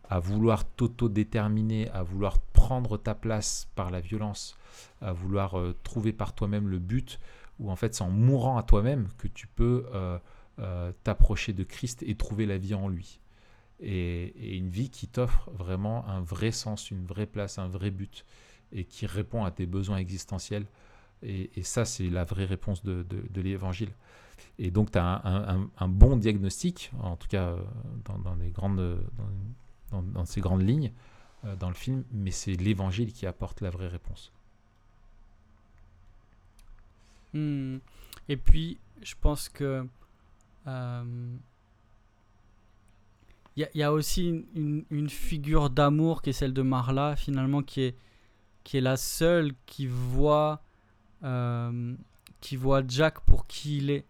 [0.09, 4.57] à vouloir t'auto-déterminer, à vouloir prendre ta place par la violence,
[5.03, 7.21] à vouloir euh, trouver par toi-même le but,
[7.59, 10.19] ou en fait c'est en mourant à toi-même que tu peux euh,
[10.61, 13.21] euh, t'approcher de Christ et trouver la vie en lui.
[13.81, 18.25] Et, une vie qui t'offre vraiment un vrai sens, une vraie place, un vrai but,
[18.73, 20.67] et qui répond à tes besoins existentiels.
[21.23, 23.05] Et, ça, c'est la vraie réponse de,
[23.41, 23.91] l'évangile.
[24.59, 25.23] Et donc, tu as
[25.79, 27.57] un, bon diagnostic, en tout cas
[28.05, 29.01] dans, les grandes,
[30.24, 30.93] ces grandes lignes
[31.59, 34.32] dans le film, mais c'est l'évangile qui apporte la vraie réponse.
[37.35, 37.78] Hmm.
[38.28, 39.86] Et puis, je pense que.
[40.66, 41.27] Il euh,
[43.56, 47.97] y, a aussi une, une figure d'amour qui est celle de Marla, finalement, qui est,
[48.65, 50.60] qui est la seule qui voit,
[51.24, 51.94] euh,
[52.40, 54.05] qui voit Jack pour qui il est.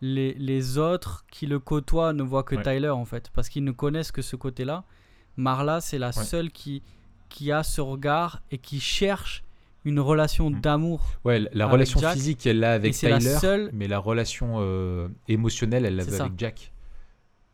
[0.00, 3.72] Les, les autres qui le côtoient ne voient que Tyler, en fait, parce qu'ils ne
[3.72, 4.84] connaissent que ce côté-là.
[5.38, 6.82] Marla, c'est la seule qui,
[7.28, 9.44] qui a ce regard et qui cherche
[9.84, 10.60] une relation mm.
[10.60, 11.06] d'amour.
[11.24, 16.20] Ouais, la relation physique, elle l'a avec Tyler, mais la relation euh, émotionnelle, elle l'avait
[16.20, 16.72] avec Jack.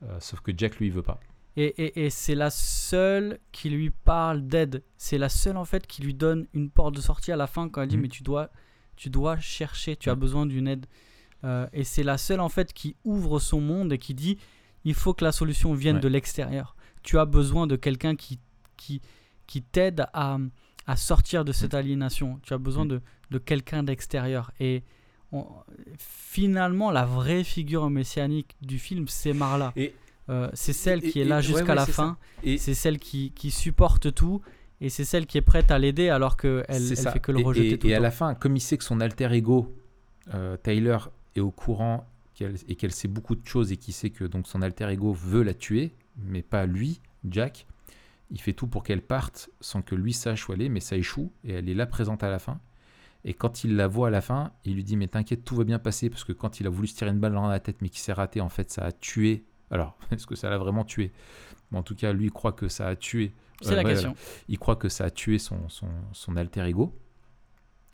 [0.02, 1.20] Euh, sauf que Jack, lui, il veut pas.
[1.56, 4.82] Et, et, et c'est la seule qui lui parle d'aide.
[4.96, 7.68] C'est la seule, en fait, qui lui donne une porte de sortie à la fin
[7.68, 8.00] quand elle dit mm.
[8.00, 8.50] Mais tu dois,
[8.96, 10.18] tu dois chercher, tu as mm.
[10.18, 10.86] besoin d'une aide.
[11.44, 14.38] Euh, et c'est la seule, en fait, qui ouvre son monde et qui dit
[14.84, 16.74] Il faut que la solution vienne de l'extérieur.
[17.04, 18.40] Tu as besoin de quelqu'un qui,
[18.76, 19.00] qui,
[19.46, 20.38] qui t'aide à
[20.86, 21.78] à sortir de cette mm.
[21.78, 22.40] aliénation.
[22.42, 22.88] Tu as besoin mm.
[22.88, 23.00] de,
[23.30, 24.50] de quelqu'un d'extérieur.
[24.60, 24.82] Et
[25.98, 29.72] finalement, la vraie figure messianique du film, c'est Marla.
[29.76, 29.94] Et,
[30.30, 32.16] euh, c'est celle qui est là jusqu'à la fin.
[32.42, 34.40] Et c'est celle qui, qui, supporte tout.
[34.80, 37.78] Et c'est celle qui est prête à l'aider alors qu'elle elle fait que le rejeter
[37.78, 39.74] tout Et à la fin, comme il sait que son alter ego,
[40.34, 40.98] euh, Tyler,
[41.36, 42.06] est au courant
[42.40, 45.42] et qu'elle sait beaucoup de choses et qu'il sait que donc son alter ego veut
[45.42, 47.66] la tuer, mais pas lui, Jack,
[48.30, 50.96] il fait tout pour qu'elle parte sans que lui sache où elle est, mais ça
[50.96, 52.60] échoue et elle est là présente à la fin.
[53.24, 55.64] Et quand il la voit à la fin, il lui dit Mais t'inquiète, tout va
[55.64, 57.76] bien passer parce que quand il a voulu se tirer une balle dans la tête
[57.80, 59.44] mais qui s'est raté, en fait, ça a tué.
[59.70, 61.12] Alors, est-ce que ça l'a vraiment tué?
[61.72, 63.32] En tout cas, lui, il croit que ça a tué.
[63.60, 64.14] C'est la question.
[64.48, 66.94] Il croit que ça a tué son, son, alter ego.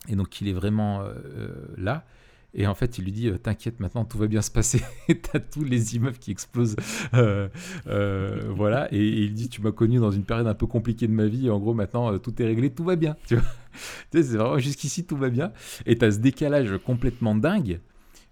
[0.07, 2.05] Et donc, il est vraiment euh, euh, là.
[2.53, 4.81] Et en fait, il lui dit euh, T'inquiète, maintenant tout va bien se passer.
[5.31, 6.75] T'as tous les immeubles qui explosent.
[7.13, 7.47] Euh,
[7.87, 8.93] euh, voilà.
[8.93, 11.49] Et, il dit Tu m'as connu dans une période un peu compliquée de ma vie.
[11.49, 13.15] En gros, maintenant tout est réglé, tout va bien.
[13.27, 13.45] Tu vois,
[14.11, 15.53] c'est vraiment jusqu'ici, tout va bien.
[15.85, 17.79] Et t'as ce décalage complètement dingue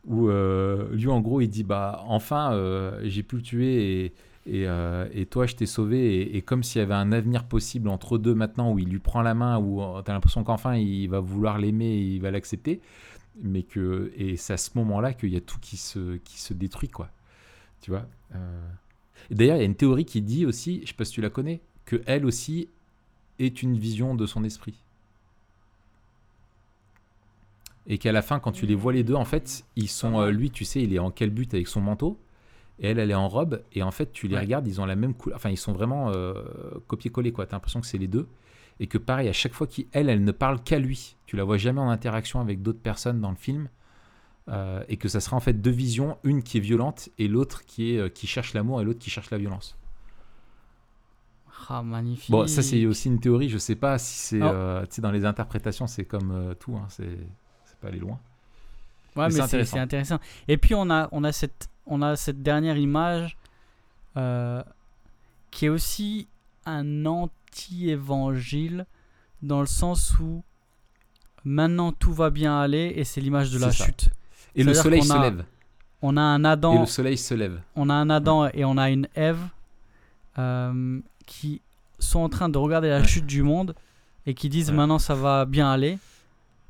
[0.06, 4.14] où lui, en gros, il dit Bah, enfin, j'ai pu le tuer.
[4.46, 4.66] Et,
[5.14, 6.36] et toi, je t'ai sauvé.
[6.36, 9.22] Et, comme s'il y avait un avenir possible entre deux maintenant, où il lui prend
[9.22, 12.82] la main, où tu as l'impression qu'enfin il va vouloir l'aimer il va l'accepter.
[13.42, 16.54] Mais que, et c'est à ce moment-là qu'il y a tout qui se, qui se
[16.54, 17.10] détruit, quoi.
[17.82, 18.70] Tu vois euh.
[19.32, 21.30] D'ailleurs, il y a une théorie qui dit aussi, je sais pas si tu la
[21.30, 22.70] connais, que elle aussi
[23.38, 24.84] est une vision de son esprit.
[27.88, 30.20] Et qu'à la fin, quand tu les vois les deux, en fait, ils sont.
[30.20, 32.20] euh, lui, tu sais, il est en quel but avec son manteau
[32.80, 33.62] et elle, elle est en robe.
[33.74, 34.42] Et en fait, tu les Ouais.
[34.42, 35.38] regardes, ils ont la même couleur.
[35.38, 36.34] Enfin, ils sont vraiment euh,
[36.88, 37.46] copier-coller, quoi.
[37.46, 38.28] T'as l'impression que c'est les deux.
[38.80, 41.18] Et que pareil, à chaque fois qu'elle, elle ne parle qu'à lui.
[41.26, 43.70] Tu la vois jamais en interaction avec d'autres personnes dans le film.
[44.50, 47.66] Euh, et que ça sera en fait deux visions, une qui est violente et l'autre
[47.66, 49.78] qui, est, euh, qui cherche l'amour et l'autre qui cherche la violence.
[51.68, 52.32] Ah, magnifique.
[52.32, 54.42] Bon, ça c'est aussi une théorie, je sais pas si c'est...
[54.42, 54.46] Oh.
[54.46, 57.16] euh, tu sais, dans les interprétations, c'est comme euh, tout, hein, c'est
[57.66, 58.20] c'est pas aller loin.
[59.16, 60.18] Ouais, Mais mais, c'est c'est intéressant.
[60.48, 63.38] Et puis on a, on a, cette, on a cette dernière image
[65.52, 66.28] qui est aussi
[66.66, 67.06] un
[67.50, 68.86] anti-évangile
[69.42, 70.44] dans le sens où
[71.44, 73.86] maintenant tout va bien aller et c'est l'image de la ça.
[73.86, 74.10] chute.
[74.56, 75.46] Et le soleil se a- lève.
[76.02, 77.60] On a un Et Adam, le soleil se lève.
[77.76, 79.40] on a un Adam et on a une Ève
[80.38, 81.62] euh, qui
[82.00, 83.08] sont en train de regarder la Ouais.
[83.08, 83.76] chute du monde
[84.26, 84.78] et qui disent Ouais.
[84.78, 85.98] maintenant ça va bien aller.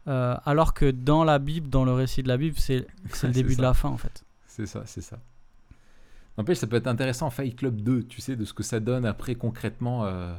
[0.07, 2.87] Euh, alors que dans la Bible, dans le récit de la Bible, c'est
[3.23, 4.23] le début de la fin en fait.
[4.47, 5.19] C'est ça, c'est ça.
[6.37, 9.05] N'empêche, ça peut être intéressant Fight Club 2, tu sais, de ce que ça donne
[9.05, 10.05] après concrètement.
[10.05, 10.33] euh,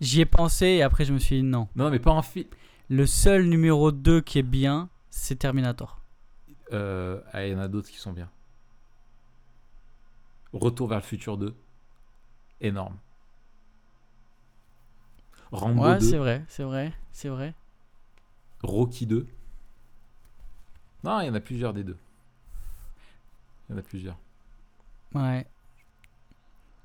[0.00, 1.68] J'y ai pensé et après je me suis dit non.
[1.76, 2.48] Non, mais pas en film.
[2.88, 6.00] Le seul numéro 2 qui est bien, c'est Terminator.
[6.72, 8.30] Euh, ah, il y en a d'autres qui sont bien.
[10.52, 11.54] Retour vers le futur 2.
[12.60, 12.96] Énorme.
[15.52, 16.10] Rambo Ouais, 2.
[16.10, 17.54] c'est vrai, c'est vrai, c'est vrai.
[18.62, 19.26] Rocky 2.
[21.04, 21.96] Non, il y en a plusieurs des deux.
[23.68, 24.16] Il y en a plusieurs.
[25.14, 25.46] Ouais.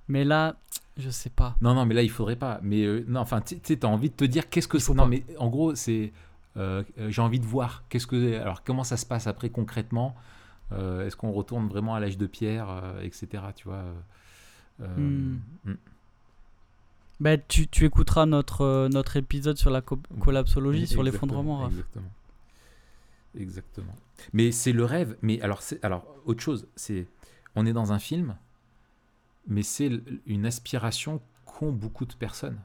[0.07, 0.55] Mais là,
[0.97, 1.55] je sais pas.
[1.61, 2.59] Non, non, mais là, il faudrait pas.
[2.61, 4.93] Mais euh, non, enfin, tu sais, t'as envie de te dire qu'est-ce que c'est?
[4.93, 5.09] Non, pas.
[5.09, 6.13] mais en gros, c'est.
[6.57, 7.83] euh, euh, j'ai envie de voir.
[7.89, 8.39] Qu'est-ce que.
[8.39, 10.15] Alors, comment ça se passe après concrètement?
[10.71, 12.67] Euh, Est-ce qu'on retourne vraiment à l'âge de pierre,
[13.01, 13.43] etc.
[13.55, 13.83] Tu vois.
[14.79, 15.37] Hmm.
[15.65, 15.73] hmm.
[17.21, 21.71] Bah, tu, tu écouteras notre, notre épisode sur la co- collapsologie, sur l'effondrement, Raph.
[21.71, 22.11] Exactement.
[23.37, 23.95] Exactement.
[24.33, 25.17] Mais c'est le rêve.
[25.21, 26.67] Mais alors, alors autre chose.
[26.75, 27.07] C'est
[27.55, 28.35] on est dans un film,
[29.47, 29.91] mais c'est
[30.25, 32.59] une aspiration qu'ont beaucoup de personnes.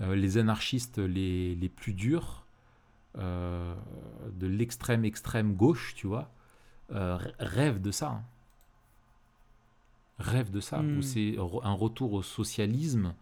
[0.00, 2.44] Euh, les anarchistes les, les plus durs,
[3.18, 3.74] euh,
[4.38, 6.30] de l'extrême extrême gauche, tu vois,
[6.92, 8.08] euh, rê- rêvent de ça.
[8.10, 8.22] hein.
[10.18, 10.82] Rêvent de ça.
[10.82, 11.02] Hmm.
[11.02, 13.14] C'est un retour au socialisme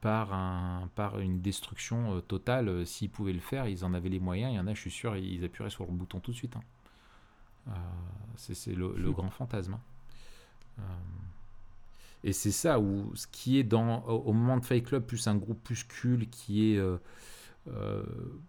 [0.00, 2.86] par, un, par une destruction totale.
[2.86, 4.52] S'ils pouvaient le faire, ils en avaient les moyens.
[4.52, 6.56] Il y en a, je suis sûr, ils appuieraient sur le bouton tout de suite.
[6.56, 7.72] hein.
[8.36, 9.10] C'est le Hmm.
[9.12, 9.74] grand fantasme.
[9.74, 9.80] hein.
[10.78, 10.82] Euh,
[12.26, 15.36] et c'est ça où ce qui est dans au, moment de Fight Club plus un
[15.36, 16.96] groupuscule qui est euh,
[17.68, 18.02] euh,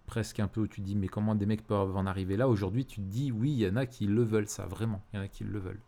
[0.08, 2.50] presque un peu où tu te dis mais comment des mecs peuvent en arriver là?
[2.50, 5.18] Aujourd'hui tu te dis oui il y en a qui le veulent ça vraiment il
[5.18, 5.82] y en a qui le veulent.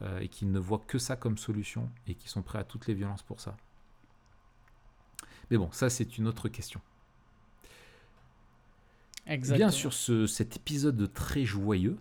[0.00, 2.86] Euh, et qui ne voient que ça comme solution et qui sont prêts à toutes
[2.86, 3.54] les violences pour ça.
[5.50, 6.80] Mais bon ça c'est une autre question.
[9.26, 11.98] Bien sur ce, cet épisode très joyeux,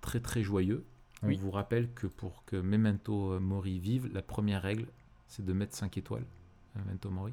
[0.00, 0.84] très très joyeux,
[1.24, 1.36] on Oui.
[1.36, 4.86] vous rappelle que pour que Memento Mori vive, la première règle,
[5.26, 6.24] c'est de mettre 5 étoiles
[6.74, 7.32] à Memento Mori.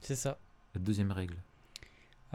[0.00, 0.38] C'est ça.
[0.74, 1.36] La deuxième règle,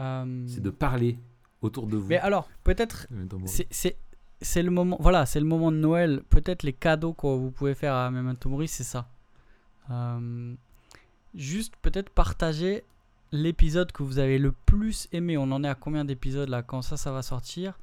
[0.00, 1.18] Euh, c'est de parler
[1.60, 2.06] autour de vous.
[2.08, 3.08] Mais alors, peut-être,
[3.46, 7.74] c'est- le moment voilà c'est le moment de Noël peut-être les cadeaux que vous pouvez
[7.74, 9.08] faire à Memento Mori c'est ça
[9.90, 10.54] Euh,
[11.34, 12.84] juste peut-être partager
[13.32, 16.62] l'épisode que vous avez le plus aimé on en est à combien d'épisodes là?
[16.62, 17.76] Quand ça ça va sortir?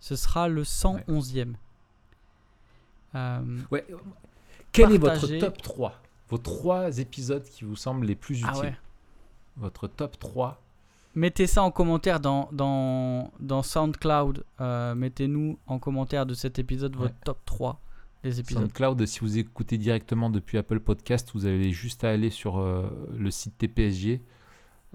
[0.00, 1.56] Ce sera le 111e Euh,
[3.14, 3.84] Ouais.
[4.72, 5.94] Quel est votre top 3
[6.30, 8.76] Vos trois épisodes qui vous semblent les plus utiles ah ouais
[9.56, 10.60] Votre top 3
[11.14, 16.94] mettez ça en commentaire dans, dans, dans SoundCloud Euh, mettez-nous en commentaire de cet épisode
[16.96, 17.20] votre Ouais.
[17.24, 17.80] top 3
[18.24, 22.30] des épisodes SoundCloud, si vous écoutez directement depuis Apple Podcast, vous avez juste à aller
[22.30, 24.20] sur euh, le site TPSG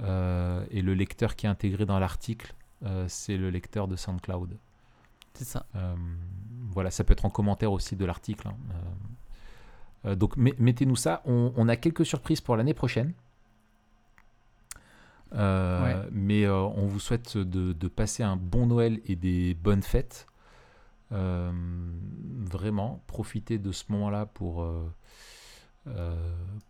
[0.02, 2.53] euh, et le lecteur qui est intégré dans l'article,
[2.85, 4.57] euh, c'est le lecteur de SoundCloud.
[5.34, 5.95] C'est ça Euh,
[6.72, 8.47] voilà, ça peut être en commentaire aussi de l'article.
[8.47, 8.55] hein.
[10.05, 11.22] Euh, euh, donc met- mettez-nous ça.
[11.26, 13.14] On, on a quelques surprises pour l'année prochaine.
[15.34, 16.10] Euh, Ouais.
[16.11, 20.27] Mais euh, on vous souhaite de, de passer un bon Noël et des bonnes fêtes.
[21.11, 21.51] Euh,
[22.39, 24.65] vraiment, profitez de ce moment-là pour,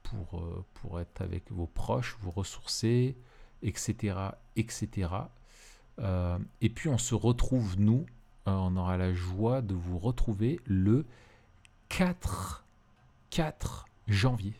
[0.04, 3.16] pour, pour être avec vos proches, vous ressourcer,
[3.62, 4.16] etc.
[4.56, 5.10] etc.
[6.62, 8.06] Et puis on se retrouve, nous,
[8.46, 11.06] on aura la joie de vous retrouver le
[11.90, 12.66] 4,
[13.30, 14.54] 4 janvier.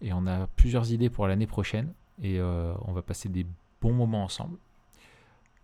[0.00, 1.92] Et on a plusieurs idées pour l'année prochaine.
[2.22, 3.46] Et on va passer des
[3.80, 4.58] bons moments ensemble.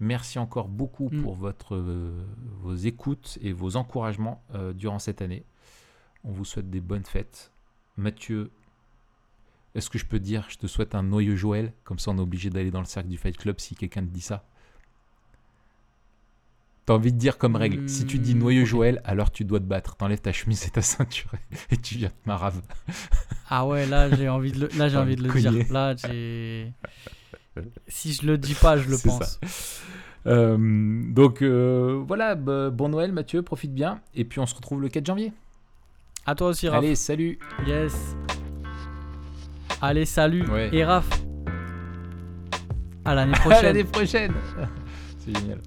[0.01, 1.23] Merci encore beaucoup mm.
[1.23, 4.43] pour votre, vos écoutes et vos encouragements
[4.75, 5.45] durant cette année.
[6.25, 7.53] On vous souhaite des bonnes fêtes.
[7.97, 8.51] Mathieu,
[9.75, 11.73] est-ce que je peux dire, je te souhaite un noyeux Joël?
[11.85, 14.11] Comme ça, on est obligé d'aller dans le cercle du Fight Club si quelqu'un te
[14.11, 14.45] dit ça.
[16.89, 19.59] T'as envie de dire comme règle, si tu dis noyeux hmm, Joël, alors tu dois
[19.59, 19.97] te battre.
[19.97, 21.31] T'enlèves ta chemise et ta ceinture
[21.71, 22.63] et tu viens te marave.
[23.51, 25.71] Ah ouais, là j'ai envie de le, là, j'ai envie de le dire.
[25.71, 26.73] Là, j'ai...
[27.89, 29.39] Si je le dis pas, je le pense.
[30.27, 30.57] Euh,
[31.13, 34.01] donc euh, voilà, bon Noël Mathieu, profite bien.
[34.15, 35.35] Et puis on se retrouve le 4 janvier.
[36.25, 36.79] À toi aussi, Raph.
[36.79, 37.39] Allez, salut.
[37.67, 38.17] Yes.
[39.83, 40.47] Allez, salut.
[40.73, 41.11] Et Raph.
[43.05, 43.59] À l'année prochaine.
[43.59, 44.33] à l'année prochaine.
[45.19, 45.59] C'est génial.